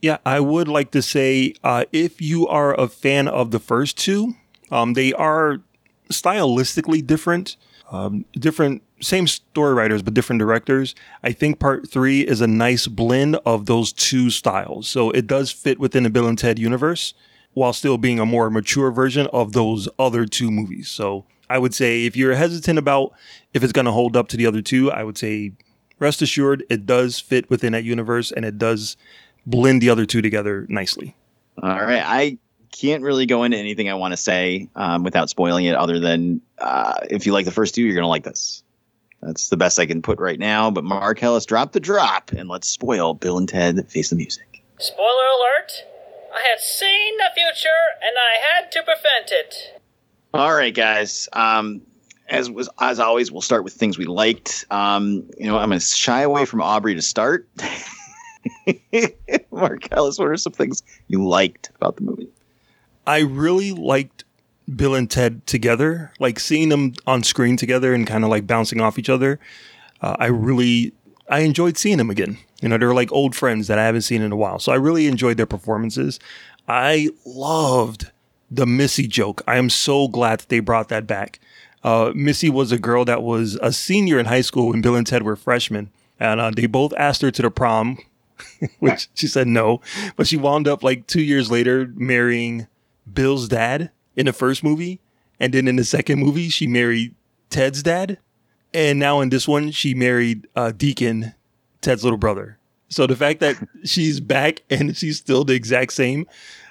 Yeah, 0.00 0.18
I 0.26 0.40
would 0.40 0.68
like 0.68 0.90
to 0.90 1.00
say 1.00 1.54
uh, 1.64 1.84
if 1.92 2.20
you 2.20 2.46
are 2.48 2.78
a 2.78 2.88
fan 2.88 3.26
of 3.28 3.52
the 3.52 3.58
first 3.58 3.96
two, 3.96 4.34
um, 4.70 4.92
they 4.92 5.12
are 5.14 5.60
stylistically 6.10 7.06
different, 7.06 7.56
um, 7.90 8.24
different, 8.32 8.82
same 9.00 9.26
story 9.26 9.72
writers, 9.72 10.02
but 10.02 10.14
different 10.14 10.40
directors. 10.40 10.94
I 11.22 11.32
think 11.32 11.58
part 11.58 11.90
three 11.90 12.20
is 12.20 12.40
a 12.40 12.46
nice 12.46 12.86
blend 12.86 13.36
of 13.46 13.66
those 13.66 13.92
two 13.92 14.30
styles. 14.30 14.88
So 14.88 15.10
it 15.10 15.26
does 15.26 15.50
fit 15.50 15.78
within 15.78 16.02
the 16.02 16.10
Bill 16.10 16.26
and 16.26 16.38
Ted 16.38 16.58
universe 16.58 17.14
while 17.54 17.72
still 17.72 17.96
being 17.96 18.18
a 18.18 18.26
more 18.26 18.50
mature 18.50 18.90
version 18.90 19.26
of 19.32 19.52
those 19.52 19.88
other 19.98 20.26
two 20.26 20.50
movies. 20.50 20.88
So 20.88 21.24
I 21.48 21.58
would 21.58 21.74
say 21.74 22.06
if 22.06 22.16
you're 22.16 22.34
hesitant 22.34 22.78
about 22.78 23.12
if 23.52 23.62
it's 23.62 23.72
going 23.72 23.84
to 23.86 23.92
hold 23.92 24.16
up 24.16 24.28
to 24.28 24.36
the 24.36 24.46
other 24.46 24.62
two, 24.62 24.90
I 24.90 25.04
would 25.04 25.18
say 25.18 25.52
rest 25.98 26.22
assured 26.22 26.64
it 26.68 26.86
does 26.86 27.20
fit 27.20 27.48
within 27.50 27.72
that 27.72 27.84
universe 27.84 28.32
and 28.32 28.44
it 28.44 28.58
does 28.58 28.96
blend 29.46 29.82
the 29.82 29.90
other 29.90 30.06
two 30.06 30.22
together 30.22 30.66
nicely. 30.68 31.16
All 31.62 31.68
right. 31.68 32.02
I 32.04 32.38
can't 32.72 33.02
really 33.02 33.26
go 33.26 33.44
into 33.44 33.56
anything 33.56 33.88
I 33.88 33.94
want 33.94 34.12
to 34.12 34.16
say 34.16 34.68
um, 34.74 35.04
without 35.04 35.30
spoiling 35.30 35.66
it, 35.66 35.76
other 35.76 36.00
than 36.00 36.40
uh, 36.58 36.94
if 37.08 37.26
you 37.26 37.32
like 37.32 37.44
the 37.44 37.52
first 37.52 37.74
two, 37.74 37.82
you're 37.82 37.94
going 37.94 38.02
to 38.02 38.08
like 38.08 38.24
this. 38.24 38.62
That's 39.22 39.48
the 39.48 39.56
best 39.56 39.78
I 39.78 39.86
can 39.86 40.02
put 40.02 40.18
right 40.18 40.38
now. 40.38 40.70
But 40.70 40.84
Marcellus, 40.84 41.46
drop 41.46 41.72
the 41.72 41.80
drop 41.80 42.32
and 42.32 42.48
let's 42.48 42.68
spoil 42.68 43.14
Bill 43.14 43.38
and 43.38 43.48
Ted 43.48 43.90
Face 43.90 44.10
the 44.10 44.16
Music. 44.16 44.62
Spoiler 44.78 45.06
alert! 45.06 45.84
I 46.34 46.48
had 46.50 46.60
seen 46.60 47.16
the 47.16 47.30
future 47.34 47.68
and 48.02 48.16
I 48.18 48.36
had 48.42 48.72
to 48.72 48.82
prevent 48.82 49.30
it. 49.30 49.80
All 50.34 50.52
right, 50.52 50.74
guys. 50.74 51.28
Um, 51.32 51.80
as 52.28 52.50
was 52.50 52.68
as 52.80 52.98
always, 52.98 53.30
we'll 53.30 53.40
start 53.40 53.62
with 53.62 53.72
things 53.72 53.96
we 53.96 54.04
liked. 54.04 54.64
Um, 54.68 55.30
you 55.38 55.46
know, 55.46 55.56
I'm 55.56 55.70
to 55.70 55.78
shy 55.78 56.22
away 56.22 56.44
from 56.44 56.60
Aubrey 56.60 56.96
to 56.96 57.02
start. 57.02 57.48
Marcellus, 59.52 60.18
what 60.18 60.26
are 60.26 60.36
some 60.36 60.52
things 60.52 60.82
you 61.06 61.24
liked 61.24 61.70
about 61.76 61.94
the 61.94 62.02
movie? 62.02 62.28
I 63.06 63.20
really 63.20 63.70
liked 63.70 64.24
Bill 64.74 64.96
and 64.96 65.08
Ted 65.08 65.46
together, 65.46 66.10
like 66.18 66.40
seeing 66.40 66.68
them 66.68 66.94
on 67.06 67.22
screen 67.22 67.56
together 67.56 67.94
and 67.94 68.04
kind 68.04 68.24
of 68.24 68.30
like 68.30 68.44
bouncing 68.44 68.80
off 68.80 68.98
each 68.98 69.08
other. 69.08 69.38
Uh, 70.00 70.16
I 70.18 70.26
really, 70.26 70.92
I 71.28 71.40
enjoyed 71.40 71.78
seeing 71.78 71.98
them 71.98 72.10
again. 72.10 72.38
You 72.60 72.70
know, 72.70 72.76
they're 72.76 72.92
like 72.92 73.12
old 73.12 73.36
friends 73.36 73.68
that 73.68 73.78
I 73.78 73.84
haven't 73.84 74.02
seen 74.02 74.20
in 74.20 74.32
a 74.32 74.36
while. 74.36 74.58
So 74.58 74.72
I 74.72 74.76
really 74.76 75.06
enjoyed 75.06 75.36
their 75.36 75.46
performances. 75.46 76.18
I 76.66 77.10
loved 77.24 78.10
the 78.54 78.66
Missy 78.66 79.06
joke. 79.06 79.42
I 79.46 79.56
am 79.56 79.70
so 79.70 80.08
glad 80.08 80.40
that 80.40 80.48
they 80.48 80.60
brought 80.60 80.88
that 80.88 81.06
back. 81.06 81.40
Uh, 81.82 82.12
Missy 82.14 82.48
was 82.48 82.72
a 82.72 82.78
girl 82.78 83.04
that 83.04 83.22
was 83.22 83.56
a 83.60 83.72
senior 83.72 84.18
in 84.18 84.26
high 84.26 84.40
school 84.40 84.68
when 84.68 84.80
Bill 84.80 84.96
and 84.96 85.06
Ted 85.06 85.22
were 85.22 85.36
freshmen. 85.36 85.90
And 86.18 86.40
uh, 86.40 86.50
they 86.50 86.66
both 86.66 86.94
asked 86.96 87.22
her 87.22 87.30
to 87.30 87.42
the 87.42 87.50
prom, 87.50 87.98
which 88.78 89.08
she 89.14 89.26
said 89.26 89.46
no. 89.46 89.80
But 90.16 90.26
she 90.26 90.36
wound 90.36 90.66
up 90.66 90.82
like 90.82 91.06
two 91.06 91.20
years 91.20 91.50
later 91.50 91.90
marrying 91.94 92.66
Bill's 93.12 93.48
dad 93.48 93.90
in 94.16 94.26
the 94.26 94.32
first 94.32 94.64
movie. 94.64 95.00
And 95.40 95.52
then 95.52 95.68
in 95.68 95.76
the 95.76 95.84
second 95.84 96.20
movie, 96.20 96.48
she 96.48 96.66
married 96.66 97.14
Ted's 97.50 97.82
dad. 97.82 98.18
And 98.72 98.98
now 98.98 99.20
in 99.20 99.28
this 99.28 99.46
one, 99.46 99.70
she 99.70 99.94
married 99.94 100.46
uh, 100.56 100.72
Deacon, 100.72 101.34
Ted's 101.80 102.02
little 102.02 102.18
brother. 102.18 102.58
So 102.88 103.06
the 103.06 103.16
fact 103.16 103.40
that 103.40 103.56
she's 103.84 104.20
back 104.20 104.62
and 104.70 104.96
she's 104.96 105.18
still 105.18 105.44
the 105.44 105.54
exact 105.54 105.92
same, 105.92 106.26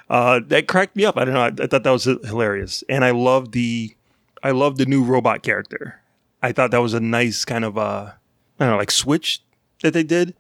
uh, 0.09 0.39
that 0.47 0.67
cracked 0.67 0.95
me 0.95 1.05
up. 1.05 1.17
I 1.17 1.25
don't 1.25 1.33
know. 1.33 1.41
I, 1.41 1.51
I 1.63 1.67
thought 1.67 1.83
that 1.83 1.91
was 1.91 2.05
hilarious. 2.05 2.83
And 2.89 3.03
I 3.03 3.11
love 3.11 3.51
the, 3.51 3.95
I 4.41 4.51
love 4.51 4.77
the 4.77 4.85
new 4.85 5.03
robot 5.03 5.43
character. 5.43 6.01
I 6.41 6.51
thought 6.51 6.71
that 6.71 6.81
was 6.81 6.93
a 6.93 6.99
nice 6.99 7.45
kind 7.45 7.63
of, 7.63 7.77
uh, 7.77 8.11
I 8.59 8.65
don't 8.65 8.71
know, 8.71 8.77
like 8.77 8.91
switch 8.91 9.41
that 9.81 9.93
they 9.93 10.03
did. 10.03 10.35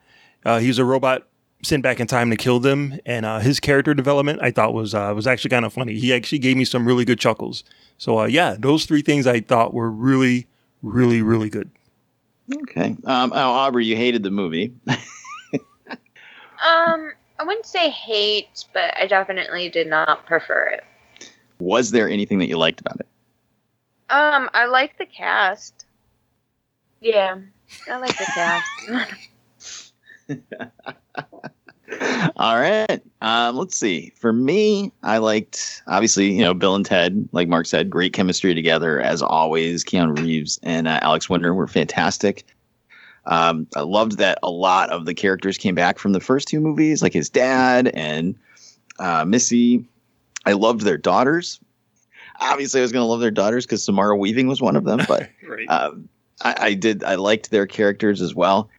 Uh, 0.45 0.59
he 0.59 0.67
was 0.67 0.79
a 0.79 0.85
robot 0.85 1.27
sent 1.63 1.81
back 1.81 1.99
in 1.99 2.07
time 2.07 2.29
to 2.29 2.35
kill 2.35 2.59
them, 2.59 2.99
and 3.05 3.25
uh, 3.25 3.39
his 3.39 3.61
character 3.61 3.93
development 3.93 4.39
I 4.41 4.51
thought 4.51 4.73
was 4.73 4.93
uh, 4.93 5.13
was 5.15 5.25
actually 5.25 5.51
kind 5.51 5.63
of 5.63 5.71
funny. 5.71 5.97
He 5.97 6.13
actually 6.13 6.39
gave 6.39 6.57
me 6.57 6.65
some 6.65 6.85
really 6.85 7.05
good 7.05 7.19
chuckles. 7.19 7.63
So 7.97 8.19
uh, 8.19 8.25
yeah, 8.25 8.57
those 8.59 8.85
three 8.85 9.01
things 9.01 9.25
I 9.25 9.39
thought 9.39 9.73
were 9.73 9.89
really, 9.89 10.47
really, 10.81 11.21
really 11.21 11.49
good. 11.49 11.71
Okay. 12.53 12.97
Um, 13.05 13.31
oh, 13.33 13.37
Aubrey, 13.37 13.85
you 13.85 13.95
hated 13.95 14.23
the 14.23 14.31
movie. 14.31 14.73
Um, 16.63 17.11
I 17.43 17.45
wouldn't 17.45 17.65
say 17.65 17.89
hate, 17.89 18.63
but 18.73 18.95
I 18.95 19.05
definitely 19.05 19.67
did 19.67 19.87
not 19.87 20.25
prefer 20.25 20.63
it. 20.67 21.27
Was 21.59 21.91
there 21.91 22.09
anything 22.09 22.39
that 22.39 22.47
you 22.47 22.57
liked 22.57 22.79
about 22.79 23.01
it? 23.01 23.07
Um, 24.09 24.49
I 24.53 24.67
like 24.67 24.97
the 24.97 25.05
cast. 25.05 25.85
Yeah, 27.01 27.39
I 27.91 27.97
like 27.97 28.17
the 28.17 28.61
cast. 30.29 30.53
All 32.37 32.57
right. 32.57 33.01
Um, 33.21 33.57
let's 33.57 33.77
see. 33.77 34.13
For 34.15 34.31
me, 34.31 34.93
I 35.03 35.17
liked 35.17 35.83
obviously, 35.87 36.31
you 36.31 36.43
know, 36.43 36.53
Bill 36.53 36.75
and 36.75 36.85
Ted, 36.85 37.27
like 37.33 37.49
Mark 37.49 37.65
said, 37.65 37.89
great 37.89 38.13
chemistry 38.13 38.55
together 38.55 39.01
as 39.01 39.21
always. 39.21 39.83
Keanu 39.83 40.17
Reeves 40.17 40.61
and 40.63 40.87
uh, 40.87 40.99
Alex 41.01 41.29
Winter 41.29 41.53
were 41.53 41.67
fantastic. 41.67 42.45
Um, 43.25 43.67
I 43.75 43.81
loved 43.81 44.17
that 44.17 44.37
a 44.43 44.49
lot 44.49 44.89
of 44.89 45.05
the 45.05 45.13
characters 45.13 45.57
came 45.57 45.75
back 45.75 45.97
from 45.99 46.11
the 46.11 46.19
first 46.19 46.47
two 46.47 46.59
movies, 46.59 47.01
like 47.01 47.13
his 47.13 47.29
dad 47.29 47.87
and 47.93 48.35
uh, 48.99 49.23
Missy. 49.25 49.85
I 50.45 50.53
loved 50.53 50.81
their 50.81 50.97
daughters. 50.97 51.59
Obviously, 52.41 52.81
I 52.81 52.83
was 52.83 52.91
going 52.91 53.03
to 53.03 53.07
love 53.07 53.21
their 53.21 53.31
daughters 53.31 53.65
because 53.65 53.83
Samara 53.85 54.17
Weaving 54.17 54.47
was 54.47 54.61
one 54.61 54.75
of 54.75 54.83
them, 54.83 54.99
but 55.07 55.29
Right. 55.47 55.69
um, 55.69 56.09
I, 56.41 56.55
I 56.59 56.73
did. 56.73 57.03
I 57.03 57.15
liked 57.15 57.49
their 57.51 57.65
characters 57.67 58.21
as 58.21 58.35
well. 58.35 58.69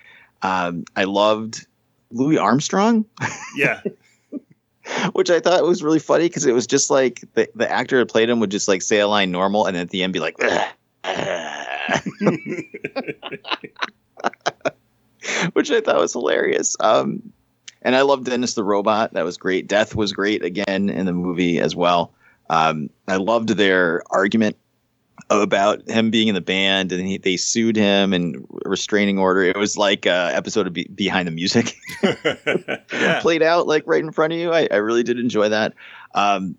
Um, 0.43 0.85
I 0.97 1.05
loved 1.05 1.67
Louis 2.11 2.37
Armstrong, 2.37 3.07
Yeah. 3.57 3.81
which 5.15 5.31
I 5.31 5.41
thought 5.41 5.63
was 5.63 5.83
really 5.83 5.99
funny 6.01 6.27
because 6.29 6.45
it 6.45 6.53
was 6.53 6.67
just 6.67 6.91
like 6.91 7.23
the, 7.33 7.49
the 7.55 7.71
actor 7.71 7.99
that 7.99 8.11
played 8.11 8.29
him 8.29 8.41
would 8.41 8.51
just 8.51 8.69
like 8.69 8.83
say 8.83 8.99
a 9.01 9.09
line 9.09 9.31
normal 9.31 9.65
and 9.67 9.77
at 9.77 9.89
the 9.89 10.03
end 10.03 10.13
be 10.13 10.21
like, 10.21 10.37
which 15.53 15.71
I 15.71 15.81
thought 15.81 16.01
was 16.01 16.13
hilarious. 16.13 16.77
Um, 16.81 17.33
and 17.83 17.95
I 17.95 18.03
loved 18.03 18.25
Dennis 18.25 18.55
the 18.55 18.65
Robot. 18.65 19.13
That 19.13 19.25
was 19.25 19.37
great. 19.37 19.69
Death 19.69 19.95
was 19.95 20.13
great 20.13 20.45
again 20.45 20.89
in 20.89 21.07
the 21.07 21.13
movie 21.13 21.61
as 21.61 21.77
well. 21.77 22.13
Um, 22.49 22.91
I 23.07 23.17
loved 23.17 23.51
their 23.51 24.03
argument 24.11 24.57
about 25.31 25.89
him 25.89 26.11
being 26.11 26.29
in 26.29 26.35
the 26.35 26.41
band, 26.41 26.93
and 26.93 27.07
he, 27.07 27.19
they 27.19 27.37
sued 27.37 27.77
him 27.77 28.13
and 28.13 28.47
restraining 28.65 29.19
order. 29.19 29.43
It 29.43 29.57
was 29.57 29.77
like 29.77 30.07
a 30.07 30.31
episode 30.35 30.67
of 30.67 30.73
Be- 30.73 30.89
Behind 30.95 31.27
the 31.27 31.33
Music 31.33 31.77
played 33.21 33.43
out 33.43 33.67
like 33.67 33.85
right 33.87 34.03
in 34.03 34.13
front 34.13 34.33
of 34.33 34.39
you. 34.39 34.53
I, 34.53 34.69
I 34.71 34.77
really 34.77 35.03
did 35.03 35.19
enjoy 35.19 35.51
that. 35.51 35.75
Um, 36.15 36.57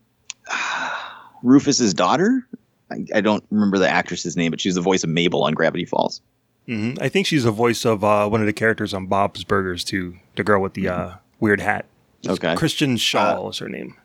Rufus's 1.43 1.93
daughter. 1.93 2.47
I, 2.91 3.05
I 3.15 3.21
don't 3.21 3.43
remember 3.49 3.77
the 3.77 3.89
actress's 3.89 4.37
name, 4.37 4.51
but 4.51 4.61
she's 4.61 4.75
the 4.75 4.81
voice 4.81 5.03
of 5.03 5.09
Mabel 5.09 5.43
on 5.43 5.53
Gravity 5.53 5.85
Falls. 5.85 6.21
Hmm 6.67 6.93
I 6.99 7.09
think 7.09 7.27
she's 7.27 7.43
the 7.43 7.51
voice 7.51 7.85
of 7.85 8.03
uh, 8.03 8.27
one 8.27 8.41
of 8.41 8.47
the 8.47 8.53
characters 8.53 8.93
on 8.93 9.05
Bob's 9.07 9.43
Burgers 9.43 9.83
too. 9.83 10.15
The 10.35 10.43
girl 10.43 10.61
with 10.61 10.73
the 10.73 10.87
uh, 10.89 11.13
weird 11.39 11.61
hat. 11.61 11.85
Okay. 12.27 12.55
Kristen 12.55 12.95
Schaal 12.97 13.49
is 13.51 13.59
her 13.59 13.69
name. 13.69 13.95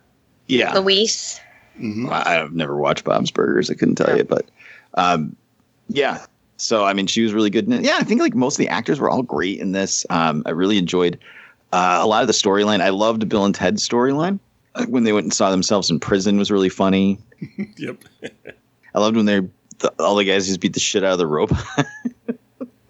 Yeah. 0.46 0.76
Louise. 0.78 1.40
I- 1.80 2.38
I've 2.40 2.52
never 2.52 2.76
watched 2.76 3.04
Bob's 3.04 3.30
Burgers. 3.30 3.70
I 3.70 3.74
couldn't 3.74 3.94
tell 3.94 4.14
you, 4.16 4.24
but 4.24 4.50
um, 4.94 5.34
yeah. 5.88 6.24
So 6.58 6.84
I 6.84 6.92
mean, 6.92 7.06
she 7.06 7.22
was 7.22 7.32
really 7.32 7.48
good 7.48 7.66
in 7.66 7.72
it. 7.72 7.82
Yeah, 7.84 7.96
I 7.98 8.02
think 8.04 8.20
like 8.20 8.34
most 8.34 8.54
of 8.54 8.58
the 8.58 8.68
actors 8.68 9.00
were 9.00 9.08
all 9.08 9.22
great 9.22 9.58
in 9.58 9.72
this. 9.72 10.04
Um, 10.10 10.42
I 10.44 10.50
really 10.50 10.76
enjoyed 10.76 11.18
uh, 11.72 12.00
a 12.02 12.06
lot 12.06 12.20
of 12.20 12.26
the 12.26 12.34
storyline. 12.34 12.82
I 12.82 12.90
loved 12.90 13.26
Bill 13.30 13.46
and 13.46 13.54
Ted's 13.54 13.88
storyline 13.88 14.38
Uh, 14.74 14.84
when 14.86 15.04
they 15.04 15.14
went 15.14 15.24
and 15.24 15.32
saw 15.32 15.50
themselves 15.50 15.88
in 15.90 15.98
prison 15.98 16.36
was 16.36 16.50
really 16.50 16.68
funny. 16.68 17.18
yep. 17.78 17.96
I 18.94 18.98
loved 19.00 19.16
when 19.16 19.24
they 19.24 19.40
the, 19.78 19.90
all 19.98 20.16
the 20.16 20.24
guys 20.24 20.46
just 20.48 20.60
beat 20.60 20.74
the 20.74 20.80
shit 20.80 21.02
out 21.04 21.12
of 21.12 21.18
the 21.18 21.26
robot. 21.26 21.64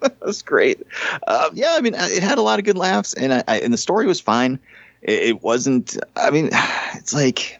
that 0.19 0.19
was 0.21 0.41
great. 0.41 0.81
Uh, 1.27 1.49
yeah, 1.53 1.75
I 1.77 1.81
mean, 1.81 1.95
uh, 1.95 2.07
it 2.09 2.23
had 2.23 2.37
a 2.37 2.41
lot 2.41 2.59
of 2.59 2.65
good 2.65 2.77
laughs, 2.77 3.13
and 3.13 3.33
I, 3.33 3.43
I, 3.47 3.59
and 3.59 3.73
the 3.73 3.77
story 3.77 4.07
was 4.07 4.19
fine. 4.19 4.59
It, 5.01 5.23
it 5.23 5.43
wasn't. 5.43 5.97
I 6.15 6.29
mean, 6.31 6.49
it's 6.95 7.13
like 7.13 7.59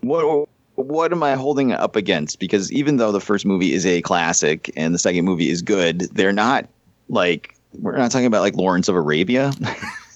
what 0.00 0.48
what 0.74 1.12
am 1.12 1.22
I 1.22 1.34
holding 1.34 1.72
up 1.72 1.96
against? 1.96 2.38
Because 2.38 2.72
even 2.72 2.96
though 2.96 3.12
the 3.12 3.20
first 3.20 3.44
movie 3.44 3.72
is 3.72 3.84
a 3.86 4.00
classic 4.02 4.70
and 4.76 4.94
the 4.94 4.98
second 4.98 5.24
movie 5.24 5.50
is 5.50 5.62
good, 5.62 6.00
they're 6.12 6.32
not 6.32 6.66
like 7.08 7.54
we're 7.78 7.96
not 7.96 8.10
talking 8.10 8.26
about 8.26 8.40
like 8.40 8.56
Lawrence 8.56 8.88
of 8.88 8.96
Arabia. 8.96 9.52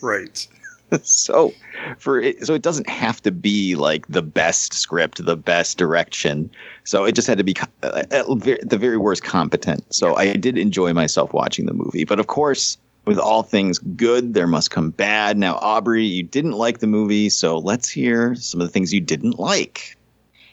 Right. 0.03 0.47
so 1.03 1.53
for 1.99 2.20
it, 2.20 2.47
so 2.47 2.55
it 2.55 2.62
doesn't 2.62 2.89
have 2.89 3.22
to 3.22 3.30
be 3.30 3.74
like 3.74 4.07
the 4.09 4.22
best 4.22 4.74
script, 4.74 5.24
the 5.24 5.37
best 5.37 5.78
direction. 5.78 6.51
So 6.84 7.05
it 7.05 7.14
just 7.14 7.28
had 7.28 7.39
to 7.39 7.45
be 7.45 7.55
uh, 7.82 8.05
at 8.11 8.26
the 8.26 8.78
very 8.78 8.97
worst 8.97 9.22
competent. 9.22 9.84
So 9.93 10.16
I 10.16 10.34
did 10.34 10.59
enjoy 10.59 10.93
myself 10.93 11.32
watching 11.32 11.66
the 11.66 11.74
movie, 11.74 12.05
but 12.05 12.20
of 12.20 12.26
course, 12.26 12.78
with 13.05 13.18
all 13.18 13.43
things 13.43 13.78
good, 13.78 14.34
there 14.34 14.49
must 14.49 14.70
come 14.70 14.91
bad. 14.91 15.39
Now, 15.39 15.57
Aubrey, 15.57 16.05
you 16.05 16.22
didn't 16.24 16.53
like 16.53 16.80
the 16.80 16.89
movie, 16.89 17.28
so 17.28 17.59
let's 17.59 17.89
hear 17.89 18.34
some 18.34 18.61
of 18.61 18.66
the 18.66 18.72
things 18.72 18.93
you 18.93 19.01
didn't 19.01 19.39
like. 19.39 19.97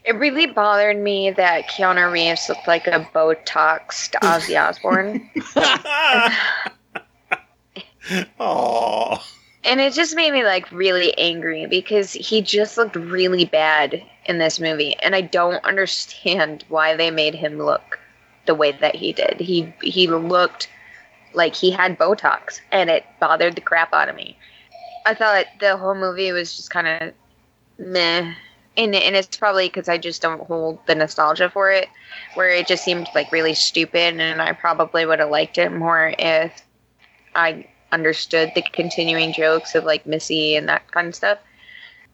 It 0.05 0.15
really 0.15 0.47
bothered 0.47 0.97
me 0.97 1.31
that 1.31 1.69
Keanu 1.69 2.11
Reeves 2.11 2.49
looked 2.49 2.67
like 2.67 2.87
a 2.87 3.09
Botoxed 3.15 4.15
Ozzy 4.21 4.61
Osbourne. 4.61 5.29
Oh. 8.39 9.23
And 9.65 9.79
it 9.79 9.93
just 9.93 10.15
made 10.15 10.31
me 10.31 10.43
like 10.43 10.71
really 10.71 11.17
angry 11.17 11.65
because 11.65 12.13
he 12.13 12.41
just 12.41 12.77
looked 12.77 12.95
really 12.95 13.45
bad 13.45 14.03
in 14.25 14.37
this 14.37 14.59
movie 14.59 14.95
and 15.03 15.15
I 15.15 15.21
don't 15.21 15.63
understand 15.63 16.65
why 16.67 16.95
they 16.95 17.11
made 17.11 17.35
him 17.35 17.57
look 17.57 17.99
the 18.45 18.55
way 18.55 18.73
that 18.73 18.95
he 18.95 19.13
did. 19.13 19.39
He 19.39 19.73
he 19.81 20.07
looked 20.07 20.69
like 21.33 21.55
he 21.55 21.71
had 21.71 21.97
botox 21.97 22.59
and 22.71 22.89
it 22.89 23.05
bothered 23.19 23.55
the 23.55 23.61
crap 23.61 23.93
out 23.93 24.09
of 24.09 24.15
me. 24.15 24.37
I 25.05 25.13
thought 25.13 25.45
the 25.59 25.77
whole 25.77 25.95
movie 25.95 26.31
was 26.31 26.55
just 26.55 26.69
kind 26.69 26.87
of 26.87 27.13
meh. 27.77 28.33
And, 28.75 28.95
and 28.95 29.15
it's 29.15 29.37
probably 29.37 29.67
because 29.67 29.87
I 29.87 29.99
just 29.99 30.21
don't 30.21 30.47
hold 30.47 30.79
the 30.87 30.95
nostalgia 30.95 31.49
for 31.49 31.69
it, 31.69 31.87
where 32.33 32.49
it 32.49 32.65
just 32.65 32.83
seemed 32.83 33.07
like 33.13 33.31
really 33.31 33.53
stupid, 33.53 34.19
and 34.19 34.41
I 34.41 34.53
probably 34.53 35.05
would 35.05 35.19
have 35.19 35.29
liked 35.29 35.59
it 35.59 35.71
more 35.71 36.15
if 36.17 36.63
I 37.35 37.67
understood 37.93 38.51
the 38.55 38.61
continuing 38.61 39.31
jokes 39.31 39.75
of 39.75 39.85
like 39.85 40.05
Missy 40.05 40.55
and 40.55 40.67
that 40.67 40.91
kind 40.91 41.07
of 41.07 41.15
stuff. 41.15 41.37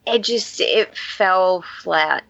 It 0.06 0.22
just 0.22 0.60
it 0.60 0.96
fell 0.96 1.64
flat. 1.82 2.24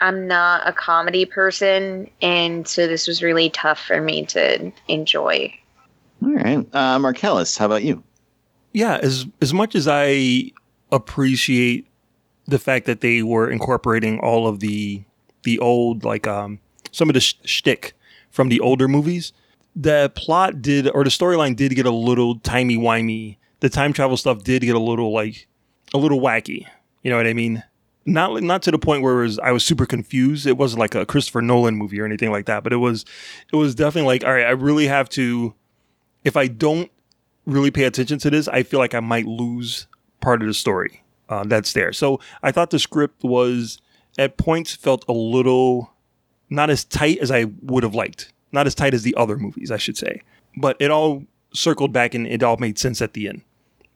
I'm 0.00 0.26
not 0.28 0.68
a 0.68 0.72
comedy 0.72 1.24
person, 1.24 2.10
and 2.20 2.68
so 2.68 2.86
this 2.86 3.06
was 3.06 3.22
really 3.22 3.48
tough 3.48 3.80
for 3.80 4.02
me 4.02 4.26
to 4.26 4.70
enjoy. 4.88 5.54
All 6.22 6.32
right, 6.32 6.74
uh, 6.74 6.98
Marcellus, 6.98 7.56
how 7.56 7.66
about 7.66 7.82
you? 7.82 8.02
Yeah, 8.72 8.98
as 9.02 9.26
as 9.40 9.54
much 9.54 9.74
as 9.74 9.88
I 9.88 10.50
appreciate 10.92 11.86
the 12.46 12.58
fact 12.58 12.86
that 12.86 13.00
they 13.00 13.22
were 13.22 13.50
incorporating 13.50 14.20
all 14.20 14.46
of 14.46 14.60
the 14.60 15.02
the 15.44 15.58
old 15.58 16.04
like 16.04 16.26
um 16.26 16.60
some 16.92 17.08
of 17.08 17.14
the 17.14 17.20
sh- 17.20 17.34
shtick 17.44 17.94
from 18.30 18.48
the 18.48 18.60
older 18.60 18.88
movies, 18.88 19.32
the 19.76 20.10
plot 20.16 20.62
did 20.62 20.88
or 20.88 21.04
the 21.04 21.10
storyline 21.10 21.54
did 21.54 21.74
get 21.76 21.86
a 21.86 21.90
little 21.90 22.38
timey 22.40 22.76
wimey. 22.76 23.36
The 23.60 23.68
time 23.68 23.92
travel 23.92 24.16
stuff 24.16 24.42
did 24.42 24.62
get 24.62 24.74
a 24.74 24.80
little 24.80 25.12
like 25.12 25.46
a 25.94 25.98
little 25.98 26.20
wacky. 26.20 26.66
You 27.02 27.10
know 27.10 27.18
what 27.18 27.26
I 27.26 27.34
mean? 27.34 27.62
Not 28.06 28.42
not 28.42 28.62
to 28.62 28.70
the 28.70 28.78
point 28.78 29.02
where 29.02 29.16
was, 29.16 29.38
I 29.38 29.52
was 29.52 29.64
super 29.64 29.84
confused. 29.84 30.46
It 30.46 30.56
wasn't 30.56 30.80
like 30.80 30.94
a 30.94 31.04
Christopher 31.04 31.42
Nolan 31.42 31.76
movie 31.76 32.00
or 32.00 32.06
anything 32.06 32.30
like 32.30 32.46
that, 32.46 32.64
but 32.64 32.72
it 32.72 32.76
was 32.76 33.04
it 33.52 33.56
was 33.56 33.74
definitely 33.74 34.06
like 34.06 34.24
all 34.24 34.32
right, 34.32 34.46
I 34.46 34.50
really 34.50 34.86
have 34.86 35.08
to 35.10 35.54
if 36.24 36.36
I 36.36 36.46
don't 36.48 36.90
really 37.44 37.70
pay 37.70 37.84
attention 37.84 38.18
to 38.20 38.30
this, 38.30 38.48
I 38.48 38.62
feel 38.62 38.80
like 38.80 38.94
I 38.94 39.00
might 39.00 39.26
lose 39.26 39.86
part 40.20 40.40
of 40.40 40.48
the 40.48 40.54
story 40.54 41.04
uh, 41.28 41.44
that's 41.44 41.72
there. 41.72 41.92
So 41.92 42.20
I 42.42 42.50
thought 42.50 42.70
the 42.70 42.78
script 42.78 43.22
was 43.22 43.80
at 44.18 44.36
points 44.36 44.74
felt 44.74 45.04
a 45.08 45.12
little 45.12 45.92
not 46.48 46.70
as 46.70 46.84
tight 46.84 47.18
as 47.18 47.30
I 47.30 47.46
would 47.62 47.82
have 47.82 47.94
liked, 47.94 48.32
not 48.56 48.66
as 48.66 48.74
tight 48.74 48.94
as 48.94 49.02
the 49.02 49.14
other 49.14 49.36
movies, 49.36 49.70
I 49.70 49.76
should 49.76 49.96
say. 49.96 50.22
But 50.56 50.76
it 50.80 50.90
all 50.90 51.24
circled 51.52 51.92
back 51.92 52.14
and 52.14 52.26
it 52.26 52.42
all 52.42 52.56
made 52.56 52.78
sense 52.78 53.00
at 53.00 53.12
the 53.12 53.28
end. 53.28 53.42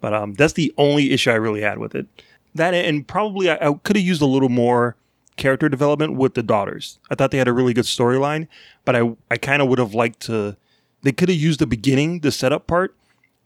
But 0.00 0.14
um, 0.14 0.34
that's 0.34 0.52
the 0.52 0.72
only 0.78 1.11
issue 1.12 1.30
I 1.30 1.34
really 1.34 1.62
had 1.62 1.78
with 1.78 1.94
it. 1.94 2.06
That 2.54 2.74
and 2.74 3.06
probably 3.06 3.50
I, 3.50 3.68
I 3.68 3.74
could 3.74 3.96
have 3.96 4.04
used 4.04 4.22
a 4.22 4.26
little 4.26 4.48
more 4.48 4.96
character 5.36 5.68
development 5.68 6.16
with 6.16 6.34
the 6.34 6.42
daughters. 6.42 6.98
I 7.11 7.14
thought 7.14 7.30
they 7.30 7.38
had 7.38 7.48
a 7.48 7.52
really 7.52 7.72
good 7.72 7.84
storyline, 7.84 8.48
but 8.84 8.94
I 8.94 9.16
I 9.30 9.36
kind 9.36 9.62
of 9.62 9.68
would 9.68 9.78
have 9.78 9.94
liked 9.94 10.20
to. 10.20 10.56
They 11.02 11.12
could 11.12 11.28
have 11.28 11.38
used 11.38 11.61
the 11.61 11.66
beginning, 11.66 12.20
the 12.20 12.30
setup 12.30 12.66
part, 12.66 12.94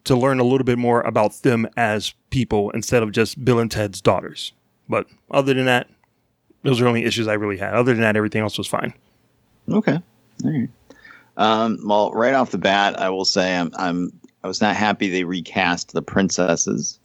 to 0.04 0.16
learn 0.16 0.40
a 0.40 0.44
little 0.44 0.64
bit 0.64 0.78
more 0.78 1.02
about 1.02 1.42
them 1.42 1.68
as 1.76 2.14
people 2.30 2.70
instead 2.70 3.02
of 3.02 3.12
just 3.12 3.44
Bill 3.44 3.58
and 3.58 3.70
Ted's 3.70 4.00
daughters. 4.00 4.52
But 4.88 5.06
other 5.30 5.54
than 5.54 5.66
that, 5.66 5.88
those 6.62 6.80
are 6.80 6.84
the 6.84 6.88
only 6.88 7.04
issues 7.04 7.28
I 7.28 7.34
really 7.34 7.58
had. 7.58 7.74
Other 7.74 7.92
than 7.92 8.02
that, 8.02 8.16
everything 8.16 8.42
else 8.42 8.58
was 8.58 8.66
fine. 8.66 8.94
Okay. 9.68 10.00
All 10.44 10.50
right. 10.50 10.68
Um, 11.36 11.78
well, 11.84 12.12
right 12.12 12.34
off 12.34 12.50
the 12.50 12.58
bat, 12.58 12.98
I 13.00 13.10
will 13.10 13.24
say 13.24 13.56
I'm 13.56 13.70
I'm 13.76 14.12
I 14.42 14.48
was 14.48 14.60
not 14.60 14.76
happy 14.76 15.08
they 15.08 15.24
recast 15.24 15.92
the 15.92 16.02
princesses. 16.02 16.98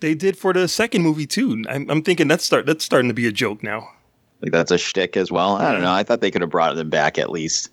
They 0.00 0.14
did 0.14 0.36
for 0.36 0.52
the 0.52 0.66
second 0.68 1.02
movie 1.02 1.26
too. 1.26 1.64
I'm, 1.68 1.88
I'm 1.90 2.02
thinking 2.02 2.28
that's 2.28 2.44
start 2.44 2.66
that's 2.66 2.84
starting 2.84 3.08
to 3.08 3.14
be 3.14 3.26
a 3.26 3.32
joke 3.32 3.62
now. 3.62 3.88
Like 4.40 4.52
that's 4.52 4.70
a 4.70 4.78
shtick 4.78 5.16
as 5.16 5.30
well. 5.30 5.56
I 5.56 5.72
don't 5.72 5.82
know. 5.82 5.92
I 5.92 6.02
thought 6.02 6.20
they 6.20 6.30
could 6.30 6.42
have 6.42 6.50
brought 6.50 6.74
them 6.76 6.90
back 6.90 7.18
at 7.18 7.30
least. 7.30 7.70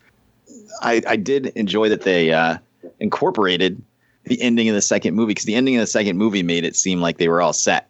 I 0.82 1.02
I 1.08 1.16
did 1.16 1.48
enjoy 1.48 1.90
that 1.90 2.02
they 2.02 2.32
uh, 2.32 2.58
incorporated 3.00 3.82
the 4.26 4.42
ending 4.42 4.70
of 4.70 4.76
the 4.76 4.82
second 4.82 5.16
movie 5.16 5.32
because 5.32 5.46
the 5.46 5.56
ending 5.56 5.76
of 5.76 5.82
the 5.82 5.88
second 5.88 6.18
movie 6.18 6.44
made 6.44 6.64
it 6.64 6.76
seem 6.76 7.02
like 7.02 7.18
they 7.18 7.28
were 7.28 7.42
all 7.42 7.54
set. 7.54 7.90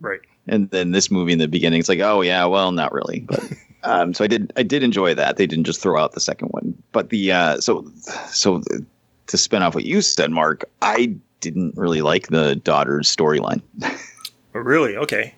Right. 0.00 0.20
And 0.46 0.70
then 0.70 0.92
this 0.92 1.10
movie 1.10 1.32
in 1.32 1.38
the 1.38 1.48
beginning, 1.48 1.80
it's 1.80 1.88
like, 1.88 2.00
oh 2.00 2.22
yeah, 2.22 2.44
well, 2.46 2.72
not 2.72 2.92
really. 2.92 3.20
But 3.20 3.40
um, 3.84 4.14
so 4.14 4.24
I 4.24 4.26
did 4.26 4.52
I 4.56 4.62
did 4.62 4.82
enjoy 4.82 5.14
that. 5.14 5.36
They 5.36 5.46
didn't 5.46 5.64
just 5.64 5.80
throw 5.80 6.00
out 6.00 6.12
the 6.12 6.20
second 6.20 6.48
one. 6.48 6.80
But 6.92 7.10
the 7.10 7.32
uh, 7.32 7.60
so 7.60 7.90
so 8.28 8.62
to 9.26 9.36
spin 9.36 9.62
off 9.62 9.74
what 9.74 9.84
you 9.84 10.00
said, 10.02 10.30
Mark, 10.30 10.64
I 10.82 11.14
didn't 11.40 11.76
really 11.76 12.02
like 12.02 12.28
the 12.28 12.56
daughter's 12.56 13.14
storyline. 13.14 13.62
Oh, 14.54 14.60
really? 14.60 14.96
Okay. 14.96 15.34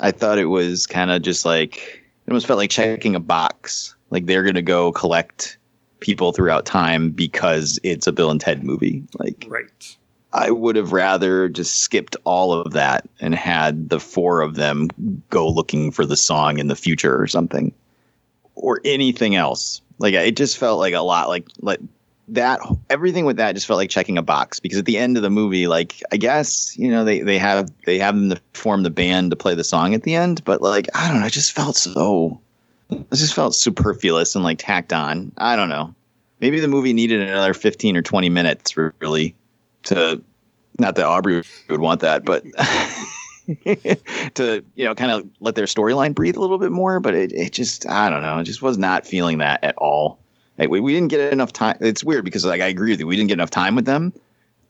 I 0.00 0.10
thought 0.10 0.38
it 0.38 0.46
was 0.46 0.86
kind 0.86 1.10
of 1.10 1.22
just 1.22 1.44
like 1.44 1.76
it 2.26 2.30
almost 2.30 2.46
felt 2.46 2.56
like 2.56 2.70
checking 2.70 3.14
a 3.14 3.20
box. 3.20 3.94
Like 4.10 4.26
they're 4.26 4.42
gonna 4.42 4.62
go 4.62 4.90
collect 4.90 5.58
people 6.00 6.32
throughout 6.32 6.64
time 6.64 7.10
because 7.10 7.78
it's 7.82 8.06
a 8.06 8.12
Bill 8.12 8.30
and 8.30 8.40
Ted 8.40 8.64
movie. 8.64 9.04
Like 9.18 9.46
right. 9.48 9.96
I 10.32 10.50
would 10.50 10.76
have 10.76 10.92
rather 10.92 11.48
just 11.48 11.80
skipped 11.80 12.16
all 12.24 12.52
of 12.52 12.72
that 12.72 13.08
and 13.20 13.34
had 13.34 13.88
the 13.88 14.00
four 14.00 14.40
of 14.40 14.56
them 14.56 14.88
go 15.30 15.48
looking 15.48 15.90
for 15.90 16.04
the 16.04 16.16
song 16.16 16.58
in 16.58 16.68
the 16.68 16.76
future 16.76 17.20
or 17.20 17.26
something. 17.26 17.72
Or 18.54 18.80
anything 18.84 19.36
else. 19.36 19.80
Like 19.98 20.14
it 20.14 20.36
just 20.36 20.58
felt 20.58 20.78
like 20.78 20.94
a 20.94 21.00
lot 21.00 21.28
like 21.28 21.46
like 21.60 21.80
that 22.28 22.60
everything 22.90 23.24
with 23.24 23.38
that 23.38 23.54
just 23.54 23.66
felt 23.66 23.78
like 23.78 23.90
checking 23.90 24.18
a 24.18 24.22
box 24.22 24.60
because 24.60 24.78
at 24.78 24.84
the 24.84 24.98
end 24.98 25.16
of 25.16 25.22
the 25.22 25.30
movie 25.30 25.66
like 25.66 26.02
i 26.12 26.16
guess 26.16 26.76
you 26.76 26.90
know 26.90 27.02
they 27.02 27.20
they 27.20 27.38
have 27.38 27.70
they 27.86 27.98
have 27.98 28.14
them 28.14 28.28
to 28.28 28.40
form 28.52 28.82
the 28.82 28.90
band 28.90 29.30
to 29.30 29.36
play 29.36 29.54
the 29.54 29.64
song 29.64 29.94
at 29.94 30.02
the 30.02 30.14
end 30.14 30.44
but 30.44 30.60
like 30.60 30.88
i 30.94 31.08
don't 31.08 31.20
know 31.20 31.26
it 31.26 31.32
just 31.32 31.52
felt 31.52 31.74
so 31.74 32.38
it 32.90 33.14
just 33.14 33.34
felt 33.34 33.54
superfluous 33.54 34.34
and 34.34 34.44
like 34.44 34.58
tacked 34.58 34.92
on 34.92 35.32
i 35.38 35.56
don't 35.56 35.70
know 35.70 35.94
maybe 36.40 36.60
the 36.60 36.68
movie 36.68 36.92
needed 36.92 37.20
another 37.22 37.54
15 37.54 37.96
or 37.96 38.02
20 38.02 38.28
minutes 38.28 38.76
really 38.76 39.34
to 39.88 40.22
not 40.78 40.94
that 40.94 41.06
aubrey 41.06 41.42
would 41.68 41.80
want 41.80 42.00
that 42.00 42.24
but 42.24 42.44
to 44.34 44.62
you 44.74 44.84
know 44.84 44.94
kind 44.94 45.10
of 45.10 45.26
let 45.40 45.54
their 45.54 45.64
storyline 45.64 46.14
breathe 46.14 46.36
a 46.36 46.40
little 46.40 46.58
bit 46.58 46.70
more. 46.70 47.00
But 47.00 47.14
it, 47.14 47.32
it 47.32 47.52
just 47.52 47.88
I 47.88 48.10
don't 48.10 48.22
know, 48.22 48.38
it 48.38 48.44
just 48.44 48.62
was 48.62 48.78
not 48.78 49.06
feeling 49.06 49.38
that 49.38 49.62
at 49.64 49.74
all. 49.76 50.18
Like 50.58 50.70
we, 50.70 50.80
we 50.80 50.92
didn't 50.92 51.08
get 51.08 51.32
enough 51.32 51.52
time. 51.52 51.76
It's 51.80 52.04
weird 52.04 52.24
because 52.24 52.44
like 52.44 52.60
I 52.60 52.66
agree 52.66 52.90
with 52.90 53.00
you, 53.00 53.06
we 53.06 53.16
didn't 53.16 53.28
get 53.28 53.34
enough 53.34 53.50
time 53.50 53.74
with 53.74 53.86
them, 53.86 54.12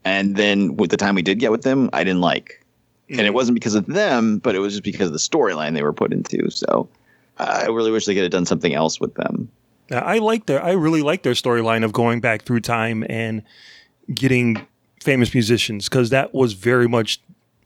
and 0.04 0.36
then 0.36 0.76
with 0.76 0.90
the 0.90 0.96
time 0.96 1.14
we 1.14 1.22
did 1.22 1.38
get 1.38 1.50
with 1.50 1.62
them, 1.62 1.90
I 1.92 2.04
didn't 2.04 2.20
like. 2.20 2.64
And 3.10 3.20
it 3.20 3.32
wasn't 3.32 3.54
because 3.54 3.74
of 3.74 3.86
them, 3.86 4.38
but 4.38 4.54
it 4.54 4.58
was 4.58 4.74
just 4.74 4.84
because 4.84 5.06
of 5.06 5.14
the 5.14 5.18
storyline 5.18 5.72
they 5.72 5.82
were 5.82 5.94
put 5.94 6.12
into. 6.12 6.50
So 6.50 6.90
uh, 7.38 7.62
I 7.64 7.68
really 7.68 7.90
wish 7.90 8.04
they 8.04 8.12
could 8.12 8.22
have 8.22 8.32
done 8.32 8.44
something 8.44 8.74
else 8.74 9.00
with 9.00 9.14
them. 9.14 9.50
I 9.90 10.18
like 10.18 10.46
their 10.46 10.62
I 10.62 10.72
really 10.72 11.02
like 11.02 11.22
their 11.22 11.32
storyline 11.32 11.84
of 11.84 11.92
going 11.92 12.20
back 12.20 12.42
through 12.42 12.60
time 12.60 13.04
and 13.08 13.42
getting 14.14 14.66
famous 15.00 15.34
musicians 15.34 15.88
because 15.88 16.10
that 16.10 16.34
was 16.34 16.52
very 16.52 16.88
much 16.88 17.20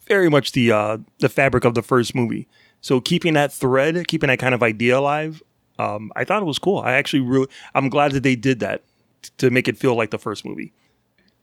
very 0.06 0.28
much 0.28 0.52
the 0.52 0.72
uh, 0.72 0.98
the 1.18 1.28
fabric 1.28 1.64
of 1.64 1.74
the 1.74 1.82
first 1.82 2.14
movie. 2.14 2.48
So 2.80 3.00
keeping 3.00 3.34
that 3.34 3.52
thread, 3.52 4.06
keeping 4.08 4.28
that 4.28 4.38
kind 4.38 4.54
of 4.54 4.62
idea 4.62 4.98
alive, 4.98 5.42
um, 5.78 6.12
I 6.16 6.24
thought 6.24 6.42
it 6.42 6.46
was 6.46 6.58
cool. 6.58 6.78
I 6.78 6.92
actually 6.94 7.20
really 7.20 7.48
I'm 7.74 7.88
glad 7.88 8.12
that 8.12 8.22
they 8.22 8.36
did 8.36 8.60
that 8.60 8.82
t- 9.22 9.30
to 9.38 9.50
make 9.50 9.68
it 9.68 9.76
feel 9.76 9.94
like 9.94 10.10
the 10.10 10.18
first 10.18 10.44
movie. 10.44 10.72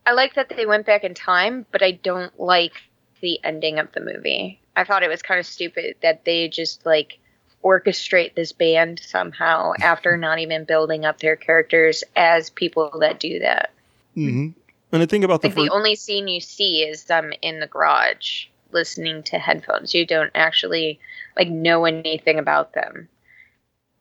I 0.06 0.14
like 0.14 0.36
that 0.36 0.50
they 0.50 0.66
went 0.66 0.86
back 0.86 1.04
in 1.04 1.14
time, 1.14 1.66
but 1.72 1.84
I 1.84 1.92
don't 1.92 2.38
like 2.40 2.74
the 3.22 3.40
ending 3.44 3.80
of 3.80 3.92
the 3.94 4.02
movie. 4.02 4.60
I 4.76 4.84
thought 4.84 5.04
it 5.04 5.10
was 5.10 5.22
kind 5.22 5.40
of 5.40 5.46
stupid 5.46 5.96
that 6.02 6.26
they 6.26 6.48
just 6.48 6.86
like 6.86 7.20
orchestrate 7.64 8.36
this 8.36 8.52
band 8.52 9.00
somehow 9.04 9.74
after 9.82 10.16
not 10.18 10.40
even 10.40 10.64
building 10.64 11.06
up 11.06 11.20
their 11.20 11.36
characters 11.36 12.04
as 12.16 12.50
people 12.50 13.00
that 13.02 13.20
do 13.20 13.40
that. 13.40 13.72
Mm-hmm. 14.16 14.59
And 14.92 15.02
the 15.02 15.08
thing 15.08 15.24
about 15.24 15.42
the 15.42 15.50
Like 15.50 15.58
first, 15.58 15.70
the 15.70 15.76
only 15.76 15.96
scene 15.96 16.28
you 16.28 16.40
see 16.40 16.84
is 16.84 17.06
them 17.06 17.32
in 17.42 17.60
the 17.60 17.68
garage 17.68 18.48
listening 18.72 19.24
to 19.24 19.40
headphones. 19.40 19.94
You 19.94 20.06
don't 20.06 20.32
actually 20.36 21.00
like 21.38 21.50
know 21.50 21.86
anything 21.86 22.40
about 22.40 22.74
them. 22.74 23.08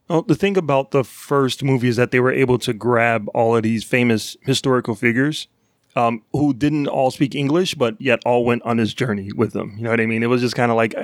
Well, 0.08 0.22
the 0.22 0.34
thing 0.34 0.56
about 0.56 0.90
the 0.90 1.04
first 1.04 1.62
movie 1.62 1.88
is 1.88 1.96
that 1.96 2.10
they 2.10 2.20
were 2.20 2.32
able 2.32 2.58
to 2.60 2.72
grab 2.72 3.28
all 3.34 3.56
of 3.56 3.62
these 3.62 3.84
famous 3.84 4.36
historical 4.42 4.94
figures 4.94 5.48
um, 5.96 6.22
who 6.32 6.54
didn't 6.54 6.86
all 6.86 7.10
speak 7.10 7.34
English, 7.34 7.74
but 7.74 8.00
yet 8.00 8.20
all 8.24 8.44
went 8.44 8.62
on 8.62 8.78
this 8.78 8.94
journey 8.94 9.32
with 9.32 9.52
them. 9.52 9.74
You 9.76 9.84
know 9.84 9.90
what 9.90 10.00
I 10.00 10.06
mean? 10.06 10.22
It 10.22 10.28
was 10.28 10.40
just 10.40 10.56
kind 10.56 10.70
of 10.70 10.76
like, 10.76 10.94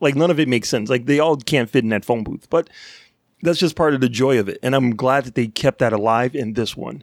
like 0.00 0.14
none 0.14 0.30
of 0.30 0.38
it 0.38 0.48
makes 0.48 0.68
sense. 0.68 0.90
Like 0.90 1.06
they 1.06 1.20
all 1.20 1.36
can't 1.38 1.70
fit 1.70 1.84
in 1.84 1.90
that 1.90 2.04
phone 2.04 2.22
booth, 2.22 2.48
but 2.50 2.68
that's 3.42 3.58
just 3.58 3.76
part 3.76 3.94
of 3.94 4.02
the 4.02 4.08
joy 4.10 4.38
of 4.38 4.48
it. 4.48 4.58
And 4.62 4.74
I'm 4.74 4.94
glad 4.94 5.24
that 5.24 5.34
they 5.34 5.46
kept 5.46 5.78
that 5.78 5.94
alive 5.94 6.34
in 6.34 6.52
this 6.52 6.76
one. 6.76 7.02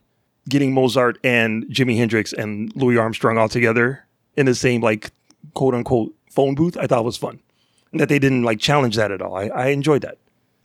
Getting 0.50 0.74
Mozart 0.74 1.20
and 1.24 1.66
Jimi 1.66 1.98
Hendrix 1.98 2.34
and 2.34 2.76
Louis 2.76 2.98
Armstrong 2.98 3.38
all 3.38 3.50
together 3.50 4.06
in 4.36 4.46
the 4.46 4.56
same 4.56 4.82
like 4.82 5.12
quote 5.54 5.76
unquote 5.76 6.14
phone 6.30 6.56
booth, 6.56 6.78
I 6.78 6.88
thought 6.88 7.06
was 7.06 7.18
fun. 7.18 7.40
And 7.92 8.00
that 8.00 8.10
they 8.10 8.20
didn't 8.20 8.44
like 8.44 8.60
challenge 8.60 8.96
that 8.96 9.12
at 9.12 9.22
all. 9.22 9.36
I, 9.36 9.48
I 9.48 9.68
enjoyed 9.68 10.02
that. 10.02 10.18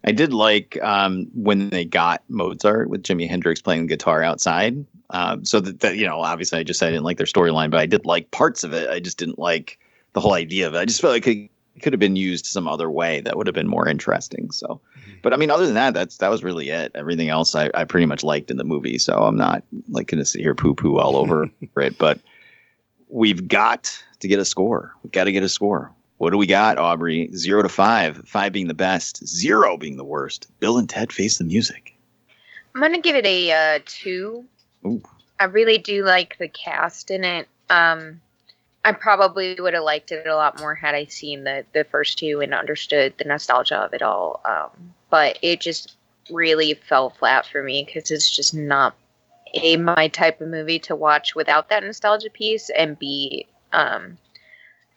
I 0.05 0.13
did 0.13 0.33
like 0.33 0.79
um, 0.83 1.27
when 1.35 1.71
they 1.71 1.85
got 1.85 2.23
Mozart 2.29 2.89
with 2.89 3.03
Jimi 3.03 3.29
Hendrix 3.29 3.61
playing 3.61 3.89
guitar 3.89 4.23
outside. 4.23 4.85
Um, 5.11 5.45
so 5.45 5.59
that, 5.61 5.81
that 5.81 5.97
you 5.97 6.07
know, 6.07 6.21
obviously, 6.21 6.61
I 6.61 6.63
just 6.63 6.79
said 6.79 6.89
I 6.89 6.91
didn't 6.93 7.05
like 7.05 7.17
their 7.17 7.27
storyline, 7.27 7.71
but 7.71 7.81
I 7.81 7.87
did 7.87 8.07
like 8.07 8.31
parts 8.31 8.63
of 8.63 8.73
it. 8.73 8.89
I 8.89 9.01
just 9.01 9.19
didn't 9.19 9.39
like 9.39 9.79
the 10.13 10.21
whole 10.21 10.35
idea 10.35 10.69
of 10.69 10.75
it. 10.75 10.79
I 10.79 10.85
just 10.85 11.01
felt 11.01 11.13
like 11.13 11.27
it 11.27 11.51
could 11.83 11.93
have 11.93 12.01
been 12.01 12.17
used 12.17 12.47
some 12.47 12.69
other 12.69 12.89
way 12.89 13.21
that 13.23 13.37
would 13.37 13.49
have 13.49 13.55
been 13.55 13.69
more 13.69 13.89
interesting. 13.89 14.51
So, 14.53 14.81
but 15.23 15.33
I 15.33 15.37
mean, 15.37 15.51
other 15.51 15.67
than 15.67 15.75
that, 15.75 15.95
that's 15.95 16.19
that 16.19 16.29
was 16.29 16.43
really 16.43 16.71
it. 16.71 16.93
Everything 16.95 17.29
else 17.29 17.55
I, 17.55 17.71
I 17.75 17.85
pretty 17.85 18.07
much 18.07 18.23
liked 18.23 18.51
in 18.51 18.57
the 18.57 18.65
movie. 18.65 18.99
So 18.99 19.19
I'm 19.19 19.37
not 19.37 19.63
like 19.89 20.09
going 20.09 20.19
to 20.19 20.25
sit 20.25 20.41
here 20.41 20.55
poo 20.55 20.75
poo 20.75 20.99
all 20.99 21.17
over 21.23 21.51
it. 21.77 21.99
But 21.99 22.21
we've 23.09 23.47
got 23.49 24.03
to 24.21 24.29
get 24.29 24.39
a 24.39 24.45
score. 24.45 24.95
We've 25.03 25.13
got 25.13 25.25
to 25.25 25.33
get 25.33 25.43
a 25.43 25.49
score. 25.49 25.93
What 26.19 26.31
do 26.31 26.39
we 26.39 26.47
got, 26.47 26.79
Aubrey? 26.79 27.31
Zero 27.35 27.63
to 27.63 27.69
five. 27.69 28.23
Five 28.27 28.53
being 28.53 28.69
the 28.69 28.75
best, 28.75 29.27
zero 29.27 29.77
being 29.77 29.97
the 29.97 30.05
worst. 30.05 30.49
Bill 30.61 30.79
and 30.79 30.89
Ted 30.89 31.13
face 31.13 31.39
the 31.39 31.45
music. 31.45 31.95
I'm 32.75 32.81
gonna 32.81 33.01
give 33.01 33.17
it 33.17 33.27
a 33.27 33.53
uh, 33.53 33.79
two. 33.85 34.45
Ooh. 34.87 35.03
I 35.39 35.45
really 35.45 35.79
do 35.79 36.05
like 36.05 36.39
the 36.39 36.49
cast 36.49 37.11
in 37.11 37.25
it. 37.25 37.49
Um, 37.69 38.21
I 38.87 38.93
probably 38.93 39.57
would 39.59 39.75
have 39.75 39.83
liked 39.83 40.13
it 40.13 40.29
a 40.29 40.37
lot 40.37 40.61
more 40.61 40.77
had 40.77 40.95
I 40.95 41.07
seen 41.07 41.43
the 41.43 41.65
the 41.73 41.83
first 41.83 42.21
two 42.21 42.41
and 42.41 42.55
understood 42.55 43.15
the 43.19 43.25
nostalgia 43.25 43.79
of 43.79 43.93
it 43.95 44.01
all. 44.01 44.41
Um, 44.45 44.95
but 45.11 45.41
it 45.43 45.61
just 45.61 45.97
really 46.31 46.75
fell 46.75 47.11
flat 47.11 47.47
for 47.47 47.65
me 47.65 47.83
because 47.85 48.13
it's 48.13 48.31
just 48.35 48.55
not 48.55 48.95
a 49.55 49.77
my 49.77 50.07
type 50.07 50.41
of 50.41 50.47
movie 50.47 50.79
to 50.79 50.95
watch 50.95 51.35
without 51.35 51.69
that 51.71 51.83
nostalgia 51.83 52.31
piece, 52.31 52.71
and 52.71 52.97
b 52.97 53.49
um, 53.73 54.19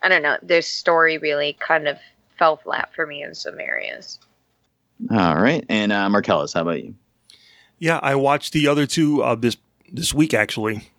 I 0.03 0.07
don't 0.07 0.21
know. 0.21 0.37
this 0.43 0.67
story 0.67 1.17
really 1.17 1.57
kind 1.59 1.87
of 1.87 1.97
fell 2.37 2.57
flat 2.57 2.91
for 2.95 3.07
me 3.07 3.23
in 3.23 3.33
some 3.33 3.59
areas. 3.59 4.19
All 5.09 5.35
right. 5.35 5.65
And 5.67 5.91
uh, 5.91 6.07
Marcellus, 6.09 6.53
how 6.53 6.61
about 6.61 6.83
you? 6.83 6.93
Yeah, 7.79 7.99
I 8.03 8.13
watched 8.13 8.53
the 8.53 8.67
other 8.67 8.85
two 8.85 9.23
uh, 9.23 9.33
this 9.33 9.57
this 9.91 10.13
week 10.13 10.35
actually, 10.35 10.89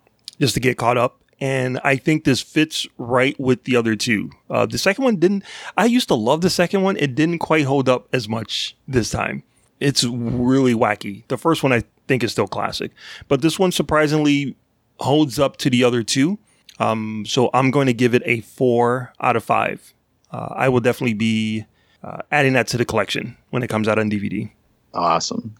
just 0.41 0.55
to 0.55 0.59
get 0.59 0.77
caught 0.77 0.97
up, 0.97 1.20
and 1.41 1.79
I 1.83 1.95
think 1.95 2.23
this 2.23 2.39
fits 2.39 2.87
right 2.99 3.37
with 3.39 3.63
the 3.63 3.75
other 3.75 3.95
two. 3.95 4.29
Uh, 4.47 4.67
the 4.67 4.77
second 4.77 5.03
one 5.03 5.15
didn't. 5.15 5.43
I 5.75 5.85
used 5.85 6.07
to 6.09 6.15
love 6.15 6.41
the 6.41 6.51
second 6.51 6.83
one. 6.83 6.95
It 6.97 7.15
didn't 7.15 7.39
quite 7.39 7.65
hold 7.65 7.89
up 7.89 8.07
as 8.13 8.29
much 8.29 8.77
this 8.87 9.09
time. 9.09 9.43
It's 9.79 10.03
really 10.03 10.75
wacky. 10.75 11.27
The 11.27 11.39
first 11.39 11.63
one 11.63 11.73
I 11.73 11.83
think 12.07 12.23
is 12.23 12.31
still 12.31 12.47
classic, 12.47 12.91
but 13.27 13.41
this 13.41 13.57
one 13.57 13.71
surprisingly 13.71 14.55
holds 14.99 15.39
up 15.39 15.57
to 15.57 15.71
the 15.71 15.83
other 15.83 16.03
two. 16.03 16.37
Um, 16.79 17.25
so 17.27 17.49
I'm 17.53 17.71
going 17.71 17.87
to 17.87 17.93
give 17.93 18.13
it 18.13 18.21
a 18.25 18.41
four 18.41 19.11
out 19.19 19.35
of 19.35 19.43
five. 19.43 19.93
Uh, 20.31 20.49
I 20.55 20.69
will 20.69 20.79
definitely 20.79 21.15
be 21.15 21.65
uh, 22.03 22.19
adding 22.31 22.53
that 22.53 22.67
to 22.67 22.77
the 22.77 22.85
collection 22.85 23.35
when 23.49 23.63
it 23.63 23.67
comes 23.67 23.87
out 23.87 23.97
on 23.97 24.09
DVD. 24.11 24.51
Awesome. 24.93 25.55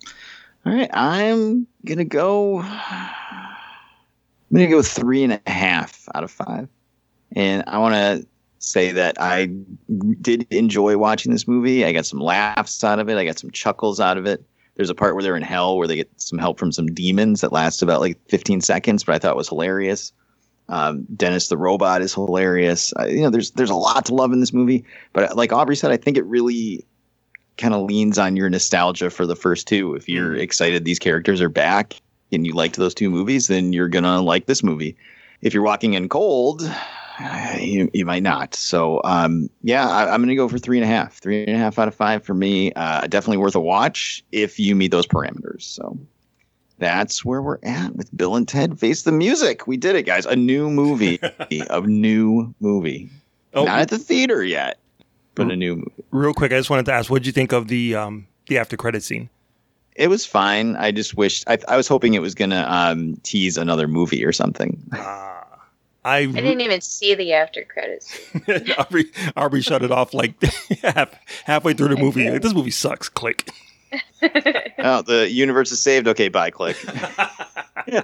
All 0.65 0.73
right. 0.73 0.89
I'm 0.93 1.65
to 1.87 2.03
go. 2.03 2.63
I'm 4.51 4.57
going 4.57 4.69
to 4.69 4.75
go 4.75 4.81
three 4.81 5.23
and 5.23 5.33
a 5.33 5.49
half 5.49 6.09
out 6.13 6.25
of 6.25 6.31
five. 6.31 6.67
And 7.37 7.63
I 7.67 7.77
want 7.77 7.95
to 7.95 8.27
say 8.59 8.91
that 8.91 9.15
I 9.17 9.45
did 10.19 10.45
enjoy 10.51 10.97
watching 10.97 11.31
this 11.31 11.47
movie. 11.47 11.85
I 11.85 11.93
got 11.93 12.05
some 12.05 12.19
laughs 12.19 12.83
out 12.83 12.99
of 12.99 13.07
it, 13.07 13.17
I 13.17 13.23
got 13.23 13.39
some 13.39 13.51
chuckles 13.51 14.01
out 14.01 14.17
of 14.17 14.25
it. 14.25 14.43
There's 14.75 14.89
a 14.89 14.95
part 14.95 15.15
where 15.15 15.23
they're 15.23 15.37
in 15.37 15.41
hell 15.41 15.77
where 15.77 15.87
they 15.87 15.95
get 15.95 16.11
some 16.17 16.37
help 16.37 16.59
from 16.59 16.73
some 16.73 16.87
demons 16.87 17.39
that 17.41 17.53
lasts 17.53 17.81
about 17.81 18.01
like 18.01 18.17
15 18.27 18.59
seconds, 18.59 19.05
but 19.05 19.15
I 19.15 19.19
thought 19.19 19.31
it 19.31 19.37
was 19.37 19.47
hilarious. 19.47 20.11
Um, 20.67 21.05
Dennis 21.15 21.47
the 21.47 21.57
robot 21.57 22.01
is 22.01 22.13
hilarious. 22.13 22.93
Uh, 22.99 23.05
you 23.05 23.21
know, 23.21 23.29
there's 23.29 23.51
there's 23.51 23.69
a 23.69 23.75
lot 23.75 24.05
to 24.05 24.13
love 24.13 24.33
in 24.33 24.41
this 24.41 24.53
movie, 24.53 24.85
but 25.13 25.35
like 25.35 25.53
Aubrey 25.53 25.75
said, 25.75 25.91
I 25.91 25.97
think 25.97 26.17
it 26.17 26.25
really 26.25 26.85
kind 27.57 27.73
of 27.73 27.83
leans 27.83 28.17
on 28.17 28.35
your 28.35 28.49
nostalgia 28.49 29.09
for 29.09 29.25
the 29.25 29.35
first 29.35 29.67
two. 29.67 29.95
If 29.95 30.09
you're 30.09 30.35
excited 30.35 30.83
these 30.83 30.99
characters 30.99 31.41
are 31.41 31.49
back 31.49 32.01
and 32.31 32.45
you 32.45 32.53
liked 32.53 32.75
those 32.75 32.93
two 32.93 33.09
movies, 33.09 33.47
then 33.47 33.73
you're 33.73 33.87
gonna 33.87 34.21
like 34.21 34.45
this 34.45 34.63
movie. 34.63 34.95
If 35.41 35.53
you're 35.53 35.63
walking 35.63 35.93
in 35.93 36.09
cold, 36.09 36.61
you, 37.59 37.89
you 37.93 38.05
might 38.05 38.23
not. 38.23 38.55
So 38.55 39.01
um, 39.03 39.49
yeah, 39.63 39.87
I, 39.87 40.13
I'm 40.13 40.21
gonna 40.21 40.35
go 40.35 40.47
for 40.47 40.57
three 40.57 40.77
and 40.77 40.85
a 40.85 40.87
half. 40.87 41.17
Three 41.19 41.45
and 41.45 41.55
a 41.55 41.59
half 41.59 41.79
out 41.79 41.87
of 41.87 41.95
five 41.95 42.23
for 42.23 42.33
me. 42.33 42.71
Uh, 42.73 43.07
definitely 43.07 43.37
worth 43.37 43.55
a 43.55 43.59
watch 43.59 44.23
if 44.31 44.59
you 44.59 44.75
meet 44.75 44.91
those 44.91 45.07
parameters. 45.07 45.63
So 45.63 45.97
that's 46.77 47.23
where 47.23 47.41
we're 47.41 47.59
at 47.63 47.95
with 47.95 48.15
Bill 48.15 48.35
and 48.35 48.47
Ted 48.47 48.79
Face 48.79 49.03
the 49.03 49.11
Music. 49.11 49.67
We 49.67 49.77
did 49.77 49.95
it, 49.95 50.03
guys. 50.03 50.25
A 50.25 50.35
new 50.35 50.69
movie, 50.69 51.19
a 51.51 51.81
new 51.81 52.53
movie. 52.59 53.09
Oh. 53.53 53.65
Not 53.65 53.79
at 53.79 53.89
the 53.89 53.99
theater 53.99 54.43
yet, 54.43 54.79
but 55.35 55.51
a 55.51 55.55
new 55.55 55.75
movie. 55.75 56.03
Real 56.11 56.33
quick, 56.33 56.51
I 56.51 56.57
just 56.57 56.69
wanted 56.69 56.85
to 56.85 56.93
ask, 56.93 57.09
what 57.09 57.19
did 57.19 57.27
you 57.27 57.33
think 57.33 57.51
of 57.51 57.67
the 57.67 57.95
um, 57.95 58.27
the 58.47 58.57
after 58.57 58.77
credit 58.77 59.03
scene? 59.03 59.29
It 59.95 60.07
was 60.07 60.25
fine. 60.25 60.75
I 60.77 60.91
just 60.91 61.15
wished 61.15 61.43
I, 61.47 61.57
I 61.67 61.77
was 61.77 61.87
hoping 61.87 62.13
it 62.13 62.21
was 62.21 62.33
gonna 62.35 62.65
um, 62.67 63.17
tease 63.23 63.57
another 63.57 63.87
movie 63.87 64.23
or 64.25 64.31
something. 64.31 64.81
I, 66.03 66.21
I 66.21 66.25
didn't 66.25 66.61
even 66.61 66.81
see 66.81 67.13
the 67.13 67.33
after 67.33 67.63
credits. 67.63 68.17
Aubrey, 68.79 69.05
Aubrey 69.35 69.61
shut 69.61 69.83
it 69.83 69.91
off 69.91 70.13
like 70.15 70.41
half, 70.81 71.13
halfway 71.45 71.73
through 71.73 71.89
the 71.89 71.97
movie. 72.01 72.27
Like, 72.29 72.41
this 72.41 72.55
movie 72.55 72.71
sucks. 72.71 73.07
Click. 73.07 73.51
oh, 74.79 75.01
the 75.03 75.29
universe 75.29 75.71
is 75.71 75.79
saved. 75.81 76.07
Okay, 76.07 76.27
bye. 76.29 76.49
Click. 76.49 76.77
uh, 77.87 78.01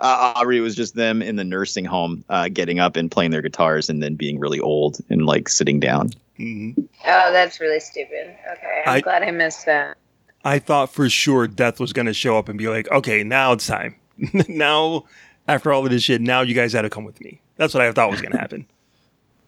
Aubrey 0.00 0.60
was 0.60 0.74
just 0.74 0.94
them 0.94 1.20
in 1.22 1.36
the 1.36 1.44
nursing 1.44 1.84
home, 1.84 2.24
uh, 2.28 2.48
getting 2.48 2.78
up 2.80 2.96
and 2.96 3.10
playing 3.10 3.30
their 3.30 3.42
guitars, 3.42 3.90
and 3.90 4.02
then 4.02 4.14
being 4.14 4.38
really 4.38 4.60
old 4.60 4.98
and 5.10 5.26
like 5.26 5.48
sitting 5.48 5.80
down. 5.80 6.10
Mm-hmm. 6.38 6.80
Oh, 7.04 7.32
that's 7.32 7.60
really 7.60 7.80
stupid. 7.80 8.34
Okay, 8.52 8.82
I'm 8.86 8.94
I- 8.94 9.00
glad 9.00 9.22
I 9.22 9.30
missed 9.32 9.66
that. 9.66 9.98
I 10.44 10.58
thought 10.58 10.92
for 10.92 11.08
sure 11.08 11.46
Death 11.46 11.78
was 11.78 11.92
going 11.92 12.06
to 12.06 12.14
show 12.14 12.36
up 12.36 12.48
and 12.48 12.58
be 12.58 12.68
like, 12.68 12.90
okay, 12.90 13.22
now 13.22 13.52
it's 13.52 13.66
time. 13.66 13.96
now, 14.48 15.04
after 15.48 15.72
all 15.72 15.84
of 15.84 15.90
this 15.90 16.02
shit, 16.02 16.20
now 16.20 16.40
you 16.42 16.54
guys 16.54 16.72
had 16.72 16.82
to 16.82 16.90
come 16.90 17.04
with 17.04 17.20
me. 17.20 17.40
That's 17.56 17.74
what 17.74 17.82
I 17.82 17.92
thought 17.92 18.10
was 18.10 18.20
going 18.20 18.32
to 18.32 18.38
happen. 18.38 18.66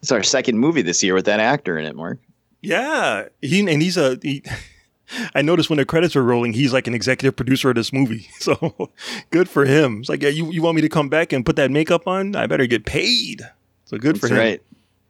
It's 0.03 0.12
our 0.12 0.22
second 0.22 0.59
movie 0.59 0.82
this 0.82 1.03
year 1.03 1.14
with 1.14 1.24
that 1.24 1.40
actor 1.40 1.78
in 1.78 1.86
it, 1.86 1.97
Mark. 1.97 2.18
Yeah, 2.61 3.28
he 3.40 3.61
and 3.61 3.80
he's 3.80 3.97
a. 3.97 4.18
He, 4.20 4.42
I 5.34 5.40
noticed 5.40 5.70
when 5.70 5.78
the 5.78 5.86
credits 5.86 6.14
were 6.14 6.22
rolling, 6.22 6.53
he's 6.53 6.74
like 6.74 6.86
an 6.86 6.92
executive 6.92 7.36
producer 7.36 7.70
of 7.70 7.76
this 7.76 7.90
movie. 7.90 8.28
So 8.38 8.90
good 9.30 9.49
for 9.49 9.64
him. 9.64 10.01
It's 10.01 10.11
like, 10.11 10.22
yeah, 10.22 10.28
you, 10.28 10.53
you 10.53 10.61
want 10.61 10.76
me 10.76 10.82
to 10.82 10.90
come 10.90 11.09
back 11.09 11.32
and 11.32 11.47
put 11.47 11.57
that 11.57 11.70
makeup 11.70 12.07
on? 12.07 12.36
I 12.36 12.47
better 12.47 12.66
get 12.66 12.84
paid. 12.84 13.40
So 13.86 13.97
good 13.97 14.20
for 14.20 14.28
him. 14.28 14.36
right. 14.36 14.62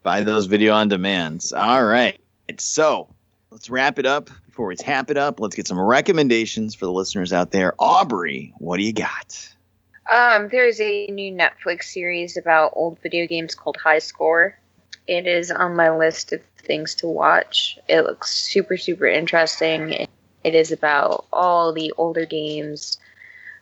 Buy 0.04 0.20
those 0.20 0.46
video 0.46 0.74
on 0.74 0.86
demands. 0.86 1.52
All 1.52 1.84
right. 1.84 2.20
So 2.58 3.08
let's 3.50 3.68
wrap 3.68 3.98
it 3.98 4.06
up. 4.06 4.30
Before 4.54 4.68
we 4.68 4.76
tap 4.76 5.10
it 5.10 5.16
up, 5.16 5.40
let's 5.40 5.56
get 5.56 5.66
some 5.66 5.80
recommendations 5.80 6.76
for 6.76 6.86
the 6.86 6.92
listeners 6.92 7.32
out 7.32 7.50
there. 7.50 7.74
Aubrey, 7.76 8.54
what 8.58 8.76
do 8.76 8.84
you 8.84 8.92
got? 8.92 9.52
Um, 10.08 10.46
there's 10.46 10.80
a 10.80 11.08
new 11.08 11.32
Netflix 11.32 11.86
series 11.86 12.36
about 12.36 12.70
old 12.76 13.00
video 13.00 13.26
games 13.26 13.56
called 13.56 13.76
High 13.76 13.98
Score. 13.98 14.56
It 15.08 15.26
is 15.26 15.50
on 15.50 15.74
my 15.74 15.90
list 15.90 16.32
of 16.32 16.40
things 16.56 16.94
to 16.94 17.08
watch. 17.08 17.80
It 17.88 18.02
looks 18.02 18.30
super, 18.30 18.76
super 18.76 19.06
interesting. 19.06 20.06
It 20.44 20.54
is 20.54 20.70
about 20.70 21.26
all 21.32 21.72
the 21.72 21.92
older 21.98 22.24
games 22.24 22.98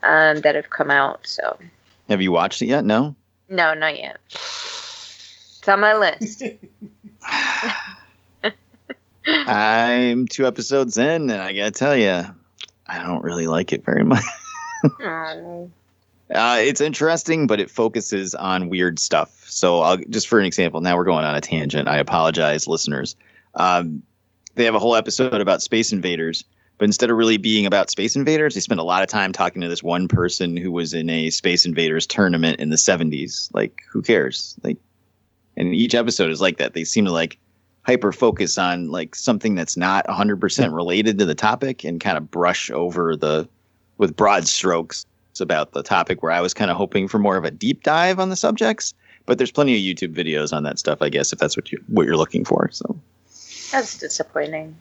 um, 0.02 0.42
that 0.42 0.56
have 0.56 0.68
come 0.68 0.90
out. 0.90 1.26
So, 1.26 1.56
Have 2.10 2.20
you 2.20 2.32
watched 2.32 2.60
it 2.60 2.66
yet? 2.66 2.84
No? 2.84 3.16
no, 3.48 3.72
not 3.72 3.98
yet. 3.98 4.18
It's 4.28 5.66
on 5.66 5.80
my 5.80 5.96
list. 5.96 6.42
I'm 9.26 10.26
two 10.26 10.46
episodes 10.46 10.98
in, 10.98 11.30
and 11.30 11.32
I 11.32 11.52
gotta 11.52 11.70
tell 11.70 11.96
you, 11.96 12.24
I 12.86 13.02
don't 13.02 13.22
really 13.22 13.46
like 13.46 13.72
it 13.72 13.84
very 13.84 14.04
much. 14.04 14.24
Oh. 15.00 15.70
Uh, 16.34 16.56
it's 16.60 16.80
interesting, 16.80 17.46
but 17.46 17.60
it 17.60 17.70
focuses 17.70 18.34
on 18.34 18.70
weird 18.70 18.98
stuff. 18.98 19.44
So, 19.50 19.80
I'll, 19.80 19.98
just 19.98 20.28
for 20.28 20.40
an 20.40 20.46
example, 20.46 20.80
now 20.80 20.96
we're 20.96 21.04
going 21.04 21.26
on 21.26 21.34
a 21.34 21.42
tangent. 21.42 21.88
I 21.88 21.98
apologize, 21.98 22.66
listeners. 22.66 23.16
Um, 23.54 24.02
they 24.54 24.64
have 24.64 24.74
a 24.74 24.78
whole 24.78 24.96
episode 24.96 25.42
about 25.42 25.60
space 25.60 25.92
invaders, 25.92 26.42
but 26.78 26.86
instead 26.86 27.10
of 27.10 27.16
really 27.16 27.36
being 27.36 27.66
about 27.66 27.90
space 27.90 28.16
invaders, 28.16 28.54
they 28.54 28.60
spend 28.60 28.80
a 28.80 28.84
lot 28.84 29.02
of 29.02 29.08
time 29.08 29.32
talking 29.32 29.60
to 29.60 29.68
this 29.68 29.82
one 29.82 30.08
person 30.08 30.56
who 30.56 30.72
was 30.72 30.94
in 30.94 31.10
a 31.10 31.28
space 31.28 31.66
invaders 31.66 32.06
tournament 32.06 32.60
in 32.60 32.70
the 32.70 32.76
70s. 32.76 33.50
Like, 33.52 33.82
who 33.90 34.00
cares? 34.00 34.56
Like, 34.62 34.78
and 35.56 35.74
each 35.74 35.94
episode 35.94 36.30
is 36.30 36.40
like 36.40 36.56
that. 36.58 36.72
They 36.72 36.84
seem 36.84 37.04
to 37.04 37.12
like 37.12 37.38
hyper 37.82 38.12
focus 38.12 38.58
on 38.58 38.88
like 38.90 39.14
something 39.14 39.54
that's 39.54 39.76
not 39.76 40.06
100% 40.06 40.74
related 40.74 41.18
to 41.18 41.24
the 41.24 41.34
topic 41.34 41.84
and 41.84 42.00
kind 42.00 42.16
of 42.16 42.30
brush 42.30 42.70
over 42.70 43.16
the 43.16 43.48
with 43.98 44.16
broad 44.16 44.46
strokes 44.46 45.04
about 45.40 45.72
the 45.72 45.82
topic 45.82 46.22
where 46.22 46.30
I 46.32 46.40
was 46.40 46.54
kind 46.54 46.70
of 46.70 46.76
hoping 46.76 47.08
for 47.08 47.18
more 47.18 47.36
of 47.36 47.44
a 47.44 47.50
deep 47.50 47.82
dive 47.82 48.18
on 48.20 48.28
the 48.28 48.36
subjects. 48.36 48.94
But 49.26 49.38
there's 49.38 49.50
plenty 49.50 49.74
of 49.74 49.80
YouTube 49.80 50.14
videos 50.14 50.52
on 50.52 50.62
that 50.64 50.78
stuff, 50.78 50.98
I 51.00 51.08
guess, 51.08 51.32
if 51.32 51.38
that's 51.38 51.56
what 51.56 51.70
you 51.70 51.82
what 51.88 52.06
you're 52.06 52.16
looking 52.16 52.44
for. 52.44 52.68
So, 52.72 52.98
That's 53.70 53.96
disappointing. 53.98 54.76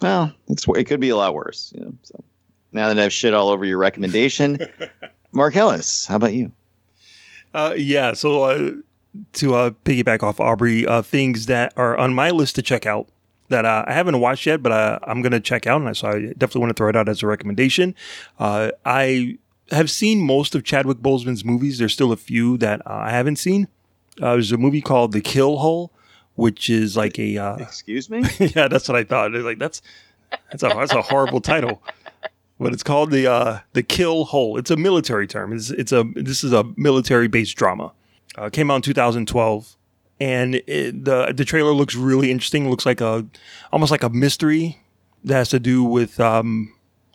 well, 0.00 0.32
it's 0.48 0.66
it 0.68 0.84
could 0.84 1.00
be 1.00 1.10
a 1.10 1.16
lot 1.16 1.34
worse. 1.34 1.72
You 1.74 1.84
know. 1.84 1.92
So 2.02 2.24
now 2.72 2.88
that 2.88 2.98
I've 2.98 3.12
shit 3.12 3.34
all 3.34 3.50
over 3.50 3.64
your 3.64 3.78
recommendation, 3.78 4.58
Marcellus, 5.32 6.06
how 6.06 6.16
about 6.16 6.32
you? 6.32 6.50
Uh, 7.52 7.74
yeah. 7.76 8.14
So 8.14 8.42
uh, 8.44 8.70
to 9.34 9.54
uh, 9.54 9.70
piggyback 9.84 10.22
off 10.22 10.40
Aubrey, 10.40 10.86
uh, 10.86 11.02
things 11.02 11.46
that 11.46 11.72
are 11.76 11.96
on 11.96 12.14
my 12.14 12.30
list 12.30 12.54
to 12.56 12.62
check 12.62 12.86
out 12.86 13.08
that 13.48 13.64
uh, 13.64 13.84
I 13.86 13.92
haven't 13.92 14.18
watched 14.20 14.46
yet, 14.46 14.62
but 14.62 14.72
uh, 14.72 14.98
I'm 15.04 15.22
going 15.22 15.32
to 15.32 15.40
check 15.40 15.66
out, 15.66 15.80
and 15.80 15.88
I- 15.88 15.92
so 15.92 16.08
I 16.08 16.20
definitely 16.38 16.60
want 16.62 16.70
to 16.70 16.74
throw 16.74 16.88
it 16.88 16.96
out 16.96 17.08
as 17.08 17.22
a 17.22 17.26
recommendation. 17.26 17.94
Uh, 18.38 18.70
I 18.84 19.38
have 19.70 19.90
seen 19.90 20.20
most 20.20 20.54
of 20.54 20.64
Chadwick 20.64 20.98
Boseman's 20.98 21.44
movies. 21.44 21.78
There's 21.78 21.92
still 21.92 22.12
a 22.12 22.16
few 22.16 22.56
that 22.58 22.80
uh, 22.86 22.90
I 22.92 23.10
haven't 23.10 23.36
seen. 23.36 23.68
Uh, 24.20 24.32
there's 24.32 24.50
a 24.52 24.56
movie 24.58 24.80
called 24.80 25.12
The 25.12 25.20
Kill 25.20 25.58
Hole, 25.58 25.92
which 26.34 26.68
is 26.70 26.96
like 26.96 27.18
a 27.18 27.36
uh, 27.38 27.56
excuse 27.56 28.08
me. 28.10 28.22
yeah, 28.38 28.68
that's 28.68 28.88
what 28.88 28.96
I 28.96 29.04
thought. 29.04 29.34
It's 29.34 29.44
like 29.44 29.58
that's 29.58 29.80
that's 30.50 30.62
a 30.62 30.68
that's 30.68 30.92
a 30.92 31.02
horrible 31.02 31.40
title. 31.40 31.82
But 32.58 32.72
it's 32.72 32.82
called 32.82 33.10
the 33.10 33.26
uh, 33.30 33.58
the 33.74 33.82
Kill 33.82 34.24
Hole. 34.24 34.56
It's 34.56 34.70
a 34.70 34.76
military 34.76 35.26
term. 35.26 35.52
It's 35.52 35.70
it's 35.70 35.92
a 35.92 36.04
this 36.14 36.42
is 36.42 36.52
a 36.52 36.64
military 36.76 37.28
based 37.28 37.56
drama. 37.56 37.92
Uh, 38.36 38.50
came 38.50 38.70
out 38.70 38.76
in 38.76 38.82
2012, 38.82 39.76
and 40.20 40.56
it, 40.66 41.04
the 41.04 41.32
the 41.34 41.44
trailer 41.44 41.72
looks 41.72 41.94
really 41.94 42.30
interesting. 42.30 42.66
It 42.66 42.70
looks 42.70 42.86
like 42.86 43.00
a 43.00 43.26
almost 43.72 43.90
like 43.90 44.02
a 44.02 44.10
mystery 44.10 44.78
that 45.24 45.34
has 45.34 45.48
to 45.50 45.58
do 45.58 45.82
with 45.82 46.20
um, 46.20 46.74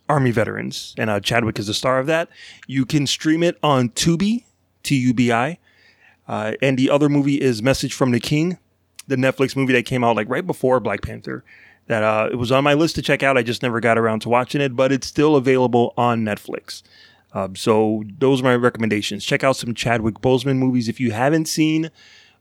army 0.10 0.32
veterans, 0.32 0.96
and 0.98 1.10
uh, 1.10 1.20
Chadwick 1.20 1.60
is 1.60 1.68
the 1.68 1.74
star 1.74 2.00
of 2.00 2.08
that. 2.08 2.30
You 2.68 2.86
can 2.86 3.08
stream 3.08 3.44
it 3.44 3.58
on 3.62 3.90
Tubi, 3.90 4.46
T 4.84 4.96
U 4.96 5.14
B 5.14 5.32
I, 5.32 5.60
uh, 6.28 6.54
and 6.62 6.78
the 6.78 6.90
other 6.90 7.10
movie 7.10 7.40
is 7.40 7.62
Message 7.62 7.94
from 7.94 8.12
the 8.12 8.20
King, 8.20 8.58
the 9.08 9.16
Netflix 9.16 9.56
movie 9.56 9.74
that 9.74 9.84
came 9.86 10.04
out 10.04 10.16
like 10.16 10.30
right 10.30 10.46
before 10.46 10.80
Black 10.80 11.02
Panther. 11.02 11.44
That 11.88 12.04
uh, 12.04 12.30
it 12.32 12.36
was 12.36 12.52
on 12.52 12.64
my 12.64 12.74
list 12.74 12.96
to 12.96 13.02
check 13.02 13.22
out. 13.22 13.38
I 13.38 13.44
just 13.44 13.64
never 13.64 13.80
got 13.80 13.98
around 13.98 14.22
to 14.22 14.30
watching 14.30 14.62
it, 14.62 14.76
but 14.76 14.92
it's 14.92 15.08
still 15.08 15.36
available 15.36 15.94
on 15.98 16.24
Netflix. 16.24 16.84
Um, 17.34 17.56
so 17.56 18.04
those 18.20 18.42
are 18.42 18.44
my 18.44 18.56
recommendations. 18.56 19.24
Check 19.24 19.44
out 19.44 19.56
some 19.56 19.74
Chadwick 19.74 20.16
Boseman 20.16 20.58
movies 20.58 20.90
if 20.90 21.00
you 21.00 21.12
haven't 21.12 21.46
seen 21.46 21.90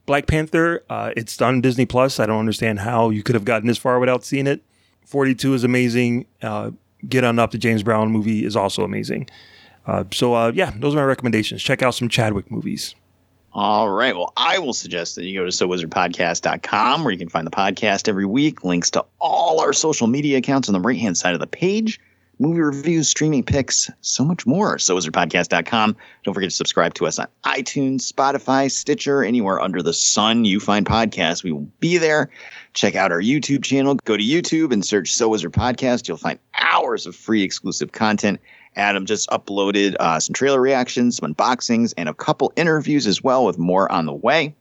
Black 0.05 0.27
Panther. 0.27 0.83
Uh, 0.89 1.11
it's 1.15 1.41
on 1.41 1.61
Disney 1.61 1.85
Plus. 1.85 2.19
I 2.19 2.25
don't 2.25 2.39
understand 2.39 2.79
how 2.79 3.09
you 3.09 3.23
could 3.23 3.35
have 3.35 3.45
gotten 3.45 3.67
this 3.67 3.77
far 3.77 3.99
without 3.99 4.23
seeing 4.25 4.47
it. 4.47 4.61
Forty 5.05 5.33
Two 5.33 5.53
is 5.53 5.63
amazing. 5.63 6.25
Uh, 6.41 6.71
Get 7.07 7.23
on 7.23 7.39
up 7.39 7.51
the 7.51 7.57
James 7.57 7.83
Brown 7.83 8.11
movie 8.11 8.45
is 8.45 8.55
also 8.55 8.83
amazing. 8.83 9.27
Uh, 9.87 10.03
so 10.11 10.35
uh, 10.35 10.51
yeah, 10.53 10.71
those 10.75 10.93
are 10.93 10.97
my 10.97 11.03
recommendations. 11.03 11.63
Check 11.63 11.81
out 11.81 11.95
some 11.95 12.09
Chadwick 12.09 12.51
movies. 12.51 12.93
All 13.53 13.89
right. 13.89 14.15
Well, 14.15 14.31
I 14.37 14.59
will 14.59 14.73
suggest 14.73 15.15
that 15.15 15.25
you 15.25 15.37
go 15.37 15.43
to 15.43 15.51
SoWizardPodcast.com 15.51 17.03
where 17.03 17.11
you 17.11 17.17
can 17.17 17.27
find 17.27 17.45
the 17.45 17.51
podcast 17.51 18.07
every 18.07 18.25
week, 18.25 18.63
links 18.63 18.91
to 18.91 19.03
all 19.19 19.59
our 19.59 19.73
social 19.73 20.07
media 20.07 20.37
accounts 20.37 20.69
on 20.69 20.73
the 20.73 20.79
right 20.79 20.97
hand 20.97 21.17
side 21.17 21.33
of 21.33 21.39
the 21.39 21.47
page, 21.47 21.99
movie 22.41 22.59
reviews, 22.59 23.07
streaming 23.07 23.43
picks, 23.43 23.89
so 24.01 24.25
much 24.25 24.47
more. 24.47 24.77
SoWizardPodcast.com. 24.77 25.95
Don't 26.23 26.33
forget 26.33 26.49
to 26.49 26.55
subscribe 26.55 26.95
to 26.95 27.05
us 27.05 27.19
on 27.19 27.27
iTunes, 27.43 28.11
Spotify, 28.11 28.69
Stitcher, 28.69 29.23
anywhere 29.23 29.61
under 29.61 29.83
the 29.83 29.93
sun 29.93 30.43
you 30.43 30.59
find 30.59 30.85
podcasts. 30.85 31.43
We 31.43 31.51
will 31.51 31.69
be 31.79 31.97
there. 31.99 32.31
Check 32.73 32.95
out 32.95 33.11
our 33.11 33.21
YouTube 33.21 33.63
channel. 33.63 33.95
Go 34.05 34.17
to 34.17 34.23
YouTube 34.23 34.73
and 34.73 34.83
search 34.83 35.13
So 35.13 35.27
Is 35.27 35.43
Wizard 35.43 35.53
Podcast. 35.53 36.07
You'll 36.07 36.17
find 36.17 36.39
hours 36.55 37.05
of 37.05 37.15
free 37.15 37.43
exclusive 37.43 37.91
content. 37.91 38.41
Adam 38.75 39.05
just 39.05 39.29
uploaded 39.29 39.95
uh, 39.99 40.19
some 40.19 40.33
trailer 40.33 40.61
reactions, 40.61 41.17
some 41.17 41.33
unboxings, 41.33 41.93
and 41.95 42.09
a 42.09 42.13
couple 42.13 42.51
interviews 42.55 43.05
as 43.05 43.23
well, 43.23 43.45
with 43.45 43.57
more 43.57 43.91
on 43.91 44.05
the 44.05 44.13
way. 44.13 44.55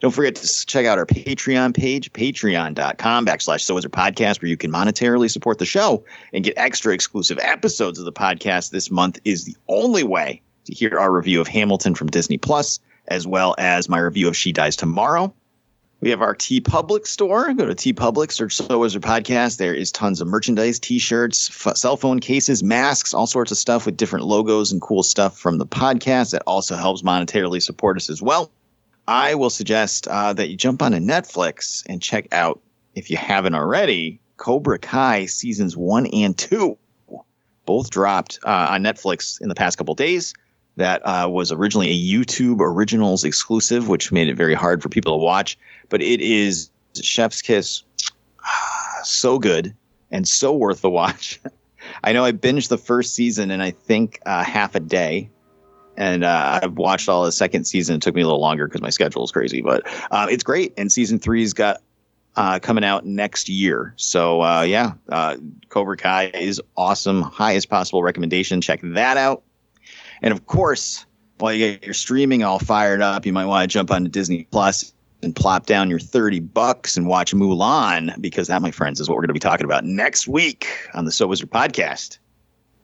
Don't 0.00 0.12
forget 0.12 0.36
to 0.36 0.66
check 0.66 0.86
out 0.86 0.98
our 0.98 1.06
Patreon 1.06 1.74
page, 1.74 2.12
patreon.com 2.12 3.26
backslash 3.26 3.62
So 3.62 3.74
Wizard 3.74 3.90
Podcast, 3.90 4.40
where 4.40 4.48
you 4.48 4.56
can 4.56 4.70
monetarily 4.70 5.28
support 5.28 5.58
the 5.58 5.64
show 5.64 6.04
and 6.32 6.44
get 6.44 6.54
extra 6.56 6.94
exclusive 6.94 7.38
episodes 7.42 7.98
of 7.98 8.04
the 8.04 8.12
podcast. 8.12 8.70
This 8.70 8.92
month 8.92 9.18
is 9.24 9.44
the 9.44 9.56
only 9.66 10.04
way 10.04 10.40
to 10.66 10.74
hear 10.74 10.98
our 10.98 11.10
review 11.10 11.40
of 11.40 11.48
Hamilton 11.48 11.96
from 11.96 12.08
Disney 12.08 12.38
Plus, 12.38 12.78
as 13.08 13.26
well 13.26 13.56
as 13.58 13.88
my 13.88 13.98
review 13.98 14.28
of 14.28 14.36
She 14.36 14.52
Dies 14.52 14.76
Tomorrow. 14.76 15.34
We 16.00 16.10
have 16.10 16.22
our 16.22 16.36
TeePublic 16.36 17.04
store. 17.04 17.52
Go 17.54 17.66
to 17.66 17.74
TeePublic, 17.74 18.30
search 18.30 18.54
So 18.54 18.78
Wizard 18.78 19.02
Podcast. 19.02 19.56
There 19.56 19.74
is 19.74 19.90
tons 19.90 20.20
of 20.20 20.28
merchandise, 20.28 20.78
t 20.78 21.00
shirts, 21.00 21.50
f- 21.66 21.76
cell 21.76 21.96
phone 21.96 22.20
cases, 22.20 22.62
masks, 22.62 23.12
all 23.12 23.26
sorts 23.26 23.50
of 23.50 23.58
stuff 23.58 23.84
with 23.84 23.96
different 23.96 24.26
logos 24.26 24.70
and 24.70 24.80
cool 24.80 25.02
stuff 25.02 25.36
from 25.36 25.58
the 25.58 25.66
podcast 25.66 26.30
that 26.30 26.42
also 26.46 26.76
helps 26.76 27.02
monetarily 27.02 27.60
support 27.60 27.96
us 27.96 28.08
as 28.08 28.22
well. 28.22 28.52
I 29.08 29.34
will 29.36 29.48
suggest 29.48 30.06
uh, 30.06 30.34
that 30.34 30.50
you 30.50 30.56
jump 30.56 30.82
onto 30.82 30.98
Netflix 30.98 31.82
and 31.86 32.02
check 32.02 32.28
out, 32.30 32.60
if 32.94 33.10
you 33.10 33.16
haven't 33.16 33.54
already, 33.54 34.20
Cobra 34.36 34.78
Kai 34.78 35.24
seasons 35.24 35.78
one 35.78 36.06
and 36.08 36.36
two. 36.36 36.76
Both 37.64 37.88
dropped 37.88 38.38
uh, 38.44 38.68
on 38.70 38.82
Netflix 38.82 39.40
in 39.40 39.48
the 39.48 39.54
past 39.54 39.78
couple 39.78 39.94
days. 39.94 40.34
That 40.76 41.00
uh, 41.06 41.26
was 41.28 41.50
originally 41.50 41.88
a 41.88 41.94
YouTube 41.94 42.60
Originals 42.60 43.24
exclusive, 43.24 43.88
which 43.88 44.12
made 44.12 44.28
it 44.28 44.36
very 44.36 44.54
hard 44.54 44.82
for 44.82 44.90
people 44.90 45.18
to 45.18 45.24
watch. 45.24 45.58
But 45.88 46.02
it 46.02 46.20
is 46.20 46.70
Chef's 46.94 47.40
Kiss, 47.40 47.82
so 49.04 49.38
good 49.38 49.74
and 50.10 50.28
so 50.28 50.54
worth 50.54 50.82
the 50.82 50.90
watch. 50.90 51.40
I 52.04 52.12
know 52.12 52.24
I 52.24 52.32
binged 52.32 52.68
the 52.68 52.78
first 52.78 53.14
season 53.14 53.50
in 53.50 53.62
I 53.62 53.70
think 53.70 54.20
uh, 54.26 54.44
half 54.44 54.74
a 54.74 54.80
day, 54.80 55.30
and 55.98 56.22
uh, 56.22 56.60
I've 56.62 56.78
watched 56.78 57.08
all 57.08 57.24
the 57.24 57.32
second 57.32 57.64
season. 57.64 57.96
It 57.96 58.02
took 58.02 58.14
me 58.14 58.22
a 58.22 58.24
little 58.24 58.40
longer 58.40 58.66
because 58.66 58.80
my 58.80 58.88
schedule 58.88 59.24
is 59.24 59.32
crazy, 59.32 59.60
but 59.60 59.82
uh, 60.12 60.28
it's 60.30 60.44
great. 60.44 60.72
And 60.78 60.90
season 60.90 61.18
three's 61.18 61.52
got 61.52 61.82
uh, 62.36 62.60
coming 62.60 62.84
out 62.84 63.04
next 63.04 63.48
year. 63.48 63.94
So 63.96 64.40
uh, 64.40 64.62
yeah, 64.62 64.92
uh, 65.08 65.36
Cobra 65.70 65.96
Kai 65.96 66.30
is 66.34 66.62
awesome. 66.76 67.22
Highest 67.22 67.68
possible 67.68 68.04
recommendation. 68.04 68.60
Check 68.60 68.80
that 68.84 69.16
out. 69.16 69.42
And 70.22 70.32
of 70.32 70.46
course, 70.46 71.04
while 71.38 71.52
you 71.52 71.72
get 71.72 71.84
your 71.84 71.94
streaming 71.94 72.44
all 72.44 72.60
fired 72.60 73.02
up, 73.02 73.26
you 73.26 73.32
might 73.32 73.46
want 73.46 73.68
to 73.68 73.72
jump 73.72 73.90
onto 73.90 74.08
Disney 74.08 74.46
Plus 74.52 74.94
and 75.24 75.34
plop 75.34 75.66
down 75.66 75.90
your 75.90 75.98
30 75.98 76.38
bucks 76.38 76.96
and 76.96 77.08
watch 77.08 77.34
Mulan 77.34 78.20
because 78.20 78.46
that, 78.46 78.62
my 78.62 78.70
friends, 78.70 79.00
is 79.00 79.08
what 79.08 79.16
we're 79.16 79.22
going 79.22 79.28
to 79.28 79.34
be 79.34 79.40
talking 79.40 79.64
about 79.64 79.84
next 79.84 80.28
week 80.28 80.68
on 80.94 81.06
the 81.06 81.12
So 81.12 81.26
Wizard 81.26 81.50
podcast. 81.50 82.18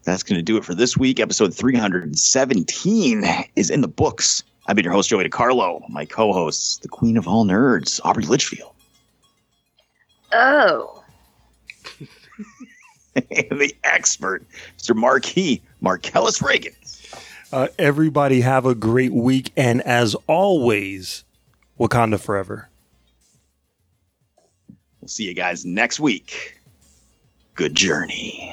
That's 0.05 0.23
going 0.23 0.39
to 0.39 0.43
do 0.43 0.57
it 0.57 0.65
for 0.65 0.75
this 0.75 0.97
week. 0.97 1.19
Episode 1.19 1.55
317 1.55 3.25
is 3.57 3.71
in 3.71 3.81
the 3.81 3.89
books. 3.89 4.43
I've 4.67 4.77
been 4.77 4.85
your 4.85 4.93
host, 4.93 5.11
Joey 5.11 5.29
DiCarlo. 5.29 5.89
My 5.89 6.05
co-hosts, 6.05 6.79
the 6.79 6.89
queen 6.89 7.17
of 7.17 7.27
all 7.27 7.45
nerds, 7.45 8.01
Aubrey 8.05 8.25
Litchfield. 8.25 8.73
Oh. 10.33 11.03
and 13.15 13.61
the 13.61 13.75
expert, 13.85 14.45
Mr. 14.79 14.95
Marquis 14.95 15.63
Marcellus 15.81 16.43
Reagan. 16.43 16.75
Uh, 17.53 17.69
everybody 17.79 18.41
have 18.41 18.67
a 18.67 18.75
great 18.75 19.13
week, 19.13 19.53
and 19.57 19.81
as 19.83 20.17
always, 20.27 21.25
Wakanda 21.79 22.19
forever. 22.19 22.69
We'll 25.01 25.09
see 25.09 25.25
you 25.25 25.35
guys 25.35 25.65
next 25.65 26.01
week. 26.01 26.59
Good 27.55 27.75
journey. 27.75 28.53